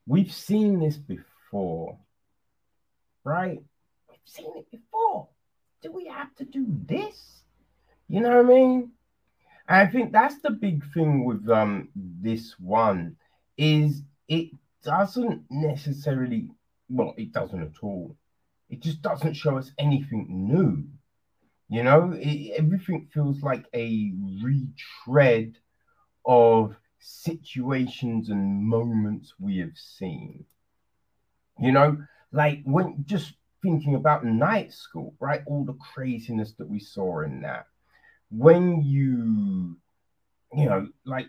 we've 0.06 0.32
seen 0.32 0.80
this 0.80 0.96
before, 0.96 1.98
right? 3.24 3.62
We've 4.08 4.18
seen 4.24 4.52
it 4.56 4.70
before. 4.70 5.28
Do 5.82 5.92
we 5.92 6.06
have 6.06 6.34
to 6.36 6.44
do 6.44 6.66
this? 6.68 7.42
You 8.08 8.20
know 8.20 8.42
what 8.42 8.46
I 8.46 8.48
mean? 8.48 8.92
I 9.68 9.86
think 9.86 10.10
that's 10.10 10.40
the 10.42 10.50
big 10.50 10.82
thing 10.92 11.24
with 11.24 11.48
um 11.48 11.90
this 11.94 12.58
one 12.58 13.16
is 13.56 14.02
it 14.28 14.50
doesn't 14.82 15.44
necessarily 15.48 16.50
well, 16.88 17.14
it 17.16 17.32
doesn't 17.32 17.62
at 17.62 17.82
all. 17.82 18.16
It 18.68 18.80
just 18.80 19.00
doesn't 19.00 19.34
show 19.34 19.56
us 19.58 19.70
anything 19.78 20.26
new. 20.28 20.84
You 21.68 21.84
know, 21.84 22.12
it, 22.16 22.54
everything 22.58 23.08
feels 23.14 23.42
like 23.42 23.64
a 23.72 24.12
retread 24.42 25.56
of 26.24 26.74
situations 27.00 28.28
and 28.28 28.64
moments 28.64 29.34
we 29.38 29.58
have 29.58 29.76
seen. 29.76 30.44
You 31.58 31.72
know, 31.72 31.98
like 32.32 32.62
when 32.64 33.04
just 33.06 33.34
thinking 33.62 33.94
about 33.94 34.24
night 34.24 34.72
school, 34.72 35.14
right? 35.20 35.42
All 35.46 35.64
the 35.64 35.74
craziness 35.74 36.52
that 36.58 36.68
we 36.68 36.80
saw 36.80 37.20
in 37.20 37.42
that. 37.42 37.66
When 38.30 38.82
you, 38.82 39.76
you 40.52 40.64
know, 40.66 40.88
like 41.04 41.28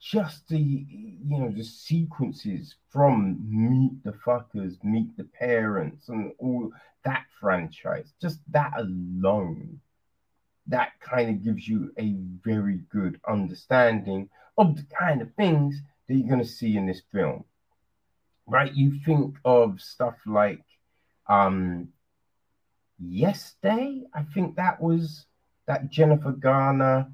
just 0.00 0.48
the 0.48 0.58
you 0.58 1.38
know 1.38 1.50
the 1.50 1.64
sequences 1.64 2.74
from 2.90 3.38
Meet 3.48 4.04
the 4.04 4.12
Fuckers, 4.12 4.82
Meet 4.82 5.16
the 5.16 5.24
Parents, 5.24 6.08
and 6.08 6.32
all 6.38 6.72
that 7.04 7.24
franchise, 7.40 8.12
just 8.20 8.40
that 8.50 8.72
alone, 8.76 9.80
that 10.66 10.92
kind 11.00 11.30
of 11.30 11.44
gives 11.44 11.68
you 11.68 11.92
a 11.98 12.14
very 12.42 12.80
good 12.90 13.20
understanding 13.28 14.28
of 14.56 14.76
the 14.76 14.86
kind 14.98 15.22
of 15.22 15.34
things 15.34 15.80
that 16.08 16.14
you're 16.14 16.28
going 16.28 16.42
to 16.42 16.48
see 16.48 16.76
in 16.76 16.86
this 16.86 17.02
film. 17.12 17.44
Right? 18.46 18.72
You 18.72 19.00
think 19.04 19.36
of 19.44 19.80
stuff 19.80 20.16
like 20.26 20.62
um 21.28 21.88
Yes 22.98 23.54
Day, 23.62 24.04
I 24.14 24.22
think 24.22 24.56
that 24.56 24.80
was 24.80 25.26
that 25.66 25.90
Jennifer 25.90 26.32
Garner 26.32 27.08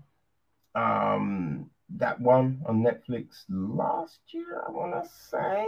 um 0.75 1.71
that 1.97 2.21
one 2.21 2.63
on 2.67 2.83
Netflix 2.83 3.45
last 3.49 4.21
year, 4.29 4.63
I 4.67 4.71
want 4.71 5.03
to 5.03 5.11
say. 5.31 5.67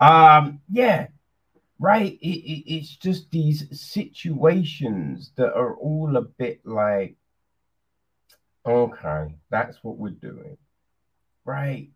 Um, 0.00 0.60
yeah, 0.70 1.08
right. 1.78 2.18
It, 2.20 2.26
it, 2.26 2.74
it's 2.74 2.94
just 2.96 3.30
these 3.30 3.66
situations 3.72 5.32
that 5.36 5.54
are 5.54 5.74
all 5.74 6.16
a 6.16 6.22
bit 6.22 6.60
like, 6.64 7.16
okay, 8.66 9.34
that's 9.50 9.82
what 9.82 9.96
we're 9.96 10.10
doing, 10.10 10.56
right? 11.44 11.90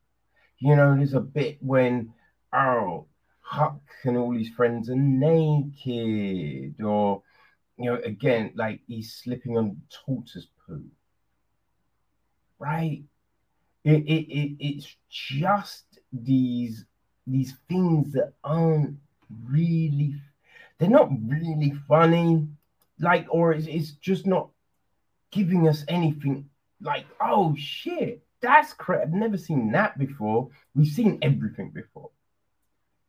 You 0.59 0.77
know, 0.77 0.97
there's 0.97 1.15
a 1.15 1.21
bit 1.21 1.59
when, 1.61 2.13
oh, 2.53 3.07
Huck 3.41 3.81
and 4.05 4.17
all 4.17 4.33
his 4.33 4.51
friends 4.51 4.91
are 4.91 4.97
naked, 4.97 6.83
or, 6.85 7.23
you 7.79 7.85
know, 7.87 7.99
again, 8.05 8.53
like 8.55 8.81
he's 8.87 9.15
slipping 9.15 9.57
on 9.57 9.81
tortoise 10.05 10.49
poo, 10.67 10.85
right? 12.59 13.03
It, 13.85 14.03
it, 14.05 14.31
it, 14.31 14.57
it's 14.61 14.97
just 15.09 15.99
these 16.13 16.85
these 17.27 17.55
things 17.69 18.13
that 18.13 18.33
aren't 18.43 18.97
really 19.45 20.15
they're 20.79 20.89
not 20.89 21.11
really 21.27 21.75
funny 21.87 22.49
like 23.01 23.27
or 23.31 23.53
it's, 23.53 23.67
it's 23.67 23.93
just 23.93 24.27
not 24.27 24.49
giving 25.31 25.69
us 25.69 25.85
anything 25.89 26.49
like 26.81 27.07
oh 27.21 27.55
shit 27.59 28.25
that's 28.41 28.73
crap 28.73 29.03
i've 29.03 29.13
never 29.13 29.37
seen 29.37 29.73
that 29.73 29.99
before 29.99 30.49
we've 30.75 30.93
seen 30.93 31.19
everything 31.23 31.71
before 31.71 32.11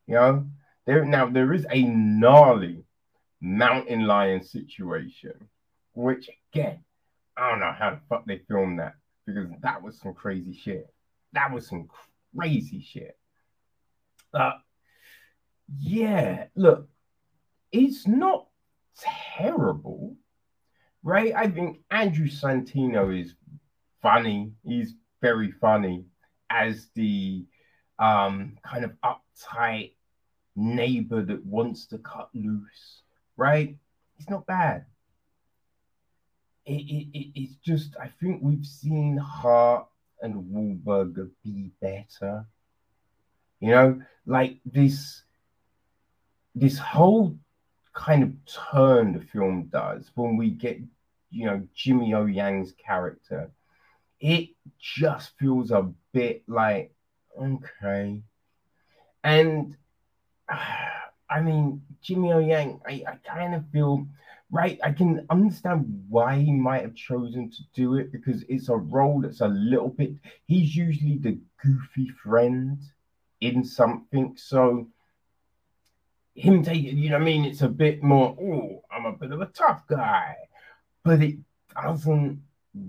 you 0.08 0.16
know 0.16 0.46
there 0.86 1.06
now 1.06 1.28
there 1.30 1.54
is 1.54 1.66
a 1.72 1.84
gnarly 1.84 2.84
mountain 3.42 4.06
lion 4.06 4.44
situation 4.44 5.34
which 5.94 6.30
again 6.54 6.80
i 7.38 7.50
don't 7.50 7.60
know 7.60 7.72
how 7.78 7.92
the 7.92 8.00
fuck 8.10 8.26
they 8.26 8.42
filmed 8.48 8.80
that 8.80 8.96
because 9.34 9.50
that 9.62 9.82
was 9.82 10.00
some 10.00 10.14
crazy 10.14 10.54
shit. 10.54 10.92
That 11.34 11.54
was 11.54 11.68
some 11.68 11.88
crazy 12.36 12.82
shit. 12.82 13.18
Uh, 14.34 14.54
yeah, 15.78 16.46
look, 16.56 16.90
it's 17.72 18.08
not 18.08 18.48
terrible, 19.38 20.16
right? 21.04 21.34
I 21.36 21.48
think 21.50 21.80
Andrew 21.92 22.28
Santino 22.28 23.20
is 23.20 23.36
funny. 24.02 24.52
He's 24.64 24.96
very 25.22 25.52
funny 25.52 26.06
as 26.50 26.90
the 26.96 27.46
um, 27.98 28.58
kind 28.64 28.86
of 28.86 28.92
uptight 29.04 29.94
neighbor 30.56 31.22
that 31.22 31.46
wants 31.46 31.86
to 31.88 31.98
cut 31.98 32.30
loose, 32.34 33.02
right? 33.38 33.76
It's 34.18 34.30
not 34.30 34.46
bad 34.46 34.86
it, 36.70 36.86
it, 36.86 37.18
it, 37.18 37.28
it's 37.36 37.56
just 37.56 37.96
I 38.00 38.10
think 38.20 38.42
we've 38.42 38.66
seen 38.66 39.18
Hart 39.18 39.88
and 40.22 40.36
Wahlberg 40.36 41.30
be 41.44 41.72
better. 41.82 42.46
You 43.60 43.70
know, 43.70 44.02
like 44.26 44.58
this 44.66 45.24
this 46.56 46.78
whole 46.78 47.36
kind 47.94 48.24
of 48.24 48.34
turn 48.72 49.14
the 49.14 49.22
film 49.22 49.70
does 49.72 50.10
when 50.16 50.38
we 50.38 50.52
get, 50.52 50.80
you 51.32 51.46
know, 51.46 51.68
Jimmy 51.74 52.14
O 52.14 52.26
Yang's 52.26 52.74
character. 52.74 53.52
It 54.20 54.50
just 54.80 55.32
feels 55.40 55.72
a 55.72 55.90
bit 56.14 56.44
like 56.48 56.94
okay. 57.40 58.22
And 59.24 59.76
I 61.32 61.42
mean, 61.42 61.84
Jimmy 62.02 62.34
O 62.34 62.40
Yang, 62.40 62.82
I, 62.88 63.04
I 63.08 63.16
kind 63.24 63.54
of 63.54 63.64
feel 63.72 64.08
right. 64.52 64.80
I 64.84 64.92
can 64.92 65.26
understand 65.30 66.06
why 66.10 66.40
he 66.40 66.52
might 66.52 66.82
have 66.82 66.96
chosen 66.96 67.52
to 67.52 67.62
do 67.76 67.96
it 67.96 68.12
because 68.12 68.44
it's 68.50 68.70
a 68.70 68.76
role 68.76 69.22
that's 69.22 69.42
a 69.42 69.48
little 69.48 69.90
bit. 69.90 70.14
He's 70.48 70.76
usually 70.76 71.18
the 71.18 71.38
goofy 71.64 72.10
friend 72.24 72.80
in 73.42 73.64
something, 73.64 74.36
so 74.38 74.88
him 76.36 76.64
taking, 76.64 76.98
you 76.98 77.10
know, 77.10 77.18
I 77.18 77.20
mean, 77.20 77.46
it's 77.46 77.62
a 77.62 77.70
bit 77.70 78.02
more. 78.02 78.36
Oh, 78.42 78.84
I'm 78.92 79.06
a 79.06 79.12
bit 79.12 79.32
of 79.32 79.42
a 79.42 79.48
tough 79.48 79.86
guy, 79.88 80.36
but 81.04 81.22
it 81.22 81.36
doesn't 81.76 82.42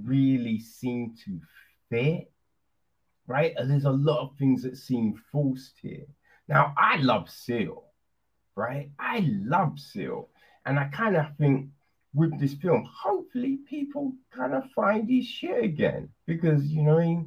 really 0.05 0.59
seem 0.61 1.15
to 1.25 1.41
fit, 1.89 2.31
right? 3.27 3.55
And 3.57 3.71
there's 3.71 3.85
a 3.85 3.91
lot 3.91 4.21
of 4.21 4.37
things 4.39 4.63
that 4.63 4.77
seem 4.77 5.21
forced 5.31 5.79
here. 5.81 6.07
Now, 6.49 6.75
I 6.77 6.97
love 6.97 7.31
Seal, 7.31 7.85
right? 8.57 8.91
I 8.99 9.25
love 9.29 9.79
Seal. 9.79 10.29
And 10.67 10.79
I 10.79 10.85
kind 10.89 11.17
of 11.17 11.27
think 11.39 11.69
with 12.15 12.39
this 12.41 12.55
film, 12.55 12.89
hopefully 12.93 13.59
people 13.69 14.13
kind 14.31 14.55
of 14.55 14.71
find 14.73 15.09
his 15.09 15.27
shit 15.27 15.63
again 15.65 16.09
because 16.27 16.67
you 16.67 16.83
know 16.83 16.99
I 16.99 17.25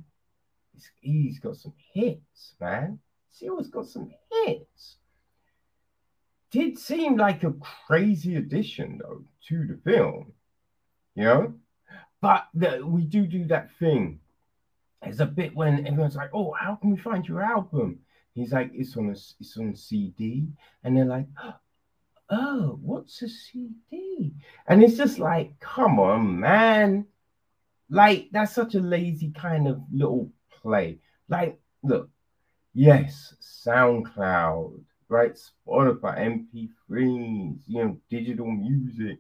he's 1.00 1.40
got 1.40 1.56
some 1.56 1.74
hits, 1.94 2.56
man. 2.60 3.00
Seal's 3.32 3.70
got 3.70 3.88
some 3.88 4.12
hits. 4.32 4.98
Did 6.52 6.78
seem 6.78 7.18
like 7.18 7.44
a 7.44 7.54
crazy 7.88 8.36
addition 8.36 9.00
though 9.02 9.24
to 9.48 9.66
the 9.66 9.80
film, 9.84 10.34
you 11.16 11.24
know. 11.24 11.54
But 12.24 12.48
the, 12.54 12.82
we 12.86 13.04
do 13.04 13.28
do 13.28 13.44
that 13.48 13.70
thing. 13.80 14.22
There's 15.04 15.20
a 15.20 15.26
bit 15.26 15.54
when 15.54 15.86
everyone's 15.86 16.16
like, 16.16 16.30
"Oh, 16.34 16.54
how 16.54 16.76
can 16.76 16.92
we 16.92 16.98
find 16.98 17.28
your 17.28 17.44
album?" 17.44 18.00
He's 18.34 18.54
like, 18.54 18.72
"It's 18.74 18.96
on 18.96 19.10
a, 19.10 19.12
it's 19.12 19.58
on 19.58 19.76
CD," 19.76 20.48
and 20.84 20.96
they're 20.96 21.04
like, 21.18 21.28
oh, 22.30 22.80
what's 22.82 23.22
a 23.22 23.28
CD? 23.30 24.34
And 24.68 24.84
it's 24.84 24.98
just 24.98 25.20
like, 25.20 25.60
come 25.60 26.00
on, 26.00 26.40
man. 26.40 27.06
Like, 27.90 28.30
that's 28.32 28.56
such 28.56 28.76
a 28.76 28.80
lazy 28.80 29.32
kind 29.32 29.68
of 29.68 29.82
little 29.92 30.32
play. 30.62 31.00
Like, 31.30 31.60
look, 31.84 32.10
yes, 32.74 33.36
SoundCloud, 33.42 34.82
right? 35.10 35.34
Spotify, 35.36 36.42
MP3s, 36.90 37.60
you 37.68 37.84
know, 37.84 37.98
digital 38.10 38.50
music. 38.50 39.20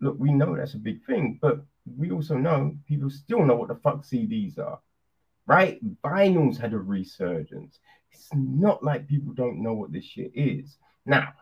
Look, 0.00 0.16
we 0.18 0.32
know 0.32 0.56
that's 0.56 0.74
a 0.74 0.78
big 0.78 1.04
thing, 1.04 1.38
but 1.42 1.64
we 1.96 2.10
also 2.10 2.36
know 2.36 2.76
people 2.86 3.10
still 3.10 3.44
know 3.44 3.56
what 3.56 3.68
the 3.68 3.76
fuck 3.76 4.04
CDs 4.04 4.58
are, 4.58 4.80
right? 5.46 5.80
Vinyls 6.02 6.58
had 6.58 6.72
a 6.72 6.78
resurgence. 6.78 7.78
It's 8.12 8.28
not 8.34 8.82
like 8.82 9.08
people 9.08 9.32
don't 9.32 9.62
know 9.62 9.74
what 9.74 9.92
this 9.92 10.04
shit 10.04 10.32
is. 10.34 10.76
Now, 11.06 11.32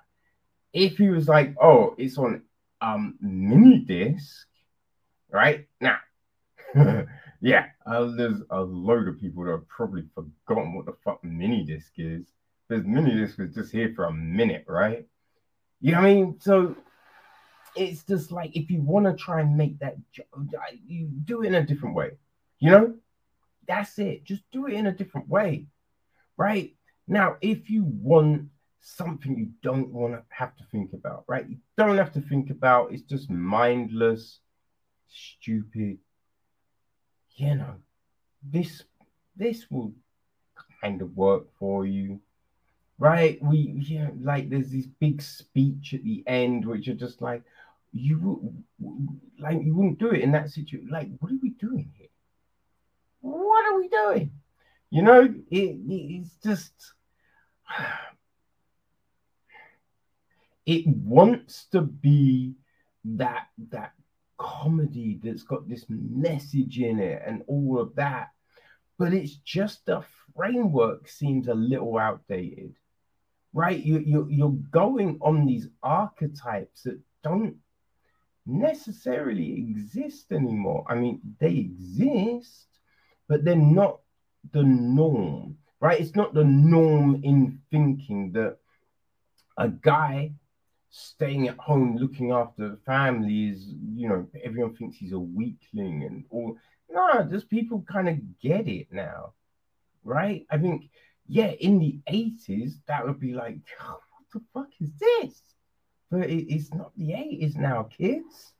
if 0.72 0.98
he 0.98 1.08
was 1.08 1.28
like, 1.28 1.54
oh, 1.60 1.94
it's 1.98 2.18
on 2.18 2.42
um 2.80 3.16
mini 3.20 3.78
disc, 3.78 4.46
right? 5.30 5.66
Now, 5.80 5.98
yeah, 7.40 7.66
uh, 7.86 8.10
there's 8.16 8.42
a 8.50 8.60
load 8.60 9.08
of 9.08 9.20
people 9.20 9.44
that 9.44 9.52
have 9.52 9.68
probably 9.68 10.04
forgotten 10.14 10.74
what 10.74 10.86
the 10.86 10.96
fuck 11.04 11.22
mini 11.24 11.64
disc 11.64 11.92
is. 11.96 12.26
Because 12.68 12.84
mini 12.84 13.14
disc 13.14 13.38
was 13.38 13.54
just 13.54 13.72
here 13.72 13.92
for 13.94 14.06
a 14.06 14.12
minute, 14.12 14.64
right? 14.66 15.06
You 15.80 15.92
know 15.92 15.98
what 15.98 16.06
I 16.06 16.14
mean? 16.14 16.40
So 16.40 16.74
it's 17.76 18.02
just 18.04 18.32
like 18.32 18.56
if 18.56 18.70
you 18.70 18.80
want 18.80 19.06
to 19.06 19.14
try 19.14 19.40
and 19.40 19.56
make 19.56 19.78
that, 19.80 19.96
you 20.86 21.08
do 21.24 21.42
it 21.42 21.48
in 21.48 21.54
a 21.54 21.66
different 21.66 21.94
way. 21.94 22.12
You 22.58 22.70
know, 22.70 22.94
that's 23.68 23.98
it. 23.98 24.24
Just 24.24 24.42
do 24.50 24.66
it 24.66 24.72
in 24.72 24.86
a 24.86 24.92
different 24.92 25.28
way, 25.28 25.66
right? 26.36 26.74
Now, 27.06 27.36
if 27.40 27.70
you 27.70 27.84
want 27.84 28.48
something 28.80 29.36
you 29.36 29.50
don't 29.62 29.92
want 29.92 30.14
to 30.14 30.22
have 30.28 30.56
to 30.56 30.64
think 30.70 30.92
about, 30.92 31.24
right? 31.26 31.48
You 31.48 31.56
don't 31.76 31.98
have 31.98 32.12
to 32.12 32.20
think 32.20 32.50
about. 32.50 32.92
It's 32.92 33.02
just 33.02 33.28
mindless, 33.28 34.38
stupid. 35.08 35.98
You 37.34 37.54
know, 37.56 37.74
this 38.42 38.84
this 39.36 39.70
will 39.70 39.92
kind 40.80 41.02
of 41.02 41.16
work 41.16 41.46
for 41.58 41.84
you, 41.84 42.20
right? 42.98 43.42
We 43.42 43.74
yeah, 43.86 44.10
like 44.20 44.48
there's 44.48 44.70
this 44.70 44.86
big 44.86 45.20
speech 45.20 45.92
at 45.94 46.04
the 46.04 46.22
end, 46.26 46.64
which 46.64 46.88
are 46.88 46.94
just 46.94 47.20
like 47.20 47.42
you 47.96 48.54
like 49.38 49.62
you 49.62 49.74
wouldn't 49.74 49.98
do 49.98 50.10
it 50.10 50.20
in 50.20 50.32
that 50.32 50.50
situation. 50.50 50.88
Like, 50.90 51.08
what 51.18 51.32
are 51.32 51.38
we 51.42 51.50
doing 51.50 51.90
here? 51.96 52.08
What 53.20 53.66
are 53.66 53.76
we 53.76 53.88
doing? 53.88 54.32
You 54.90 55.02
know, 55.02 55.22
it, 55.22 55.78
it's 55.88 56.36
just 56.42 56.72
it 60.66 60.86
wants 60.86 61.66
to 61.72 61.82
be 61.82 62.54
that 63.04 63.48
that 63.70 63.92
comedy 64.38 65.18
that's 65.22 65.42
got 65.42 65.68
this 65.68 65.84
message 65.88 66.78
in 66.78 66.98
it 66.98 67.22
and 67.24 67.42
all 67.46 67.80
of 67.80 67.94
that 67.94 68.28
but 68.98 69.14
it's 69.14 69.36
just 69.36 69.86
the 69.86 70.02
framework 70.36 71.08
seems 71.08 71.48
a 71.48 71.54
little 71.54 71.96
outdated 71.96 72.74
right 73.54 73.82
you, 73.82 73.98
you 74.00 74.26
you're 74.28 74.58
going 74.70 75.16
on 75.22 75.46
these 75.46 75.68
archetypes 75.82 76.82
that 76.82 77.00
don't 77.22 77.56
necessarily 78.46 79.52
exist 79.52 80.32
anymore 80.32 80.84
i 80.88 80.94
mean 80.94 81.20
they 81.40 81.50
exist 81.50 82.66
but 83.28 83.44
they're 83.44 83.56
not 83.56 84.00
the 84.52 84.62
norm 84.62 85.56
right 85.80 86.00
it's 86.00 86.14
not 86.14 86.32
the 86.32 86.44
norm 86.44 87.20
in 87.24 87.58
thinking 87.70 88.30
that 88.32 88.56
a 89.58 89.68
guy 89.68 90.30
staying 90.96 91.48
at 91.48 91.58
home 91.58 91.96
looking 91.96 92.32
after 92.32 92.70
the 92.70 92.76
family 92.86 93.48
is, 93.48 93.66
you 93.94 94.08
know, 94.08 94.26
everyone 94.42 94.74
thinks 94.74 94.96
he's 94.96 95.12
a 95.12 95.18
weakling 95.18 96.04
and 96.04 96.24
all. 96.30 96.56
No, 96.90 97.22
just 97.30 97.50
people 97.50 97.84
kind 97.90 98.08
of 98.08 98.40
get 98.40 98.66
it 98.66 98.86
now, 98.90 99.34
right? 100.04 100.46
I 100.50 100.56
think, 100.56 100.88
yeah, 101.26 101.50
in 101.50 101.78
the 101.78 102.00
80s, 102.10 102.74
that 102.86 103.04
would 103.04 103.20
be 103.20 103.34
like, 103.34 103.58
what 103.86 104.24
the 104.32 104.40
fuck 104.54 104.68
is 104.80 104.90
this? 104.98 105.42
But 106.10 106.30
it, 106.30 106.52
it's 106.52 106.72
not 106.72 106.92
the 106.96 107.10
80s 107.10 107.56
now, 107.56 107.84
kids, 107.84 108.52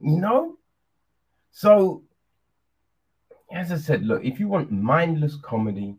you 0.00 0.18
know? 0.18 0.56
So, 1.50 2.02
as 3.50 3.72
I 3.72 3.76
said, 3.76 4.04
look, 4.04 4.24
if 4.24 4.40
you 4.40 4.48
want 4.48 4.70
mindless 4.70 5.36
comedy, 5.36 5.96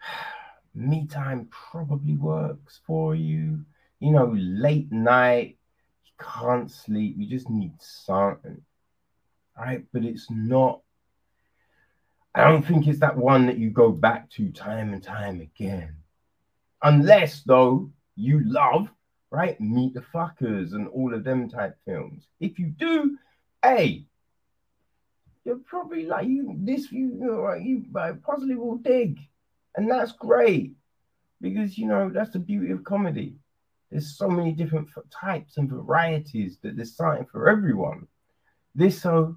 me 0.74 1.06
time 1.06 1.48
probably 1.50 2.16
works 2.16 2.80
for 2.86 3.14
you. 3.14 3.64
You 4.00 4.12
know, 4.12 4.32
late 4.36 4.92
night, 4.92 5.58
you 6.04 6.12
can't 6.24 6.70
sleep, 6.70 7.16
you 7.18 7.26
just 7.26 7.50
need 7.50 7.74
something. 7.80 8.62
Right? 9.58 9.84
But 9.92 10.04
it's 10.04 10.30
not, 10.30 10.80
I 12.34 12.44
don't 12.44 12.64
think 12.64 12.86
it's 12.86 13.00
that 13.00 13.16
one 13.16 13.46
that 13.46 13.58
you 13.58 13.70
go 13.70 13.90
back 13.90 14.30
to 14.30 14.52
time 14.52 14.92
and 14.92 15.02
time 15.02 15.40
again. 15.40 15.96
Unless, 16.80 17.42
though, 17.42 17.90
you 18.18 18.42
love, 18.44 18.88
right, 19.30 19.60
Meet 19.60 19.94
the 19.94 20.04
Fuckers 20.14 20.72
and 20.72 20.88
all 20.88 21.14
of 21.14 21.24
them 21.24 21.48
type 21.48 21.76
films. 21.86 22.26
If 22.40 22.58
you 22.58 22.66
do, 22.66 23.16
hey, 23.62 24.04
you're 25.44 25.56
probably 25.56 26.04
like 26.04 26.26
you 26.26 26.54
this 26.58 26.92
you, 26.92 27.06
you 27.08 27.26
know, 27.26 27.54
you 27.54 27.84
possibly 28.22 28.54
will 28.54 28.76
dig 28.76 29.18
and 29.78 29.88
that's 29.88 30.12
great 30.12 30.72
because, 31.40 31.78
you 31.78 31.86
know, 31.86 32.10
that's 32.12 32.32
the 32.32 32.40
beauty 32.40 32.72
of 32.72 32.82
comedy. 32.82 33.36
There's 33.90 34.18
so 34.18 34.28
many 34.28 34.52
different 34.52 34.88
types 35.10 35.56
and 35.56 35.70
varieties 35.70 36.58
that 36.62 36.76
there's 36.76 36.96
something 36.96 37.26
for 37.30 37.48
everyone. 37.48 38.08
This, 38.74 39.00
so, 39.00 39.36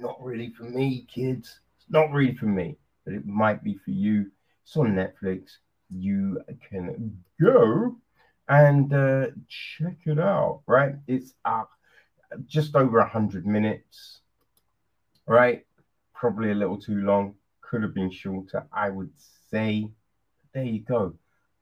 not 0.00 0.16
really 0.22 0.50
for 0.50 0.64
me, 0.64 1.06
kids. 1.12 1.60
It's 1.76 1.90
not 1.90 2.10
really 2.10 2.34
for 2.34 2.46
me, 2.46 2.78
but 3.04 3.14
it 3.14 3.26
might 3.26 3.62
be 3.62 3.74
for 3.74 3.90
you. 3.90 4.30
It's 4.64 4.76
on 4.76 4.94
Netflix. 4.94 5.58
You 5.90 6.40
can 6.68 7.22
go 7.40 7.96
and 8.48 8.92
uh, 8.92 9.26
check 9.48 9.98
it 10.04 10.18
out, 10.18 10.62
right? 10.66 10.94
It's 11.06 11.34
uh, 11.44 11.64
just 12.46 12.74
over 12.74 12.98
100 12.98 13.46
minutes, 13.46 14.20
right? 15.26 15.64
Probably 16.14 16.50
a 16.50 16.54
little 16.54 16.78
too 16.78 16.96
long 16.96 17.34
could 17.60 17.82
have 17.82 17.94
been 17.94 18.10
shorter, 18.10 18.66
I 18.72 18.90
would 18.90 19.12
say. 19.50 19.90
There 20.52 20.64
you 20.64 20.80
go. 20.80 21.14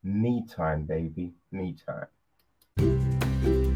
Me 0.03 0.45
time, 0.49 0.85
baby. 0.85 1.33
Me 1.51 1.77
time. 1.87 3.74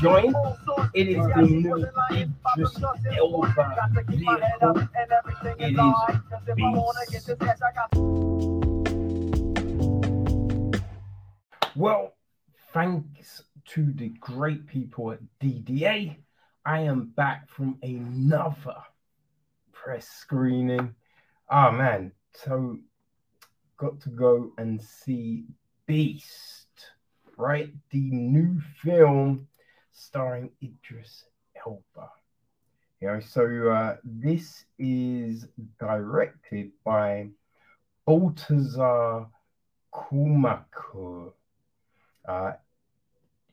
Joint. 0.00 0.36
It 0.94 1.08
is 1.08 1.26
the 1.26 1.42
Elba 3.18 3.54
vehicle. 4.08 4.88
It 5.58 5.72
is 5.72 5.78
Beast. 6.56 6.90
Well, 11.76 12.14
thanks 12.72 13.42
to 13.68 13.92
the 13.92 14.08
great 14.20 14.66
people 14.66 15.12
at 15.12 15.20
DDA, 15.40 16.16
I 16.64 16.80
am 16.80 17.12
back 17.16 17.48
from 17.48 17.78
another 17.82 18.76
press 19.72 20.08
screening. 20.08 20.94
Oh 21.50 21.70
man, 21.70 22.12
so 22.34 22.78
got 23.76 24.00
to 24.00 24.10
go 24.10 24.52
and 24.58 24.80
see 24.80 25.44
Beast, 25.86 26.59
right? 27.40 27.72
The 27.90 28.10
new 28.10 28.60
film 28.82 29.48
starring 29.92 30.50
Idris 30.62 31.24
Elba. 31.56 32.10
You 33.00 33.08
know, 33.08 33.20
so 33.20 33.70
uh, 33.70 33.96
this 34.04 34.66
is 34.78 35.46
directed 35.78 36.70
by 36.84 37.28
Baltasar 38.06 39.26
Kormákur. 39.92 41.32
Uh, 42.28 42.52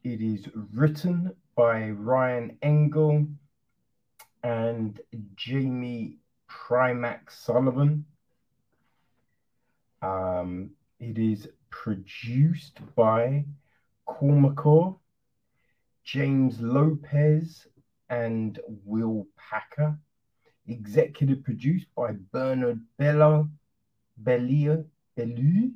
it 0.04 0.22
is 0.22 0.46
written 0.74 1.34
by 1.56 1.90
Ryan 1.92 2.58
Engel 2.62 3.26
and 4.44 5.00
Jaime 5.40 6.18
Primak 6.50 7.32
Sullivan. 7.32 8.06
Um, 10.02 10.72
it 11.00 11.18
is 11.18 11.48
produced 11.70 12.80
by 12.96 13.46
Kormákur, 14.08 14.98
James 16.04 16.60
Lopez, 16.62 17.68
and 18.10 18.60
Will 18.86 19.28
Packer. 19.38 19.98
Executive 20.68 21.44
produced 21.44 21.88
by 21.96 22.14
Bernard 22.32 22.82
Bello, 22.98 23.50
Bellier, 24.22 24.86
Bellu, 25.18 25.72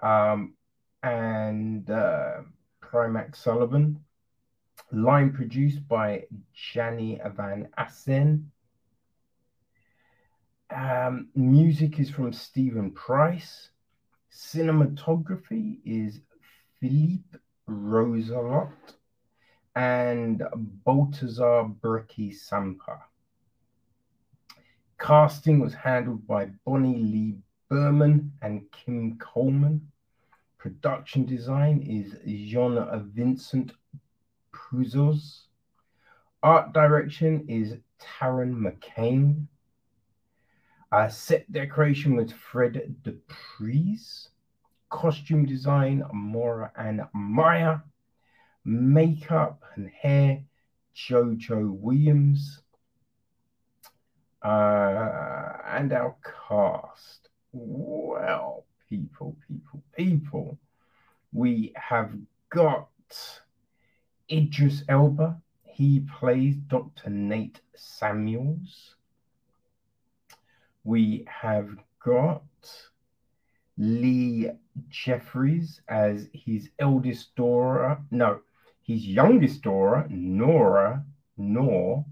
um, 0.00 0.54
and 1.02 1.88
uh, 1.90 2.42
Primak 2.80 3.34
Sullivan. 3.34 3.98
Line 4.92 5.32
produced 5.32 5.86
by 5.88 6.24
Jani 6.54 7.20
Van 7.34 7.68
Assen. 7.76 8.50
Um, 10.70 11.28
music 11.34 11.98
is 11.98 12.10
from 12.10 12.32
Steven 12.32 12.90
Price. 12.92 13.70
Cinematography 14.32 15.78
is 15.84 16.20
Philippe 16.82 17.38
Rousselot 17.68 18.72
and 19.76 20.42
Baltazar 20.84 21.72
Brecki 21.80 22.34
Sampa. 22.34 23.04
Casting 24.98 25.60
was 25.60 25.74
handled 25.74 26.26
by 26.26 26.46
Bonnie 26.66 26.98
Lee 26.98 27.36
Berman 27.68 28.32
and 28.42 28.68
Kim 28.72 29.16
Coleman. 29.18 29.92
Production 30.58 31.24
design 31.24 31.82
is 31.82 32.16
Jean 32.50 32.84
Vincent 33.14 33.74
Puzos. 34.52 35.42
Art 36.42 36.72
direction 36.72 37.44
is 37.46 37.76
Taron 38.00 38.56
McCain. 38.56 39.46
Uh, 40.90 41.08
set 41.08 41.50
decoration 41.52 42.16
was 42.16 42.32
Fred 42.32 42.96
Depries. 43.04 44.30
Costume 44.92 45.46
design, 45.46 46.04
Moira 46.12 46.70
Anne 46.76 47.08
Meyer. 47.14 47.82
Makeup 48.64 49.64
and 49.74 49.88
hair, 49.88 50.44
Jojo 50.94 51.72
Williams. 51.72 52.60
Uh, 54.42 55.56
and 55.66 55.92
our 55.94 56.14
cast. 56.22 57.30
Well, 57.52 58.66
people, 58.88 59.36
people, 59.48 59.82
people. 59.96 60.58
We 61.32 61.72
have 61.74 62.12
got 62.50 62.90
Idris 64.30 64.84
Elba. 64.88 65.40
He 65.64 66.00
plays 66.00 66.56
Dr. 66.68 67.08
Nate 67.08 67.60
Samuels. 67.74 68.94
We 70.84 71.24
have 71.28 71.70
got 72.04 72.42
Leah 73.82 74.56
Jeffries 74.90 75.80
as 75.88 76.28
his 76.32 76.70
eldest 76.78 77.34
daughter. 77.34 77.98
No, 78.12 78.40
his 78.80 79.04
youngest 79.04 79.62
daughter, 79.62 80.06
Nora, 80.08 81.04
Nor, 81.36 82.04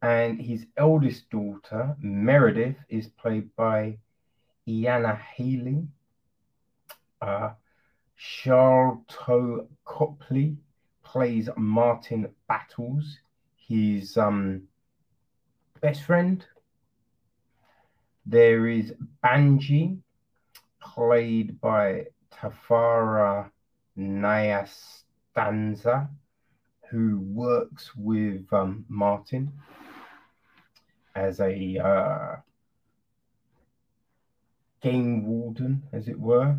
and 0.00 0.40
his 0.40 0.64
eldest 0.78 1.28
daughter, 1.28 1.94
Meredith, 2.00 2.76
is 2.88 3.08
played 3.08 3.54
by 3.54 3.98
Iyana 4.66 5.18
Halley. 5.18 5.88
Uh, 7.20 7.50
Copley 9.84 10.56
plays 11.02 11.50
Martin 11.54 12.28
Battles, 12.48 13.18
his 13.56 14.16
um, 14.16 14.62
best 15.82 16.02
friend. 16.04 16.42
There 18.24 18.68
is 18.68 18.94
Banji, 19.22 19.98
played 20.84 21.60
by 21.60 22.06
Tafara 22.30 23.50
Nyatsanza, 23.98 26.08
who 26.90 27.18
works 27.20 27.96
with 27.96 28.52
um, 28.52 28.84
Martin 28.88 29.52
as 31.14 31.40
a 31.40 31.78
uh, 31.78 32.36
game 34.82 35.26
warden, 35.26 35.82
as 35.92 36.08
it 36.08 36.20
were. 36.20 36.58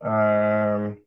Um, 0.00 0.98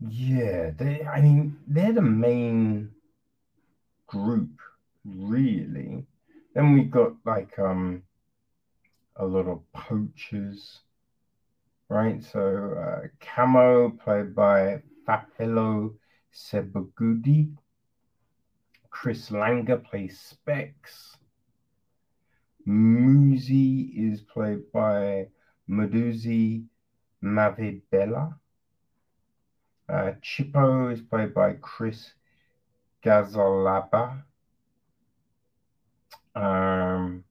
yeah, 0.00 0.70
they. 0.70 1.04
I 1.04 1.20
mean, 1.20 1.58
they're 1.66 1.92
the 1.92 2.02
main 2.02 2.92
group, 4.06 4.60
really. 5.04 6.06
Then 6.54 6.74
we 6.74 6.82
got 6.84 7.12
like 7.24 7.58
um 7.58 8.02
a 9.16 9.24
lot 9.24 9.46
of 9.46 9.60
poachers, 9.72 10.80
right? 11.88 12.22
So 12.22 12.74
uh, 12.74 13.08
Camo, 13.20 13.90
played 13.90 14.34
by 14.34 14.82
Fapelo 15.06 15.94
Sebagudi. 16.32 17.54
Chris 18.90 19.30
Langer 19.30 19.82
plays 19.82 20.20
Specs. 20.20 21.16
Muzi 22.66 23.90
is 23.96 24.20
played 24.20 24.70
by 24.72 25.28
Maduzi 25.68 26.64
Mavibella. 27.22 28.34
Uh, 29.88 30.12
Chippo 30.22 30.92
is 30.92 31.00
played 31.00 31.34
by 31.34 31.54
Chris 31.54 32.12
Gazalaba. 33.04 34.22
Um, 36.34 37.24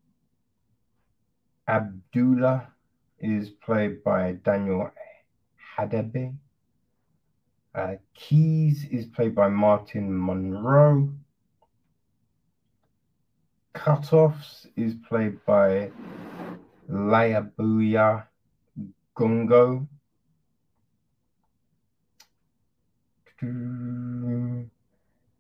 Abdullah 1.68 2.68
is 3.20 3.50
played 3.50 4.04
by 4.04 4.34
Daniel 4.44 4.92
Hadebe. 5.78 6.36
Uh, 7.74 7.96
Keys 8.14 8.86
is 8.92 9.06
played 9.06 9.34
by 9.34 9.48
Martin 9.48 10.10
Monroe. 10.12 11.10
Cutoffs 13.74 14.68
is 14.76 14.96
played 15.08 15.44
by 15.46 15.92
Layabuya 16.90 18.26
Gungo. 19.16 19.88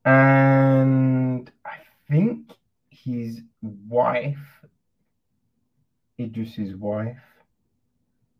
And 0.06 1.52
I 1.66 1.78
think 2.10 2.54
his 3.04 3.42
wife, 3.62 4.66
Idris's 6.18 6.76
wife, 6.76 7.22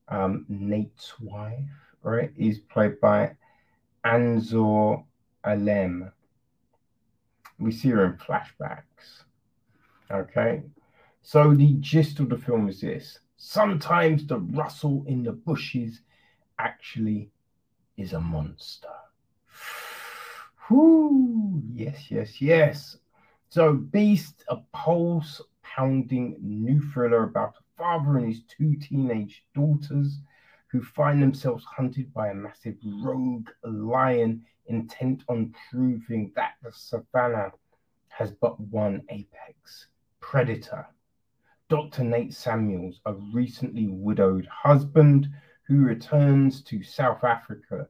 um, 0.08 0.46
Nate's 0.50 1.20
wife, 1.20 1.70
right, 2.04 2.32
is 2.38 2.60
played 2.60 3.00
by 3.00 3.36
Anzor 4.06 5.04
Alem. 5.46 6.12
We 7.60 7.72
see 7.72 7.90
her 7.90 8.06
in 8.06 8.14
flashbacks. 8.14 9.24
Okay. 10.12 10.64
So 11.22 11.54
the 11.54 11.74
gist 11.80 12.20
of 12.20 12.30
the 12.30 12.38
film 12.38 12.68
is 12.68 12.82
this. 12.82 13.20
Sometimes 13.38 14.26
the 14.26 14.40
rustle 14.40 15.04
in 15.08 15.24
the 15.24 15.32
bushes 15.32 16.02
actually 16.60 17.32
is 17.98 18.14
a 18.14 18.20
monster. 18.20 18.90
Whoo! 20.70 21.62
Yes, 21.74 22.10
yes, 22.10 22.42
yes. 22.42 22.98
So 23.52 23.74
Beast, 23.74 24.46
a 24.48 24.56
pulse 24.72 25.42
pounding 25.62 26.38
new 26.40 26.80
thriller 26.80 27.24
about 27.24 27.58
a 27.58 27.64
father 27.78 28.16
and 28.18 28.28
his 28.28 28.44
two 28.44 28.78
teenage 28.78 29.44
daughters 29.54 30.22
who 30.68 30.82
find 30.82 31.22
themselves 31.22 31.66
hunted 31.66 32.14
by 32.14 32.30
a 32.30 32.34
massive 32.34 32.78
rogue 33.04 33.50
lion 33.66 34.46
intent 34.68 35.24
on 35.28 35.54
proving 35.70 36.32
that 36.34 36.54
the 36.64 36.72
savannah 36.72 37.52
has 38.08 38.32
but 38.32 38.58
one 38.58 39.04
apex 39.10 39.88
predator. 40.22 40.88
Dr. 41.68 42.06
Nate 42.06 42.34
Samuels, 42.34 43.02
a 43.06 43.16
recently 43.34 43.90
widowed 43.90 44.46
husband 44.46 45.28
who 45.64 45.84
returns 45.84 46.62
to 46.64 46.84
South 46.84 47.26
Africa, 47.26 47.90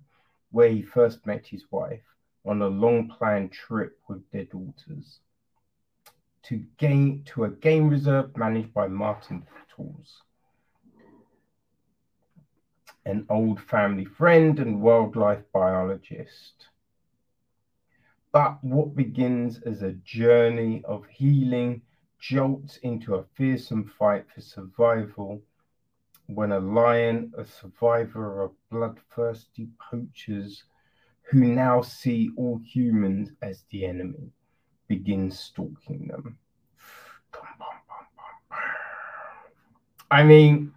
where 0.49 0.70
he 0.70 0.82
first 0.82 1.24
met 1.28 1.45
his 1.45 1.66
wife, 1.70 2.01
on 2.45 2.64
a 2.64 2.68
long 2.68 3.07
planned 3.09 3.51
trip 3.51 3.99
with 4.07 4.28
their 4.32 4.45
daughters 4.45 5.20
to 6.43 6.63
gain 6.77 7.23
to 7.25 7.43
a 7.43 7.49
game 7.49 7.89
reserve 7.89 8.35
managed 8.35 8.73
by 8.73 8.87
Martin 8.87 9.45
Tools, 9.75 10.21
an 13.05 13.25
old 13.29 13.61
family 13.61 14.05
friend 14.05 14.59
and 14.59 14.81
wildlife 14.81 15.43
biologist. 15.53 16.67
But 18.31 18.63
what 18.63 18.95
begins 18.95 19.59
as 19.63 19.81
a 19.81 19.91
journey 19.91 20.83
of 20.85 21.05
healing 21.07 21.81
jolts 22.19 22.77
into 22.77 23.15
a 23.15 23.25
fearsome 23.33 23.91
fight 23.97 24.25
for 24.33 24.41
survival 24.41 25.41
when 26.27 26.51
a 26.51 26.59
lion, 26.59 27.33
a 27.37 27.43
survivor 27.43 28.41
of 28.43 28.51
bloodthirsty 28.69 29.67
poachers 29.79 30.63
who 31.23 31.39
now 31.39 31.81
see 31.81 32.29
all 32.37 32.59
humans 32.63 33.31
as 33.41 33.63
the 33.69 33.85
enemy, 33.85 34.31
begin 34.91 35.31
stalking 35.31 36.09
them. 36.09 36.37
I 40.09 40.23
mean, 40.23 40.73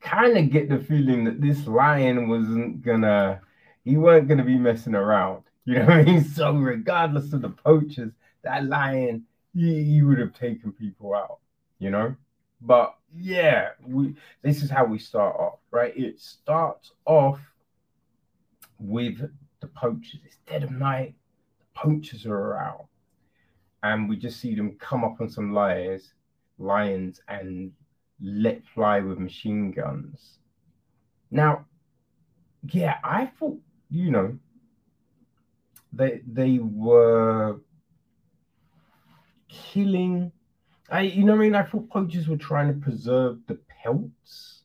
kind 0.00 0.38
of 0.38 0.50
get 0.50 0.70
the 0.70 0.78
feeling 0.78 1.24
that 1.24 1.42
this 1.42 1.66
lion 1.66 2.30
wasn't 2.30 2.80
gonna, 2.80 3.42
he 3.84 3.98
weren't 3.98 4.26
gonna 4.26 4.44
be 4.44 4.56
messing 4.58 4.94
around. 4.94 5.42
You 5.64 5.78
know 5.78 5.84
what 5.84 5.98
I 5.98 6.02
mean? 6.02 6.24
So 6.24 6.52
regardless 6.54 7.32
of 7.32 7.40
the 7.40 7.50
poachers, 7.50 8.10
that 8.42 8.66
lion, 8.66 9.26
he, 9.54 9.84
he 9.84 10.02
would 10.02 10.18
have 10.18 10.34
taken 10.34 10.72
people 10.72 11.14
out. 11.14 11.38
You 11.78 11.90
know, 11.90 12.16
but 12.60 12.96
yeah, 13.14 13.68
we 13.86 14.16
this 14.42 14.64
is 14.64 14.70
how 14.70 14.84
we 14.86 14.98
start 14.98 15.36
off, 15.36 15.60
right? 15.70 15.96
It 15.96 16.20
starts 16.20 16.90
off 17.04 17.38
with 18.80 19.20
the 19.60 19.68
poachers. 19.68 20.20
It's 20.24 20.38
dead 20.48 20.64
of 20.64 20.72
night. 20.72 21.14
Poachers 21.82 22.26
are 22.26 22.34
around, 22.34 22.84
and 23.82 24.08
we 24.08 24.16
just 24.16 24.40
see 24.40 24.54
them 24.54 24.76
come 24.78 25.04
up 25.04 25.20
on 25.20 25.28
some 25.28 25.52
lions, 25.52 26.14
lions, 26.58 27.20
and 27.28 27.72
let 28.20 28.62
fly 28.74 29.00
with 29.00 29.18
machine 29.18 29.72
guns. 29.72 30.38
Now, 31.30 31.66
yeah, 32.70 32.98
I 33.02 33.26
thought, 33.26 33.58
you 33.90 34.10
know, 34.10 34.38
they 35.92 36.20
they 36.26 36.58
were 36.58 37.60
killing. 39.48 40.32
I 40.90 41.00
you 41.02 41.24
know 41.24 41.34
I 41.34 41.38
mean 41.38 41.54
I 41.54 41.62
thought 41.62 41.90
poachers 41.90 42.28
were 42.28 42.36
trying 42.36 42.68
to 42.68 42.80
preserve 42.80 43.38
the 43.46 43.58
pelts, 43.82 44.62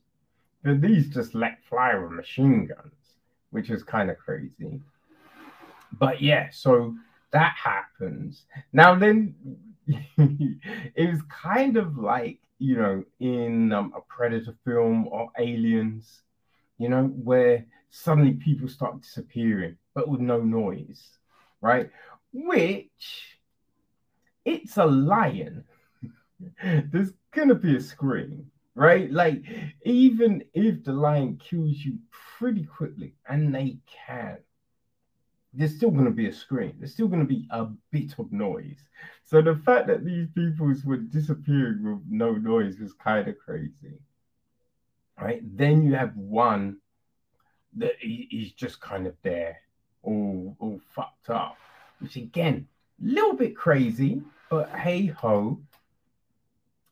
but 0.63 0.81
these 0.81 1.09
just 1.09 1.35
let 1.35 1.63
fly 1.67 1.95
with 1.95 2.11
machine 2.11 2.67
guns, 2.67 3.17
which 3.51 3.69
is 3.69 3.83
kind 3.83 4.09
of 4.09 4.17
crazy. 4.17 4.81
But 5.93 6.21
yeah, 6.21 6.49
so 6.51 6.95
that 7.31 7.55
happens. 7.55 8.45
Now 8.73 8.95
then, 8.95 9.35
it 9.87 11.09
was 11.09 11.21
kind 11.29 11.77
of 11.77 11.97
like 11.97 12.39
you 12.59 12.75
know, 12.75 13.03
in 13.19 13.71
um, 13.71 13.93
a 13.95 14.01
Predator 14.01 14.55
film 14.65 15.07
or 15.07 15.29
Aliens, 15.37 16.21
you 16.77 16.89
know, 16.89 17.05
where 17.05 17.65
suddenly 17.89 18.33
people 18.33 18.67
start 18.67 19.01
disappearing, 19.01 19.77
but 19.93 20.07
with 20.07 20.21
no 20.21 20.41
noise, 20.41 21.07
right? 21.61 21.89
Which 22.33 23.37
it's 24.45 24.77
a 24.77 24.85
lion. 24.85 25.65
There's 26.63 27.13
gonna 27.31 27.55
be 27.55 27.75
a 27.75 27.81
scream, 27.81 28.49
right? 28.75 29.11
Like, 29.11 29.43
even 29.83 30.43
if 30.53 30.83
the 30.83 30.93
lion 30.93 31.37
kills 31.37 31.77
you 31.77 31.99
pretty 32.37 32.63
quickly, 32.63 33.13
and 33.27 33.53
they 33.53 33.77
can, 34.07 34.37
there's 35.57 35.75
still 35.75 35.89
going 35.89 36.05
to 36.05 36.11
be 36.11 36.27
a 36.27 36.33
scream. 36.33 36.75
There's 36.77 36.93
still 36.93 37.07
going 37.07 37.21
to 37.21 37.27
be 37.27 37.47
a 37.49 37.65
bit 37.91 38.13
of 38.19 38.31
noise. 38.31 38.79
So 39.25 39.41
the 39.41 39.55
fact 39.55 39.87
that 39.87 40.05
these 40.05 40.27
peoples 40.35 40.85
were 40.85 40.97
disappearing 40.97 41.83
with 41.83 42.03
no 42.07 42.33
noise 42.33 42.79
was 42.79 42.93
kind 42.93 43.27
of 43.27 43.39
crazy. 43.39 43.99
Right? 45.19 45.41
Then 45.57 45.81
you 45.81 45.95
have 45.95 46.15
one 46.15 46.77
that 47.75 47.93
he's 47.99 48.51
just 48.51 48.79
kind 48.81 49.07
of 49.07 49.15
there, 49.23 49.57
all, 50.03 50.55
all 50.59 50.79
fucked 50.93 51.31
up, 51.31 51.57
which 51.99 52.17
again, 52.17 52.67
a 53.01 53.07
little 53.07 53.33
bit 53.33 53.55
crazy, 53.55 54.21
but 54.51 54.69
hey 54.69 55.07
ho. 55.07 55.59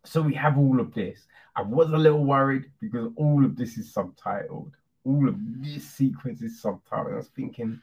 So 0.06 0.22
we 0.22 0.34
have 0.34 0.58
all 0.58 0.80
of 0.80 0.94
this. 0.94 1.28
I 1.56 1.62
was 1.62 1.92
a 1.92 1.98
little 1.98 2.26
worried 2.26 2.66
because 2.82 3.12
all 3.16 3.46
of 3.46 3.56
this 3.56 3.78
is 3.78 3.94
subtitled. 3.94 4.72
All 5.04 5.30
of 5.30 5.36
this 5.64 5.84
sequence 5.84 6.42
is 6.42 6.62
subtitled. 6.62 7.14
I 7.14 7.18
was 7.18 7.30
thinking, 7.36 7.80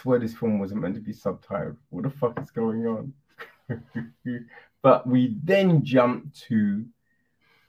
swear 0.00 0.18
this 0.18 0.34
film 0.34 0.58
wasn't 0.58 0.80
meant 0.80 0.94
to 0.94 1.00
be 1.00 1.12
subtitled. 1.12 1.76
What 1.90 2.04
the 2.04 2.10
fuck 2.10 2.40
is 2.40 2.50
going 2.50 2.86
on? 2.86 3.12
but 4.82 5.06
we 5.06 5.36
then 5.44 5.84
jump 5.84 6.34
to 6.48 6.84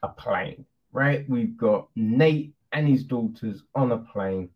a 0.03 0.07
plane, 0.07 0.65
right? 0.93 1.29
We've 1.29 1.57
got 1.57 1.89
Nate 1.95 2.53
and 2.71 2.87
his 2.87 3.03
daughters 3.03 3.63
on 3.75 3.91
a 3.91 3.97
plane, 3.97 4.49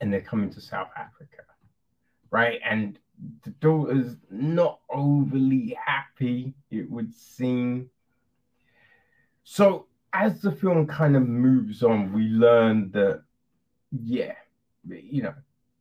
and 0.00 0.12
they're 0.12 0.20
coming 0.22 0.50
to 0.50 0.60
South 0.60 0.88
Africa, 0.96 1.42
right? 2.30 2.58
And 2.64 2.98
the 3.44 3.50
daughter's 3.50 4.16
not 4.30 4.80
overly 4.90 5.76
happy, 5.84 6.54
it 6.70 6.90
would 6.90 7.14
seem. 7.14 7.90
So 9.44 9.86
as 10.12 10.40
the 10.40 10.52
film 10.52 10.86
kind 10.86 11.16
of 11.16 11.28
moves 11.28 11.82
on, 11.82 12.12
we 12.12 12.22
learn 12.22 12.90
that, 12.92 13.22
yeah, 13.92 14.34
you 14.88 15.22
know, 15.22 15.34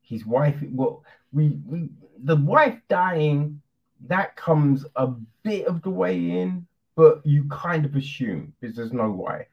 his 0.03 0.25
wife 0.25 0.55
well 0.71 1.03
we, 1.31 1.57
we 1.65 1.89
the 2.23 2.35
wife 2.35 2.77
dying 2.89 3.59
that 4.07 4.35
comes 4.35 4.85
a 4.95 5.07
bit 5.43 5.65
of 5.65 5.81
the 5.81 5.89
way 5.89 6.15
in 6.15 6.67
but 6.95 7.25
you 7.25 7.45
kind 7.49 7.85
of 7.85 7.95
assume 7.95 8.53
because 8.59 8.75
there's 8.75 8.93
no 8.93 9.09
wife 9.09 9.47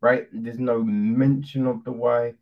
right? 0.00 0.28
There's 0.32 0.58
no 0.58 0.82
mention 0.82 1.66
of 1.66 1.84
the 1.84 1.92
wife. 1.92 2.34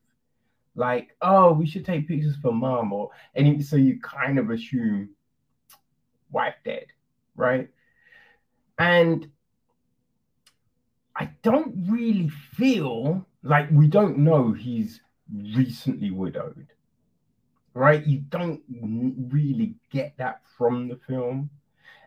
Like 0.74 1.16
oh 1.20 1.52
we 1.52 1.66
should 1.66 1.84
take 1.84 2.06
pictures 2.06 2.36
for 2.40 2.52
mom 2.52 2.92
or 2.92 3.10
any 3.34 3.60
so 3.62 3.76
you 3.76 4.00
kind 4.00 4.38
of 4.38 4.50
assume 4.50 5.10
wife 6.30 6.54
dead 6.64 6.86
right? 7.34 7.68
And 8.78 9.28
i 11.16 11.28
don't 11.42 11.74
really 11.88 12.28
feel 12.28 13.26
like 13.42 13.68
we 13.72 13.88
don't 13.88 14.16
know 14.16 14.52
he's 14.52 15.00
recently 15.34 16.12
widowed 16.12 16.68
right? 17.78 18.04
You 18.04 18.18
don't 18.28 18.60
really 18.68 19.76
get 19.90 20.14
that 20.18 20.42
from 20.56 20.88
the 20.88 20.98
film. 21.06 21.48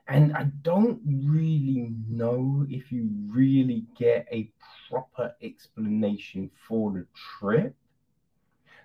And 0.07 0.35
I 0.35 0.43
don't 0.63 0.99
really 1.05 1.93
know 2.09 2.65
if 2.69 2.91
you 2.91 3.07
really 3.29 3.85
get 3.97 4.27
a 4.31 4.51
proper 4.89 5.33
explanation 5.41 6.51
for 6.67 6.91
the 6.91 7.05
trip. 7.15 7.73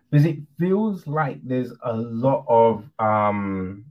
Because 0.09 0.25
it 0.25 0.39
feels 0.61 1.09
like 1.09 1.41
there's 1.43 1.73
a 1.83 1.93
lot 1.93 2.45
of 2.49 2.85
um 3.01 3.87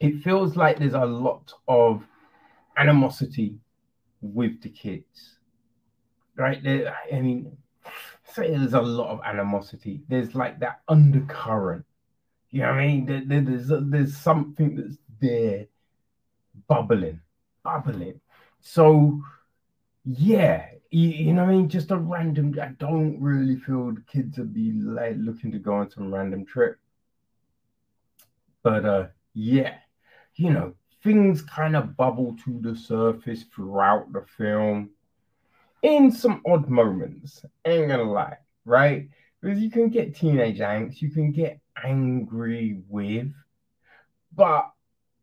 it 0.00 0.22
feels 0.22 0.56
like 0.56 0.78
there's 0.78 0.94
a 0.94 1.04
lot 1.04 1.52
of 1.68 2.02
animosity 2.78 3.58
with 4.22 4.62
the 4.62 4.70
kids. 4.70 5.36
Right? 6.36 6.62
There, 6.64 6.94
I 7.12 7.20
mean, 7.20 7.54
say 8.32 8.48
there's 8.50 8.72
a 8.72 8.80
lot 8.80 9.10
of 9.10 9.20
animosity. 9.26 10.00
There's 10.08 10.34
like 10.34 10.58
that 10.60 10.80
undercurrent 10.88 11.84
you 12.54 12.60
know 12.60 12.68
what 12.68 12.78
I 12.78 12.86
mean? 12.86 13.04
There, 13.04 13.22
there, 13.26 13.40
there's 13.40 13.66
there's 13.68 14.16
something 14.16 14.76
that's 14.76 14.96
there, 15.20 15.66
bubbling, 16.68 17.20
bubbling. 17.64 18.20
So, 18.60 19.20
yeah, 20.04 20.66
you, 20.88 21.08
you, 21.08 21.32
know 21.32 21.42
what 21.42 21.50
I 21.50 21.56
mean? 21.56 21.68
Just 21.68 21.90
a 21.90 21.96
random. 21.96 22.56
I 22.62 22.68
don't 22.78 23.20
really 23.20 23.56
feel 23.56 23.90
the 23.90 24.02
kids 24.02 24.38
would 24.38 24.54
be 24.54 24.70
like 24.70 25.16
looking 25.18 25.50
to 25.50 25.58
go 25.58 25.74
on 25.74 25.90
some 25.90 26.14
random 26.14 26.46
trip. 26.46 26.78
But 28.62 28.84
uh, 28.84 29.06
yeah, 29.32 29.74
you 30.36 30.50
know, 30.50 30.74
things 31.02 31.42
kind 31.42 31.74
of 31.74 31.96
bubble 31.96 32.36
to 32.44 32.60
the 32.60 32.76
surface 32.76 33.42
throughout 33.52 34.12
the 34.12 34.24
film 34.38 34.90
in 35.82 36.12
some 36.12 36.40
odd 36.46 36.68
moments. 36.68 37.44
Ain't 37.64 37.88
gonna 37.88 38.04
lie, 38.04 38.36
right? 38.64 39.08
Because 39.40 39.58
you 39.58 39.72
can 39.72 39.88
get 39.88 40.14
teenage 40.14 40.60
angst, 40.60 41.02
you 41.02 41.10
can 41.10 41.32
get 41.32 41.58
angry 41.82 42.82
with. 42.88 43.32
But 44.34 44.70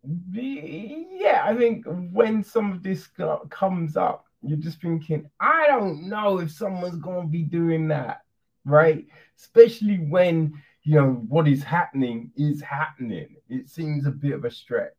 yeah, 0.04 1.44
I 1.46 1.56
think 1.56 1.86
when 1.86 2.44
some 2.44 2.72
of 2.72 2.84
this 2.84 3.08
comes 3.50 3.98
up, 3.98 4.26
you're 4.44 4.58
just 4.58 4.82
thinking, 4.82 5.30
I 5.40 5.68
don't 5.68 6.10
know 6.10 6.40
if 6.40 6.52
someone's 6.52 6.98
going 6.98 7.22
to 7.24 7.28
be 7.28 7.44
doing 7.44 7.88
that, 7.90 8.22
right? 8.66 9.06
Especially 9.40 9.98
when, 9.98 10.54
you 10.84 10.96
know, 10.96 11.12
what 11.28 11.48
is 11.48 11.64
happening 11.64 12.32
is 12.36 12.62
happening. 12.62 13.36
It 13.50 13.70
seems 13.70 14.08
a 14.08 14.12
bit 14.12 14.34
of 14.34 14.46
a 14.46 14.52
stretch. 14.52 14.96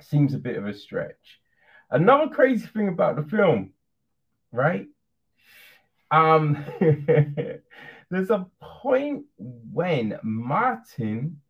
Seems 0.00 0.34
a 0.34 0.38
bit 0.38 0.56
of 0.56 0.66
a 0.66 0.74
stretch. 0.74 1.40
Another 1.90 2.28
crazy 2.28 2.66
thing 2.66 2.88
about 2.88 3.16
the 3.16 3.22
film, 3.22 3.70
right? 4.52 4.86
Um, 6.10 6.64
There's 8.10 8.30
a 8.30 8.46
point 8.60 9.24
when 9.36 10.18
Martin 10.22 11.40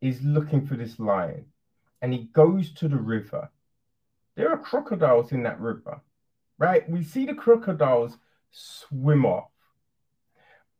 is 0.00 0.20
looking 0.22 0.66
for 0.66 0.76
this 0.76 0.98
lion 0.98 1.46
and 2.00 2.12
he 2.12 2.24
goes 2.32 2.72
to 2.74 2.88
the 2.88 2.96
river. 2.96 3.50
There 4.34 4.50
are 4.50 4.58
crocodiles 4.58 5.30
in 5.32 5.44
that 5.44 5.60
river, 5.60 6.00
right? 6.58 6.88
We 6.88 7.04
see 7.04 7.26
the 7.26 7.34
crocodiles 7.34 8.18
swim 8.50 9.24
off. 9.24 9.50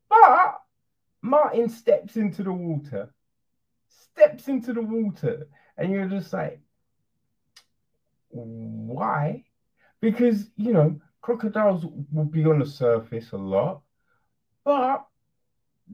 But 0.09 0.61
Martin 1.23 1.69
steps 1.69 2.17
into 2.17 2.43
the 2.43 2.53
water, 2.53 3.15
steps 3.89 4.49
into 4.49 4.73
the 4.73 4.83
water, 4.83 5.49
and 5.77 5.93
you're 5.93 6.09
just 6.09 6.33
like, 6.33 6.61
why? 8.29 9.45
Because, 10.01 10.51
you 10.57 10.73
know, 10.73 11.01
crocodiles 11.21 11.87
will 12.11 12.25
be 12.25 12.45
on 12.45 12.59
the 12.59 12.67
surface 12.67 13.31
a 13.31 13.37
lot, 13.37 13.83
but 14.65 15.07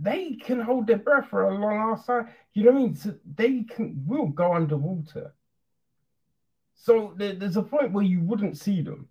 they 0.01 0.35
can 0.35 0.61
hold 0.61 0.87
their 0.87 0.99
breath 0.99 1.29
for 1.29 1.45
a 1.45 1.59
long 1.59 1.93
ass 1.93 2.07
time. 2.07 2.29
You 2.55 2.65
know 2.65 2.73
what 2.73 2.79
I 2.79 2.83
mean? 2.83 2.95
So 2.95 3.15
they 3.35 3.65
can 3.65 4.03
will 4.07 4.29
go 4.29 4.55
underwater. 4.55 5.35
So 6.75 7.15
there, 7.17 7.35
there's 7.35 7.57
a 7.57 7.63
point 7.63 7.93
where 7.93 8.05
you 8.05 8.21
wouldn't 8.21 8.57
see 8.57 8.83
them, 8.83 9.09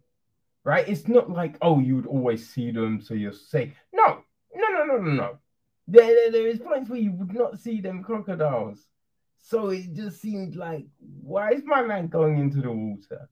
right? 0.64 0.88
It's 0.88 1.08
not 1.08 1.30
like 1.30 1.58
oh 1.62 1.80
you 1.80 1.96
would 1.98 2.08
always 2.08 2.50
see 2.50 2.72
them, 2.72 3.02
so 3.02 3.14
you're 3.14 3.34
safe. 3.34 3.74
No, 3.94 4.24
no, 4.56 4.68
no, 4.70 4.86
no, 4.86 4.98
no, 4.98 5.12
no. 5.12 5.38
There, 5.90 6.06
there, 6.06 6.32
there 6.32 6.48
is 6.48 6.60
points 6.60 6.90
where 6.90 7.00
you 7.00 7.12
would 7.14 7.34
not 7.34 7.60
see 7.60 7.82
them 7.82 8.04
crocodiles. 8.04 8.86
So 9.38 9.70
it 9.70 9.94
just 9.94 10.22
seemed 10.22 10.56
like, 10.56 10.86
why 11.00 11.52
is 11.52 11.64
my 11.66 11.82
man 11.82 12.08
going 12.08 12.38
into 12.38 12.62
the 12.62 12.72
water? 12.72 13.30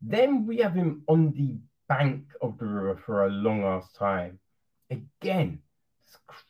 Then 0.00 0.46
we 0.46 0.58
have 0.58 0.74
him 0.74 1.02
on 1.08 1.32
the 1.32 1.58
bank 1.88 2.24
of 2.40 2.56
the 2.58 2.66
river 2.66 3.00
for 3.04 3.26
a 3.26 3.30
long 3.30 3.64
ass 3.64 3.90
time. 3.92 4.38
Again, 4.90 5.60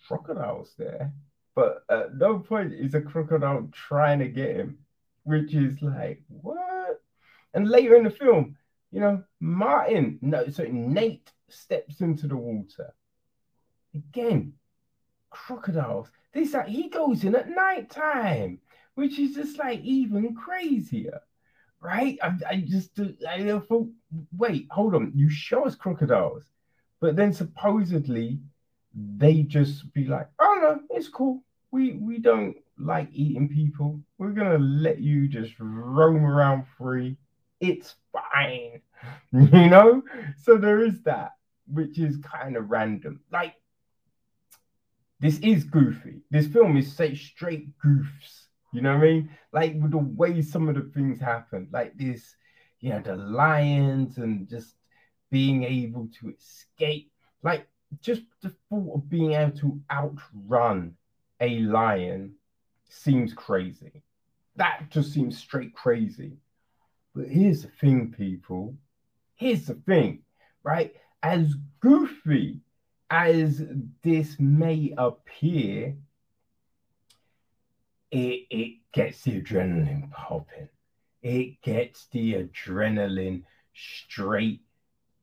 crocodiles 0.07 0.75
there, 0.79 1.13
but 1.55 1.85
at 1.91 2.17
no 2.17 2.39
point 2.39 2.73
is 2.73 2.95
a 2.95 3.01
crocodile 3.01 3.69
trying 3.73 4.19
to 4.21 4.29
get 4.29 4.57
him, 4.57 4.79
which 5.25 5.55
is 5.55 5.81
like, 5.83 6.23
what? 6.29 7.01
And 7.55 7.69
later 7.69 7.97
in 7.97 8.05
the 8.05 8.11
film, 8.11 8.57
you 8.93 9.01
know, 9.01 9.23
Martin, 9.41 10.19
no, 10.23 10.49
so 10.49 10.65
Nate 10.65 11.31
steps 11.49 12.01
into 12.01 12.27
the 12.27 12.37
water. 12.37 12.95
Again, 13.95 14.55
crocodiles. 15.31 16.09
This 16.33 16.55
like, 16.55 16.69
he 16.69 16.89
goes 16.89 17.25
in 17.25 17.35
at 17.35 17.49
night 17.49 17.91
time, 17.91 18.61
which 18.95 19.19
is 19.19 19.35
just 19.35 19.59
like 19.59 19.81
even 19.81 20.35
crazier 20.35 21.21
right? 21.81 22.19
I, 22.23 22.33
I 22.49 22.57
just 22.67 22.99
I 23.29 23.59
thought, 23.61 23.89
wait, 24.37 24.67
hold 24.71 24.95
on, 24.95 25.13
you 25.15 25.29
show 25.31 25.67
us 25.67 25.75
crocodiles, 25.75 26.45
but 27.01 27.17
then 27.17 27.33
supposedly 27.33 28.39
they 28.95 29.43
just 29.43 29.93
be 29.93 30.07
like, 30.07 30.29
oh 30.39 30.59
no, 30.61 30.81
it's 30.91 31.09
cool. 31.09 31.43
We 31.71 31.93
we 31.93 32.19
don't 32.19 32.57
like 32.79 33.09
eating 33.13 33.49
people. 33.49 34.01
We're 34.19 34.33
gonna 34.33 34.59
let 34.59 35.01
you 35.01 35.29
just 35.29 35.53
roam 35.59 36.25
around 36.25 36.65
free. 36.77 37.17
It's 37.61 37.95
fine, 38.13 38.81
you 39.33 39.69
know. 39.69 40.03
So 40.43 40.57
there 40.57 40.85
is 40.85 41.03
that, 41.03 41.33
which 41.67 41.99
is 41.99 42.17
kind 42.19 42.57
of 42.57 42.71
random. 42.71 43.21
Like 43.31 43.55
this 45.21 45.39
is 45.41 45.65
goofy. 45.65 46.23
This 46.31 46.47
film 46.47 46.77
is 46.77 46.97
say 46.97 47.15
straight 47.15 47.69
goofs 47.85 48.49
you 48.73 48.83
know 48.83 48.95
what 48.97 49.05
I 49.05 49.07
mean? 49.07 49.31
Like 49.53 49.75
with 49.81 49.91
the 49.91 49.99
way 49.99 50.43
some 50.43 50.69
of 50.69 50.77
the 50.77 50.91
things 50.95 51.21
happen, 51.21 51.69
like 51.73 51.97
this, 51.97 52.35
you 52.81 52.91
know, 52.91 53.01
the 53.01 53.17
lions 53.17 54.19
and 54.19 54.49
just 54.49 54.75
being 55.31 55.65
able 55.65 56.09
to 56.21 56.31
escape. 56.31 57.11
Like 57.43 57.67
just 58.01 58.23
the 58.43 58.55
thought 58.69 58.95
of 58.97 59.11
being 59.11 59.33
able 59.33 59.57
to 59.59 59.81
outrun 59.91 60.95
a 61.41 61.61
lion 61.61 62.35
seems 62.89 63.33
crazy. 63.33 64.03
That 64.57 64.91
just 64.91 65.13
seems 65.13 65.39
straight 65.39 65.75
crazy. 65.75 66.37
But 67.15 67.29
here's 67.29 67.63
the 67.63 67.69
thing, 67.69 68.15
people. 68.17 68.75
Here's 69.35 69.67
the 69.67 69.75
thing, 69.75 70.21
right? 70.63 70.95
As 71.23 71.55
goofy 71.81 72.61
as 73.11 73.63
this 74.03 74.37
may 74.39 74.95
appear, 74.97 75.97
it, 78.11 78.47
it 78.51 78.77
gets 78.93 79.23
the 79.23 79.41
adrenaline 79.41 80.11
popping. 80.13 80.69
It 81.23 81.61
gets 81.63 82.07
the 82.13 82.35
adrenaline 82.35 83.43
straight 83.75 84.61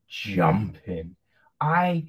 jumping. 0.08 1.16
I 1.60 2.08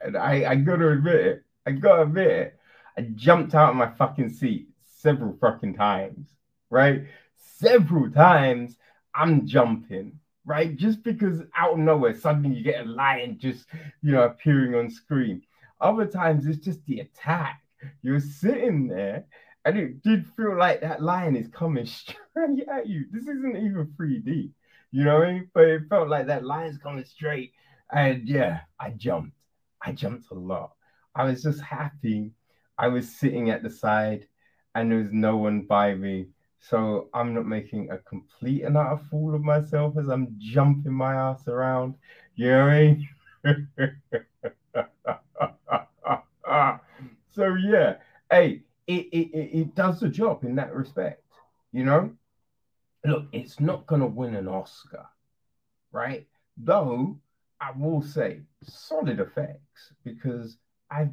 and 0.00 0.16
I, 0.16 0.50
I 0.50 0.54
gotta 0.56 0.90
admit 0.90 1.14
it. 1.14 1.44
I 1.66 1.72
gotta 1.72 2.02
admit 2.02 2.30
it. 2.30 2.58
I 2.96 3.02
jumped 3.02 3.54
out 3.54 3.70
of 3.70 3.76
my 3.76 3.88
fucking 3.88 4.30
seat 4.30 4.68
several 4.86 5.36
fucking 5.40 5.74
times, 5.74 6.28
right? 6.70 7.04
Several 7.36 8.10
times 8.10 8.76
I'm 9.14 9.46
jumping, 9.46 10.18
right? 10.44 10.76
Just 10.76 11.02
because 11.02 11.42
out 11.56 11.74
of 11.74 11.78
nowhere, 11.78 12.14
suddenly 12.14 12.56
you 12.56 12.62
get 12.62 12.86
a 12.86 12.88
lion 12.88 13.38
just, 13.38 13.66
you 14.02 14.12
know, 14.12 14.24
appearing 14.24 14.74
on 14.74 14.90
screen. 14.90 15.42
Other 15.80 16.06
times 16.06 16.46
it's 16.46 16.64
just 16.64 16.84
the 16.86 17.00
attack 17.00 17.62
you're 18.02 18.20
sitting 18.20 18.88
there, 18.88 19.24
and 19.64 19.78
it 19.78 20.02
did 20.02 20.26
feel 20.36 20.56
like 20.56 20.80
that 20.80 21.02
lion 21.02 21.36
is 21.36 21.48
coming 21.48 21.86
straight 22.36 22.66
at 22.72 22.86
you. 22.86 23.06
This 23.10 23.22
isn't 23.22 23.56
even 23.56 23.92
3D, 23.98 24.50
you 24.90 25.04
know 25.04 25.18
what 25.18 25.28
I 25.28 25.32
mean? 25.32 25.50
But 25.52 25.64
it 25.64 25.82
felt 25.88 26.08
like 26.08 26.26
that 26.26 26.44
lion's 26.44 26.78
coming 26.78 27.04
straight. 27.04 27.52
And 27.92 28.28
yeah, 28.28 28.60
I 28.80 28.90
jumped. 28.90 29.35
I 29.86 29.92
jumped 29.92 30.30
a 30.30 30.34
lot. 30.34 30.72
I 31.14 31.24
was 31.24 31.42
just 31.42 31.60
happy. 31.62 32.32
I 32.76 32.88
was 32.88 33.08
sitting 33.08 33.50
at 33.50 33.62
the 33.62 33.70
side 33.70 34.26
and 34.74 34.90
there 34.90 34.98
was 34.98 35.12
no 35.12 35.36
one 35.36 35.62
by 35.62 35.94
me. 35.94 36.28
So 36.58 37.08
I'm 37.14 37.32
not 37.32 37.46
making 37.46 37.90
a 37.90 37.98
complete 37.98 38.62
and 38.64 38.76
utter 38.76 39.00
fool 39.10 39.34
of 39.34 39.42
myself 39.42 39.96
as 39.96 40.08
I'm 40.08 40.34
jumping 40.38 40.92
my 40.92 41.14
ass 41.14 41.46
around. 41.48 41.94
You 42.34 42.50
know 42.50 42.64
what 42.64 42.72
I 42.72 42.96
mean? 43.46 43.68
So 47.36 47.54
yeah, 47.54 47.96
hey, 48.30 48.62
it, 48.86 49.06
it, 49.12 49.58
it 49.58 49.74
does 49.74 50.00
the 50.00 50.08
job 50.08 50.42
in 50.44 50.56
that 50.56 50.74
respect. 50.74 51.22
You 51.70 51.84
know, 51.84 52.12
look, 53.04 53.26
it's 53.32 53.60
not 53.60 53.86
gonna 53.86 54.06
win 54.06 54.34
an 54.34 54.48
Oscar, 54.48 55.06
right? 55.92 56.26
Though 56.56 57.18
I 57.60 57.72
will 57.76 58.02
say 58.02 58.40
solid 58.62 59.20
effects 59.20 59.92
because 60.04 60.58
I 60.90 61.08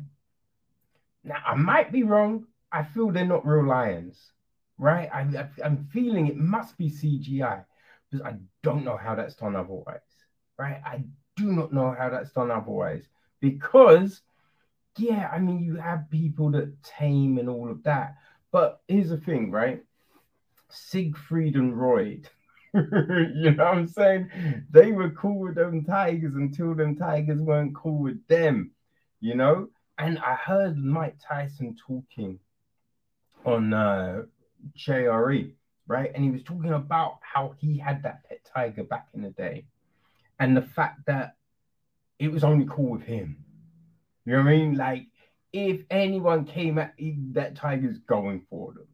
now 1.24 1.38
I 1.45 1.56
might 1.56 1.91
be 1.91 2.03
wrong. 2.03 2.45
I 2.72 2.84
feel 2.84 3.11
they're 3.11 3.26
not 3.26 3.45
real 3.45 3.65
lions, 3.65 4.32
right? 4.78 5.10
I, 5.14 5.22
I, 5.22 5.48
I'm 5.64 5.88
feeling 5.94 6.28
it 6.28 6.38
must 6.38 6.78
be 6.78 6.90
CGI 6.90 7.64
because 8.10 8.26
I 8.26 8.36
don't 8.61 8.84
know 8.84 8.98
how 8.98 9.15
that's 9.15 9.36
done 9.36 9.56
otherwise, 9.56 9.99
right? 10.57 10.82
I 10.86 11.03
do 11.36 11.52
not 11.52 11.72
know 11.72 11.95
how 11.98 12.10
that's 12.10 12.32
done 12.32 12.52
otherwise 12.52 13.07
because 13.40 14.22
yeah, 14.98 15.30
I 15.32 15.40
mean, 15.40 15.64
you 15.64 15.76
have 15.76 16.10
people 16.10 16.52
that 16.52 16.84
tame 16.84 17.38
and 17.38 17.49
all 17.49 17.70
of 17.70 17.84
that. 17.84 18.15
But 18.52 18.82
here's 18.88 19.10
the 19.10 19.18
thing, 19.18 19.49
right? 19.49 19.84
Siegfried 20.70 21.56
and 21.56 21.80
Roy, 21.80 22.22
you 23.36 23.52
know 23.52 23.66
what 23.66 23.78
I'm 23.78 23.88
saying? 23.88 24.30
They 24.72 24.91
were 24.91 25.12
cool 25.12 25.40
with 25.40 25.56
them 25.56 25.84
tigers 25.84 26.36
until 26.36 26.74
them 26.74 26.95
tigers 26.95 27.40
weren't 27.40 27.76
cool 27.76 28.00
with 28.00 28.26
them, 28.28 28.72
you 29.20 29.36
know? 29.36 29.70
And 29.98 30.18
I 30.20 30.34
heard 30.34 30.78
Mike 30.78 31.18
Tyson 31.26 31.76
talking 31.88 32.40
on 33.45 33.74
uh, 33.74 34.24
JRE, 34.78 35.54
right? 35.88 36.12
And 36.16 36.24
he 36.24 36.32
was 36.32 36.44
talking 36.44 36.74
about 36.74 37.20
how 37.22 37.54
he 37.60 37.78
had 37.78 38.04
that 38.04 38.28
pet 38.28 38.40
tiger 38.54 38.84
back 38.84 39.08
in 39.14 39.22
the 39.22 39.30
day 39.30 39.66
and 40.40 40.58
the 40.58 40.62
fact 40.62 41.06
that 41.06 41.36
it 42.18 42.32
was 42.32 42.44
only 42.44 42.66
cool 42.70 42.90
with 42.90 43.04
him 43.04 43.44
you 44.26 44.34
know 44.34 44.40
what 44.40 44.48
I 44.48 44.52
mean? 44.52 44.78
Like, 44.78 45.08
if 45.52 45.82
anyone 45.90 46.45
came 46.45 46.78
at 46.78 46.94
that 47.34 47.56
tiger's 47.56 48.00
going 48.00 48.45
for 48.50 48.74
them, 48.74 48.88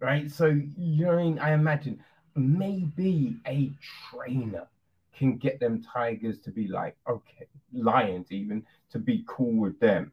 right? 0.00 0.30
So, 0.30 0.46
you 0.46 1.06
know 1.06 1.12
what 1.12 1.18
I 1.18 1.24
mean? 1.24 1.38
I 1.38 1.52
imagine 1.52 2.02
maybe 2.34 3.36
a 3.46 3.72
trainer 4.10 4.68
can 5.16 5.36
get 5.36 5.60
them 5.60 5.82
tigers 5.82 6.40
to 6.40 6.50
be 6.50 6.66
like, 6.68 6.96
okay, 7.08 7.46
lions 7.72 8.32
even 8.32 8.64
to 8.90 8.98
be 8.98 9.24
cool 9.26 9.60
with 9.60 9.78
them. 9.80 10.12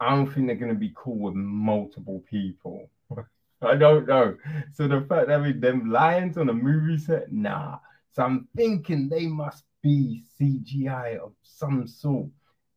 I 0.00 0.10
don't 0.10 0.32
think 0.32 0.46
they're 0.46 0.56
going 0.56 0.74
to 0.74 0.78
be 0.78 0.92
cool 0.96 1.18
with 1.18 1.34
multiple 1.34 2.22
people. 2.28 2.90
I 3.62 3.76
don't 3.76 4.08
know. 4.08 4.36
So 4.72 4.88
the 4.88 5.02
fact 5.02 5.28
that 5.28 5.40
with 5.40 5.60
them 5.60 5.90
lions 5.90 6.36
on 6.36 6.48
a 6.48 6.52
movie 6.52 6.98
set, 6.98 7.32
nah. 7.32 7.78
So 8.10 8.24
I'm 8.24 8.48
thinking 8.56 9.08
they 9.08 9.26
must 9.26 9.64
be 9.80 10.22
CGI 10.40 11.18
of 11.18 11.32
some 11.42 11.86
sort. 11.86 12.28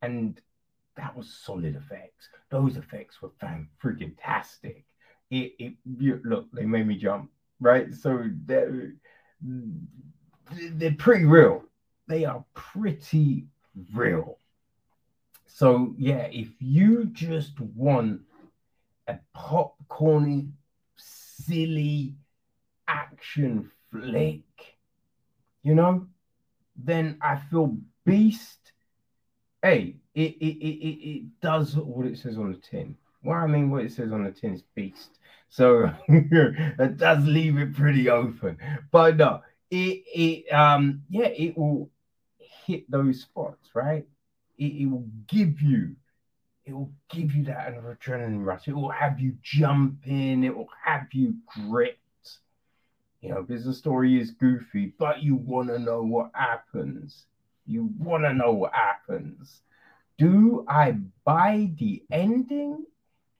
And 0.02 0.40
that 0.96 1.16
was 1.16 1.32
solid 1.44 1.74
effects. 1.76 2.28
Those 2.50 2.76
effects 2.76 3.20
were 3.20 3.30
fan 3.40 3.68
freaking 3.82 4.14
tastic. 4.22 4.84
It, 5.30 5.54
it 5.58 5.74
look, 6.24 6.46
they 6.52 6.64
made 6.64 6.86
me 6.86 6.96
jump, 6.96 7.30
right? 7.60 7.92
So 7.94 8.24
they're 8.44 8.92
they're 9.42 10.94
pretty 10.94 11.24
real. 11.24 11.64
They 12.08 12.24
are 12.24 12.44
pretty 12.54 13.46
mm-hmm. 13.78 13.98
real. 13.98 14.38
So 15.46 15.94
yeah, 15.98 16.28
if 16.30 16.48
you 16.60 17.06
just 17.06 17.58
want 17.60 18.20
a 19.08 19.18
popcorny, 19.36 20.50
silly 20.96 22.14
action 22.88 23.70
flick, 23.90 24.44
you 25.62 25.74
know, 25.74 26.06
then 26.76 27.18
I 27.20 27.36
feel 27.36 27.76
Beast 28.04 28.66
hey, 29.66 29.96
it, 30.14 30.36
it, 30.40 30.64
it, 30.64 31.08
it 31.08 31.40
does 31.40 31.76
what 31.76 32.06
it 32.06 32.18
says 32.18 32.38
on 32.38 32.52
the 32.52 32.58
tin. 32.58 32.96
Well, 33.26 33.38
I 33.38 33.46
mean, 33.46 33.70
what 33.70 33.84
it 33.84 33.92
says 33.92 34.12
on 34.12 34.24
the 34.24 34.30
tin 34.30 34.54
is 34.54 34.62
beast. 34.74 35.18
So 35.48 35.90
it 36.08 36.96
does 36.96 37.24
leave 37.26 37.58
it 37.58 37.74
pretty 37.74 38.08
open. 38.08 38.58
But 38.92 39.16
no, 39.16 39.42
it, 39.70 40.04
it 40.14 40.52
um, 40.52 41.02
yeah, 41.10 41.26
it 41.26 41.58
will 41.58 41.90
hit 42.66 42.90
those 42.90 43.22
spots, 43.22 43.70
right? 43.74 44.06
It, 44.58 44.82
it 44.82 44.86
will 44.86 45.08
give 45.26 45.60
you 45.60 45.96
it 46.64 46.72
will 46.74 46.92
give 47.10 47.34
you 47.34 47.44
that 47.44 47.74
adrenaline 47.74 48.44
rush. 48.44 48.68
It 48.68 48.74
will 48.74 48.90
have 48.90 49.20
you 49.20 49.36
jumping. 49.42 50.44
It 50.44 50.56
will 50.56 50.70
have 50.84 51.08
you 51.12 51.36
gripped. 51.46 52.00
You 53.20 53.30
know, 53.30 53.42
because 53.42 53.64
the 53.64 53.74
story 53.74 54.20
is 54.20 54.30
goofy, 54.32 54.94
but 54.98 55.22
you 55.22 55.36
want 55.36 55.68
to 55.68 55.78
know 55.78 56.02
what 56.02 56.30
happens. 56.34 57.26
You 57.66 57.90
want 57.98 58.24
to 58.24 58.32
know 58.34 58.52
what 58.52 58.72
happens. 58.74 59.62
Do 60.18 60.64
I 60.68 60.98
buy 61.24 61.72
the 61.78 62.04
ending? 62.10 62.86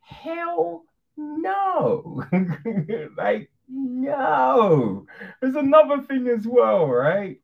Hell 0.07 0.85
no. 1.17 2.25
like, 3.17 3.51
no. 3.69 5.07
There's 5.41 5.57
another 5.57 6.03
thing 6.03 6.29
as 6.29 6.47
well, 6.47 6.87
right? 6.87 7.41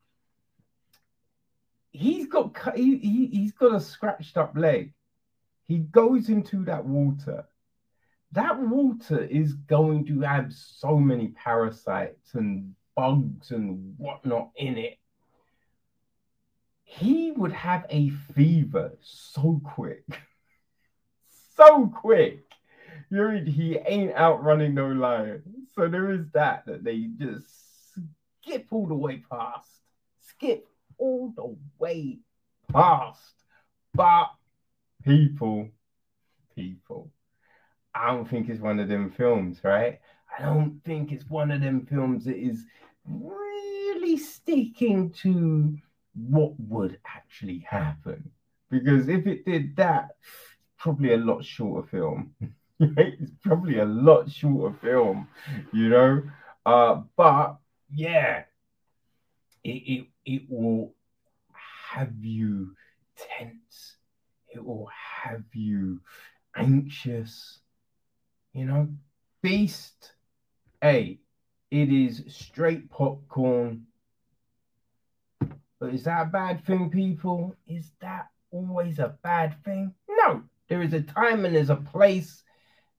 He's 1.91 2.27
got 2.27 2.55
he, 2.75 2.97
he, 2.97 3.27
he's 3.27 3.51
got 3.51 3.75
a 3.75 3.81
scratched 3.81 4.37
up 4.37 4.55
leg. 4.55 4.93
He 5.67 5.79
goes 5.79 6.29
into 6.29 6.63
that 6.65 6.85
water. 6.85 7.45
That 8.31 8.59
water 8.59 9.23
is 9.23 9.53
going 9.53 10.05
to 10.05 10.21
have 10.21 10.53
so 10.53 10.97
many 10.97 11.27
parasites 11.29 12.33
and 12.33 12.73
bugs 12.95 13.51
and 13.51 13.93
whatnot 13.97 14.51
in 14.55 14.77
it. 14.77 14.97
He 16.83 17.31
would 17.31 17.51
have 17.51 17.85
a 17.89 18.09
fever 18.09 18.93
so 19.01 19.61
quick. 19.63 20.05
so 21.55 21.87
quick 21.87 22.43
you're, 23.13 23.33
he 23.33 23.77
ain't 23.85 24.15
outrunning 24.15 24.73
no 24.73 24.87
lion. 24.87 25.43
So 25.75 25.87
there 25.87 26.11
is 26.11 26.25
that 26.33 26.65
that 26.65 26.83
they 26.83 27.09
just 27.19 27.45
skip 28.41 28.65
all 28.71 28.87
the 28.87 28.95
way 28.95 29.23
past. 29.31 29.69
Skip 30.19 30.67
all 30.97 31.31
the 31.35 31.55
way 31.77 32.17
past. 32.71 33.35
But 33.93 34.31
people, 35.05 35.69
people, 36.55 37.11
I 37.93 38.07
don't 38.07 38.27
think 38.27 38.49
it's 38.49 38.59
one 38.61 38.79
of 38.79 38.87
them 38.87 39.11
films, 39.15 39.59
right? 39.63 39.99
I 40.37 40.41
don't 40.41 40.81
think 40.83 41.11
it's 41.11 41.29
one 41.29 41.51
of 41.51 41.61
them 41.61 41.85
films 41.85 42.25
that 42.25 42.37
is 42.37 42.65
really 43.07 44.17
sticking 44.17 45.11
to 45.21 45.77
what 46.15 46.59
would 46.59 46.97
actually 47.05 47.59
happen. 47.59 48.31
Because 48.71 49.07
if 49.07 49.27
it 49.27 49.45
did 49.45 49.75
that, 49.75 50.15
probably 50.79 51.13
a 51.13 51.17
lot 51.17 51.45
shorter 51.45 51.87
film. 51.87 52.33
it's 52.97 53.31
probably 53.43 53.79
a 53.79 53.85
lot 53.85 54.29
shorter 54.29 54.75
film, 54.81 55.27
you 55.71 55.89
know. 55.89 56.23
Uh, 56.65 57.01
but 57.15 57.57
yeah, 57.93 58.43
it, 59.63 59.69
it 59.69 60.07
it 60.25 60.41
will 60.49 60.93
have 61.91 62.13
you 62.19 62.75
tense. 63.15 63.97
It 64.49 64.63
will 64.63 64.89
have 65.23 65.43
you 65.53 66.01
anxious. 66.55 67.59
You 68.53 68.65
know, 68.65 68.87
Beast. 69.41 70.13
A, 70.83 71.17
it 71.71 71.89
is 71.89 72.23
straight 72.27 72.89
popcorn. 72.89 73.85
But 75.79 75.93
is 75.93 76.03
that 76.03 76.21
a 76.23 76.29
bad 76.29 76.65
thing, 76.65 76.89
people? 76.89 77.55
Is 77.67 77.91
that 78.01 78.27
always 78.51 78.99
a 78.99 79.15
bad 79.23 79.55
thing? 79.63 79.93
No, 80.09 80.43
there 80.67 80.81
is 80.81 80.93
a 80.93 81.01
time 81.01 81.45
and 81.45 81.55
there's 81.55 81.69
a 81.69 81.75
place 81.75 82.43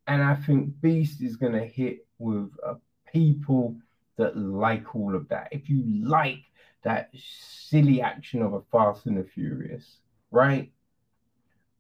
and 0.07 0.23
I 0.23 0.35
think 0.35 0.81
Beast 0.81 1.23
is 1.23 1.37
going 1.37 1.53
to 1.53 1.65
hit 1.65 2.07
with 2.19 2.51
uh, 2.67 2.75
people 3.11 3.77
that 4.17 4.37
like 4.37 4.95
all 4.95 5.15
of 5.15 5.29
that. 5.29 5.49
If 5.51 5.69
you 5.69 5.83
like 6.07 6.43
that 6.83 7.11
silly 7.15 8.03
action 8.03 8.43
of 8.43 8.53
a 8.53 8.61
Fast 8.71 9.07
and 9.07 9.17
the 9.17 9.25
Furious, 9.25 9.99
right? 10.31 10.71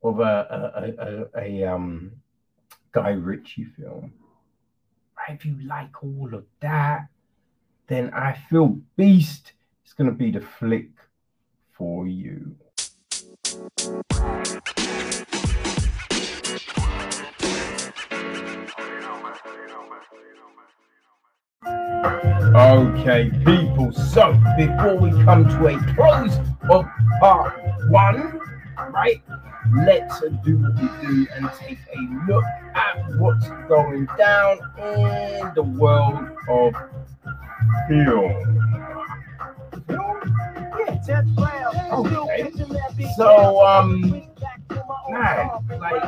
Of 0.02 0.20
a, 0.20 1.26
a, 1.34 1.40
a, 1.40 1.62
a, 1.64 1.72
um, 1.72 2.12
Guy 2.92 3.10
Ritchie 3.10 3.66
film, 3.76 4.12
right? 5.16 5.36
If 5.36 5.44
you 5.44 5.56
like 5.66 6.02
all 6.02 6.30
of 6.32 6.44
that, 6.60 7.08
then 7.88 8.12
I 8.14 8.38
feel 8.48 8.78
Beast 8.96 9.52
is 9.84 9.92
going 9.92 10.08
to 10.08 10.16
be 10.16 10.30
the 10.30 10.40
flick 10.40 10.90
for 11.76 12.06
you. 12.06 12.56
Okay, 21.66 23.30
people. 23.44 23.92
So 23.92 24.32
before 24.56 24.96
we 24.96 25.10
come 25.24 25.48
to 25.48 25.66
a 25.66 25.94
close 25.94 26.38
of 26.70 26.86
part 27.20 27.54
one, 27.88 28.40
right? 28.90 29.22
Let's 29.74 30.20
do 30.44 30.58
what 30.58 30.74
we 30.74 30.88
do 31.06 31.26
and 31.34 31.50
take 31.58 31.78
a 31.94 31.98
look 32.30 32.44
at 32.74 33.16
what's 33.16 33.48
going 33.68 34.06
down 34.18 34.58
in 34.78 35.52
the 35.54 35.62
world 35.62 36.28
of 36.48 36.74
film. 37.88 38.60
Okay. 41.92 42.52
So 43.16 43.66
um 43.66 44.22
man, 45.08 45.50
like 45.78 46.02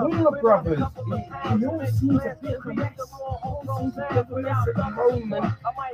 Warner 0.00 0.40
Brothers, 0.40 0.80
it, 0.80 0.84
it 1.62 1.64
all 1.64 1.80
a 1.80 1.86
seems 1.86 2.22
a 2.24 2.36
bit 2.42 2.56
of 2.56 2.66
at 2.76 2.96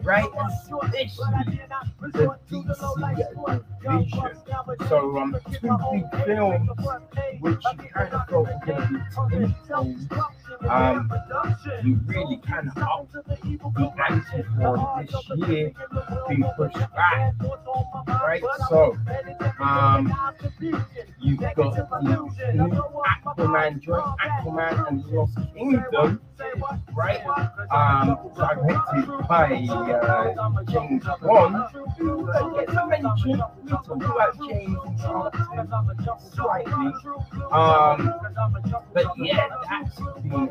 right? 0.03 0.25
The 2.01 2.39
DC 2.51 2.79
vision. 3.83 4.89
So, 4.89 5.19
um, 5.19 5.37
two 5.61 5.79
big 5.93 6.25
films 6.25 6.71
which 7.41 7.63
you 7.65 7.89
kind 7.93 8.15
of 8.15 8.29
thought 8.29 8.47
were 8.47 8.61
going 8.67 8.83
to 8.83 9.39
be 9.39 9.47
um, 10.69 11.11
we 11.85 11.95
really 12.07 12.39
kind 12.47 12.69
of 12.69 12.83
up 12.83 13.13
the 13.13 13.93
ante 14.09 14.43
for 14.57 15.05
this 15.05 15.49
year 15.49 15.73
being 16.29 16.45
pushed 16.57 16.79
back, 16.95 17.35
right? 18.09 18.43
So, 18.69 18.97
um, 19.61 20.13
you've 21.21 21.39
got 21.41 21.57
the 21.57 22.01
new 22.55 22.71
Aquaman 23.27 23.81
joint, 23.81 24.05
Aquaman 24.21 24.89
and 24.89 25.05
Lost 25.07 25.39
Kingdom, 25.55 26.21
right? 26.95 27.21
Um, 27.71 28.19
directed 28.37 29.29
by 29.29 29.67
uh, 29.71 30.63
James 30.65 31.05
uh, 31.07 32.49
gets 32.55 32.73
a 32.73 32.87
mention. 32.87 33.43
We 33.63 33.71
talk 33.71 33.87
about 33.91 34.39
James 34.49 34.79
slightly, 36.35 36.93
um, 37.53 38.15
but 38.93 39.07
yeah, 39.19 39.49
that's 39.69 39.97
been 40.23 40.46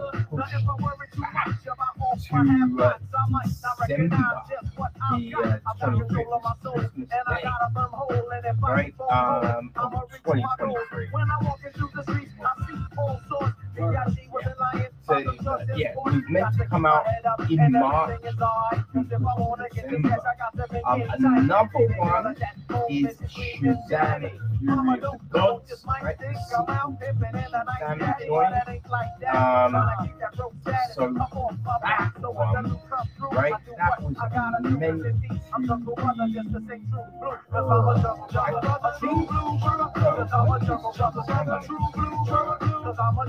to 2.28 2.84
uh, 2.84 2.94
the 5.10 5.34
uh, 5.36 5.60
25th 5.86 6.74
Christmas 6.74 7.10
Day, 7.10 7.44
right? 8.68 8.94
Um, 9.10 9.72
2023. 9.76 11.08
So, 15.08 15.14
uh, 15.14 15.58
yeah, 15.76 15.92
it 15.92 15.96
was 15.98 16.22
meant 16.30 16.58
to 16.58 16.66
come 16.66 16.86
out 16.86 17.06
in 17.50 17.72
March. 17.72 18.22
Um, 20.86 21.04
another 21.10 21.88
one 21.98 22.36
is 22.90 23.18
Gods, 25.30 25.86
right? 26.02 26.18
Um, 29.34 29.72
so 30.94 31.14
that 31.14 31.32
right? 33.32 33.54
That 33.78 34.02
was 34.02 34.16
meant 34.66 35.04
to 35.04 35.12
be. 35.14 35.30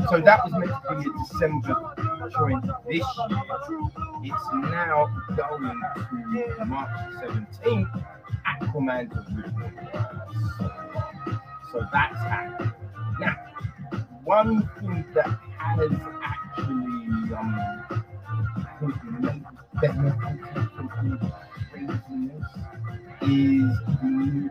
so 0.08 0.20
that 0.20 0.40
was 0.44 0.52
meant 0.52 0.72
to 0.88 0.94
be 0.94 1.04
a 1.06 1.12
December 1.22 1.74
joint 2.32 2.64
this 2.88 3.06
year. 3.18 3.40
It's 4.22 4.46
now 4.54 5.06
going 5.36 5.80
to 6.34 6.64
March 6.64 6.90
17th. 7.22 8.04
Aquaman 8.46 9.10
to 9.10 9.18
So 11.72 11.86
that's 11.92 12.18
happening. 12.18 12.72
Now, 13.20 13.36
one 14.24 14.68
thing 14.80 15.04
that 15.14 15.38
has 15.58 15.92
actually 16.22 17.34
um, 17.34 17.54
I 17.88 18.76
think 18.80 19.04
made 19.20 19.44
benefit 19.80 20.70
from 20.76 21.30
craziness 21.70 22.52
is 23.22 23.78
the 24.00 24.08
new 24.08 24.50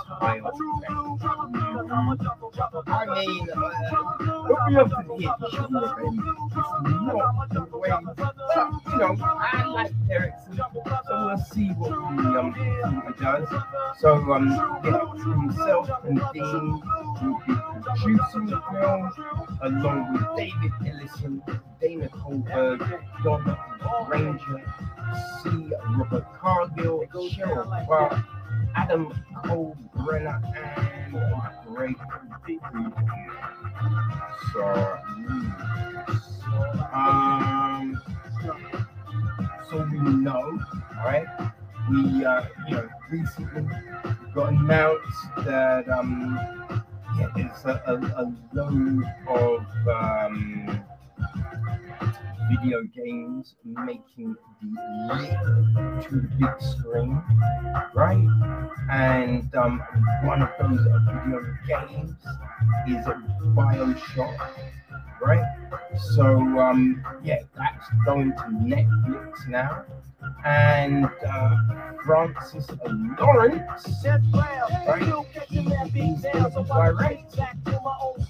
highly 0.09 0.51
I 2.91 3.27
mean, 3.27 3.49
uh, 3.51 4.43
what 4.49 4.69
we 4.69 4.75
have 4.75 4.91
to 4.91 4.97
the 5.71 5.81
so, 8.55 8.81
you 8.91 8.99
know, 8.99 9.17
I 9.21 9.65
like 9.67 9.93
Derrickson, 10.09 10.57
so 11.07 11.27
we'll 11.27 11.39
see 11.53 11.69
what 11.71 11.91
he, 12.15 12.37
um, 12.37 12.55
does. 13.21 13.49
So, 14.01 14.15
um, 14.33 14.49
yeah, 14.85 15.35
himself 15.35 15.89
and 16.05 16.21
Dean 16.33 16.83
be 17.47 17.55
producing 18.01 18.47
the 18.47 18.61
film 18.71 19.13
along 19.63 19.90
with 19.99 20.37
David 20.37 20.73
Ellison, 20.87 21.43
Dana 21.81 22.09
Goldberg, 22.23 22.81
Don 23.25 23.57
Granger, 24.07 24.63
C. 25.43 25.71
Robert 25.97 26.27
Cargill, 26.41 27.05
Cheryl 27.31 27.87
Clark, 27.87 28.25
Adam 28.77 29.13
Cole 29.45 29.77
Brenner, 29.95 30.41
and 30.77 31.75
Greg 31.75 31.97
So, 34.53 34.99
um, 36.93 38.01
so 39.69 39.89
we 39.91 39.99
know, 39.99 40.59
right? 40.97 41.27
We, 41.91 42.25
uh, 42.25 42.45
you 42.69 42.75
know, 42.77 42.89
recently 43.11 43.69
got 44.35 44.53
announced 44.53 45.35
that, 45.39 45.89
um, 45.89 46.39
it's 47.37 47.65
a, 47.65 47.83
a, 47.87 47.95
a 48.23 48.35
load 48.53 49.03
of 49.29 49.89
um, 49.89 50.85
video 52.51 52.83
games 52.95 53.55
making 53.65 54.35
the 54.61 55.15
leap 55.15 56.03
to 56.03 56.17
the 56.17 56.29
big 56.39 56.61
screen, 56.61 57.23
right? 57.95 58.27
And 58.91 59.55
um, 59.55 59.83
one 60.25 60.43
of 60.43 60.51
those 60.61 60.81
video 60.81 61.57
games 61.69 62.13
is 62.89 63.07
a 63.07 63.23
Bioshock, 63.55 64.51
right? 65.23 65.45
So 66.15 66.37
um, 66.59 67.05
yeah, 67.23 67.41
that's 67.57 67.87
going 68.05 68.33
to 68.33 68.45
Netflix 68.45 69.47
now. 69.49 69.85
And 70.45 71.07
uh, 71.27 71.57
Francis 72.05 72.67
Lawrence, 73.19 74.05
right? 74.05 75.25
He, 75.49 75.61
he's 75.61 76.23
going 76.23 76.53
to 76.53 76.65
direct 76.67 77.39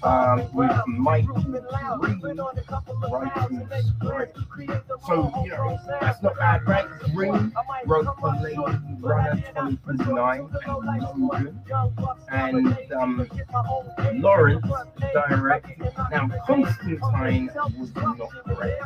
um, 0.03 0.53
with 0.53 0.71
Mike 0.87 1.25
Green 1.25 2.39
writing 3.11 3.67
script. 4.11 4.37
So, 5.07 5.31
you 5.43 5.51
know, 5.51 5.79
that's 5.99 6.21
not 6.21 6.37
bad, 6.37 6.67
right? 6.67 6.87
Green 7.13 7.53
wrote 7.85 8.05
for 8.19 8.31
Blade 8.39 8.57
Runner 8.99 9.35
2029 9.55 10.49
and. 12.31 12.71
And 12.71 12.77
um, 12.93 13.27
Lawrence 14.13 14.65
directed. 15.13 15.91
Now, 16.11 16.29
Constantine 16.45 17.49
was 17.77 17.95
not 17.95 18.17
great. 18.45 18.77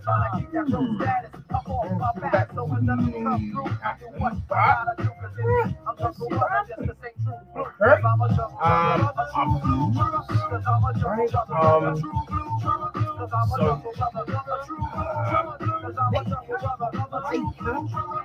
Hmm. 0.08 0.98
That 2.86 2.98
meaning 2.98 3.66
happened, 3.82 4.14
but 4.18 5.32
eh, 5.40 5.72
let's 6.00 6.18
see 6.18 6.34
what 6.34 6.50
happens. 6.50 6.92
Okay. 7.56 8.02
Um, 8.62 9.10
um, 9.34 9.94
right? 11.04 11.34
Um, 11.50 12.02
so, 13.56 13.82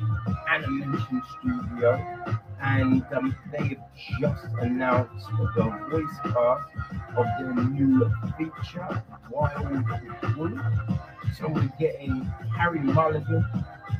animation 0.48 1.22
studio, 1.40 1.90
and 2.62 3.04
um, 3.16 3.36
they 3.50 3.58
have 3.58 3.78
just 4.20 4.44
announced 4.60 5.26
the 5.56 5.64
voice 5.90 6.32
cast 6.32 6.70
of 7.16 7.26
their 7.38 7.54
new 7.54 8.10
feature, 8.38 9.02
Wild 9.30 9.84
Wood. 10.36 10.60
So 11.36 11.48
we're 11.48 11.72
getting 11.78 12.30
Carey 12.54 12.78
Mulligan, 12.80 13.44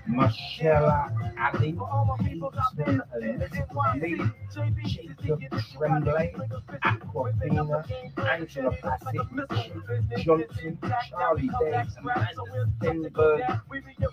Mahershala 0.08 1.10
Ali, 1.38 1.76
Elizabeth 3.16 3.68
Lee, 4.00 4.20
Jacob 5.24 5.62
Tremblay, 5.76 6.34
Awkwafina, 6.84 7.84
Angela 8.18 8.70
Bassett, 8.82 10.24
Johnson, 10.24 10.78
Charlie 11.08 11.48
Day, 11.60 11.84
Amandla 11.98 12.44
Stenberg, 12.78 13.60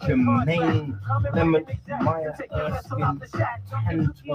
Jemaine 0.05 0.97
Clement, 1.31 1.67
Maya 2.01 2.33
Erskine, 2.53 3.19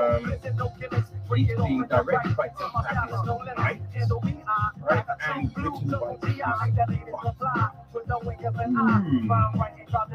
Um, 0.00 0.32
it's 0.32 1.54
being 1.62 1.84
directed 1.88 2.36
by 2.36 2.48
Tim 2.48 2.70
right? 3.58 3.80
Right, 4.88 5.04
and 5.28 5.56
written 5.56 5.90
by 5.90 6.16
Hmm. 8.60 9.30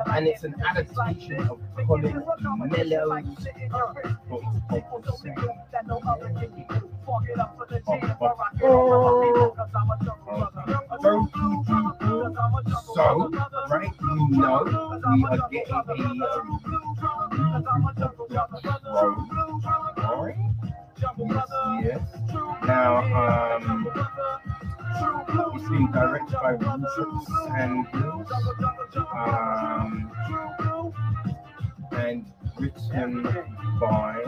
And 0.08 0.28
it's 0.28 0.44
an 0.44 0.56
adaptation 0.68 1.50
of 1.50 1.60
Colin 1.86 2.24
Meloy's 2.70 3.48
book 4.30 4.86
of 5.08 5.20
So, 12.96 13.30
right, 13.70 13.92
you 14.02 14.28
know, 14.32 14.64
we 15.14 15.24
are 15.26 15.50
getting 15.52 15.76
a 15.76 15.96
Yes. 21.84 22.02
Now, 22.66 22.98
um, 23.14 23.88
it's 25.54 25.70
being 25.70 25.92
directed 25.92 26.36
um, 29.16 30.12
and 31.92 32.26
written 32.58 33.24
by 33.80 34.24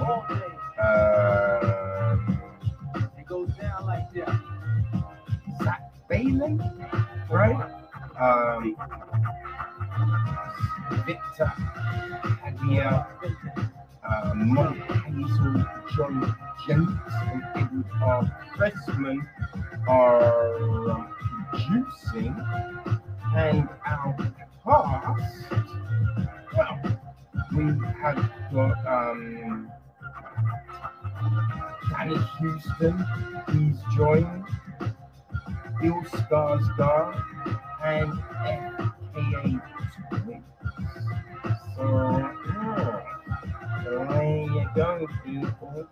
um, 0.84 2.47
Zach 5.64 5.82
Bailey, 6.08 6.60
right? 7.30 7.72
Um, 8.20 8.76
Victor 11.06 11.52
Hadida, 12.42 13.06
uh, 14.08 14.34
Molly 14.36 14.80
Hassell, 14.80 15.68
John 15.96 16.36
Jencks, 16.66 17.14
and 17.32 17.44
Edward 17.56 17.86
R. 18.02 18.24
Pressman 18.56 19.28
are 19.88 20.92
um, 20.92 21.08
producing, 21.52 22.34
and 23.36 23.68
our 23.86 24.16
cast, 24.64 25.52
well, 26.56 27.00
we 27.56 27.64
have 28.02 28.32
got 28.54 28.88
um, 28.88 29.72
Danny 31.98 32.16
Huston, 32.16 33.06
he's 33.54 33.80
joined, 33.96 34.46
Bill 35.82 36.04
Skarsgård, 36.04 37.24
and 37.84 38.14
FKA 39.16 39.62
Twigs. 40.12 40.44
So, 41.76 41.84
yeah. 42.46 43.02
There 43.84 44.44
you 44.44 44.70
go, 44.76 45.08
people. 45.26 45.88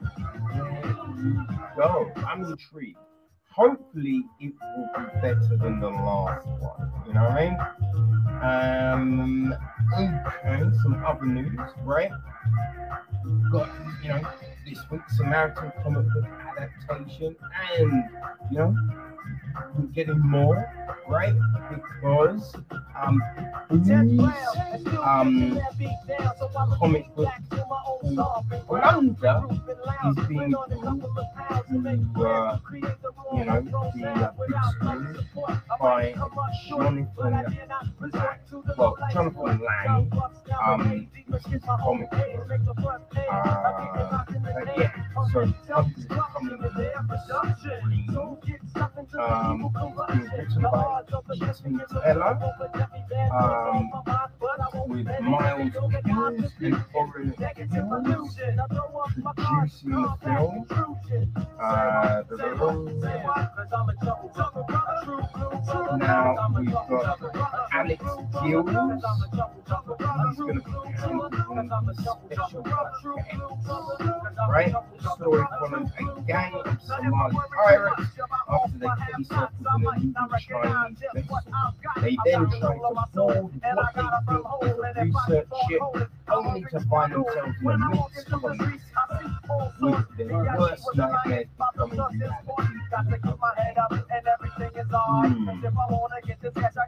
There 0.53 0.95
you 1.17 1.47
go. 1.75 2.11
I'm 2.17 2.43
intrigued. 2.43 2.99
Hopefully, 3.55 4.25
it 4.41 4.53
will 4.61 4.89
be 4.97 5.21
better 5.21 5.55
than 5.57 5.79
the 5.79 5.87
last 5.89 6.45
one. 6.45 6.91
You 7.07 7.13
know 7.13 7.23
what 7.23 7.31
I 7.31 7.45
mean? 7.45 7.55
Um. 8.43 9.55
Okay. 9.93 10.77
Some 10.83 11.03
other 11.05 11.25
news, 11.25 11.59
right? 11.83 12.11
Got 13.51 13.69
you 14.03 14.09
know 14.09 14.27
this 14.65 14.79
week's 14.91 15.15
Samaritan 15.17 15.71
comic 15.81 16.05
book 16.13 16.25
adaptation, 16.57 17.35
and 17.79 18.03
you 18.51 18.57
know 18.57 18.75
we're 19.77 19.85
getting 19.87 20.19
more, 20.19 20.67
right? 21.07 21.33
Because 21.69 22.55
um, 23.01 23.21
these 23.71 23.89
um 25.01 25.61
comic 26.77 27.15
book 27.15 27.29
Wonder 28.67 29.43
is 30.07 30.27
being 30.27 30.53
uh, 32.17 32.57
you 33.33 33.44
know 33.45 33.91
the 33.95 34.33
big 34.35 35.25
by 35.79 36.13
Jonathan 36.67 37.07
Lang. 37.17 37.53
Well, 38.77 38.97
Jonathan 39.13 39.59
Lang, 39.61 40.11
um, 40.65 41.07
comic 41.65 42.09
book. 42.11 43.01
Uh, 43.31 44.23
yeah, 44.77 44.91
so 45.33 45.39
coming. 45.65 46.61
Um, 49.19 49.71
being 50.11 50.29
written 50.37 50.61
by 50.61 51.01
Ethan 51.35 51.79
Teller, 52.03 52.33
um, 53.33 53.91
with 54.87 55.07
Miles 55.21 55.73
Hughes 56.07 56.51
and 56.61 56.75
Oren 56.93 57.33
producing 59.35 59.91
the 59.91 60.13
film. 60.23 60.54
Right? 74.49 74.73
Story 75.15 75.43
follows 75.59 75.89
a 75.99 76.21
gang 76.21 76.53
of 76.53 76.81
Somali 76.81 77.35
pirates 77.55 78.01
after 78.49 78.77
they 78.77 78.87
off 78.87 79.51
with 79.59 79.67
an 79.67 79.83
illegal 79.83 80.27
Chinese 80.39 80.97
vessel. 81.13 81.39
They 82.01 82.17
then 82.25 82.49
try 82.49 82.77
to 82.77 83.05
board 83.13 83.51
what 83.51 83.95
they 83.95 84.01
think 84.27 84.45
is 84.63 84.77
a 84.79 85.03
research 85.03 85.47
ship, 85.69 86.09
only 86.31 86.61
to 86.71 86.79
find 86.81 87.13
themselves 87.13 87.55
in 87.61 87.67
a 87.69 87.77
mixed 87.89 88.27
colony 88.29 88.79
uh, 89.49 89.69
with 89.79 90.17
their 90.17 90.55
worst 90.57 90.85
nightmares 90.95 91.47
becoming 91.57 91.99
reality. 92.11 92.45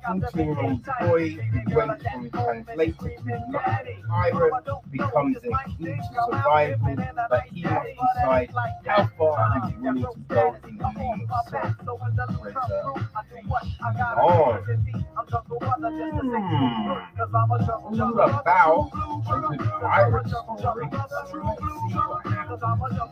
14-year-old 0.08 0.86
boy 1.02 1.30
who 1.32 1.76
went 1.76 2.02
from 2.02 2.30
translator 2.32 2.94
to 2.94 4.02
pirate 4.08 4.54
becomes 4.92 5.38
a 5.38 5.70
key 5.70 5.86
to 5.86 5.98
survival, 6.16 6.96
but 7.30 7.44
he 7.52 7.64
must 7.64 7.90
decide 8.16 8.50
how 8.86 9.10
far 9.18 9.62
he's 9.68 9.78
willing 9.80 10.04
to 10.04 10.20
go 10.30 10.56
in 10.68 10.78
the 10.78 10.92
name 10.92 11.28
of 11.30 11.50
self-preservation. 11.50 12.58
On. 14.18 15.17
Hmm. 15.30 16.94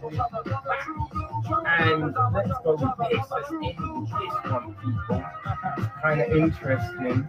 With 0.04 0.18
that. 0.20 0.66
And 1.68 2.16
let's 2.34 2.54
go 2.64 2.72
with 2.72 2.96
this. 3.10 3.26
Let's 3.32 3.50
this 3.52 4.52
one, 4.52 4.76
people. 4.76 5.24
Kind 6.02 6.22
of 6.22 6.28
interesting. 6.32 7.28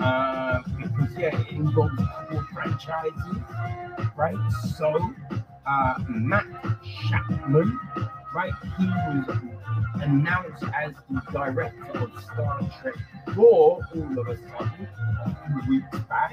Uh, 0.00 0.62
because 0.76 1.16
yeah, 1.16 1.40
it 1.40 1.48
involves 1.52 1.96
couple 1.96 2.42
franchises, 2.52 3.38
right? 4.16 4.36
So, 4.76 4.88
uh, 5.66 5.94
Matt 6.08 6.46
Shakman, 6.84 7.78
right? 8.34 8.52
He 8.78 8.86
was 8.86 9.38
announced 10.00 10.64
as 10.74 10.92
the 11.10 11.22
director 11.32 11.98
of 11.98 12.10
Star 12.22 12.60
Trek 12.80 12.94
4 13.34 13.44
all 13.46 14.18
of 14.18 14.28
a 14.28 14.36
sudden 14.36 14.88
a 15.24 15.36
few 15.46 15.70
weeks 15.70 15.98
back, 16.08 16.32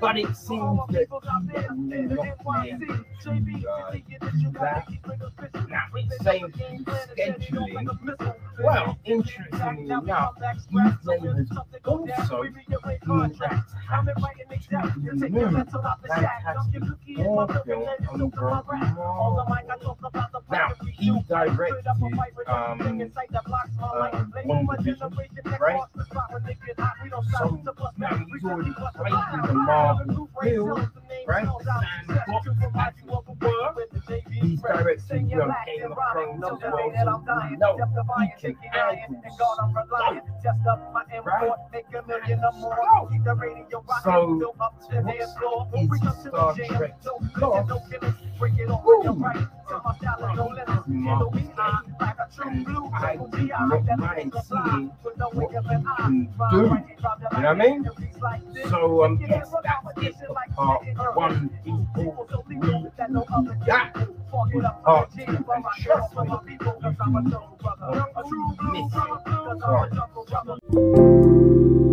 but 0.00 0.18
it 0.18 0.36
seems 0.36 0.80
that 0.90 1.00
he 1.00 1.06
will 1.10 1.20
not 1.24 1.46
be 1.48 2.70
able 2.70 2.86
to 3.22 3.30
uh, 3.30 3.92
do 3.92 4.50
that. 4.52 4.88
Now, 5.68 5.84
it's 5.94 6.24
saying 6.24 6.52
scheduling. 6.56 7.86
Well, 8.62 8.98
interestingly 9.04 9.90
enough, 9.90 10.34
name 15.30 15.54
has 15.54 15.74
also 15.74 15.98
been 16.02 16.24
attached 16.24 16.72
to 16.72 16.80
the 16.80 16.88
new 16.88 17.04
Fantastic 17.10 17.24
Four 17.24 17.48
film 17.64 17.88
over 18.10 18.26
Marvel. 18.36 19.98
Now, 20.50 20.72
he 20.98 21.10
directed 21.26 21.86
um, 22.46 23.00
uh, 23.82 24.24
One 24.44 24.66
Division, 24.78 25.12
right? 25.60 25.80
So 27.38 27.60
now 27.98 28.16
he's 28.26 28.44
already 28.44 28.70
in 29.34 29.42
the 29.46 29.54
Marvel 29.54 30.28
field, 30.42 30.90
right? 31.26 31.46
He's 34.30 34.60
directed, 34.62 35.30
you 35.30 35.36
know, 35.36 35.54
Game 35.66 35.92
of 35.92 35.98
Thrones 36.12 36.44
as 36.44 36.58
well, 36.62 36.90
so 36.90 37.46
we 37.50 37.58
know 37.58 38.20
he 38.26 38.36
can 38.40 38.56
scope. 38.56 39.58
Right? 39.92 40.22
So, 44.04 44.38
what 45.72 46.00
is 46.00 46.18
Star 46.26 46.54
Trek 46.54 46.94
Lost? 49.70 50.00
Woo! 50.02 50.88
Mark 50.88 51.84
and 52.44 52.64
I 52.94 53.16
did 53.16 53.48
not 53.48 53.98
mind 53.98 54.34
seeing 54.44 54.90
what 55.32 55.50
he 55.50 55.58
can 55.96 56.28
do. 56.50 56.56
You 56.56 56.66
know 56.66 56.80
what 57.30 57.44
I 57.44 57.54
mean? 57.54 57.78
So, 58.68 59.04
um, 59.04 59.18
yes, 59.20 59.52
that's 59.62 60.02
it 60.02 60.14
part 60.54 60.82
one, 61.14 61.50
people. 61.64 62.26
That 63.66 63.94
part 64.24 65.10
two, 65.12 65.26
and 65.26 65.64
trust 65.78 66.14
me, 66.16 66.22
you 66.50 66.58
do 66.58 66.64
not 66.80 67.12
want 67.12 67.26
to 68.58 68.66
miss 68.72 68.94
it. 68.94 69.10
Sorry. 70.80 71.89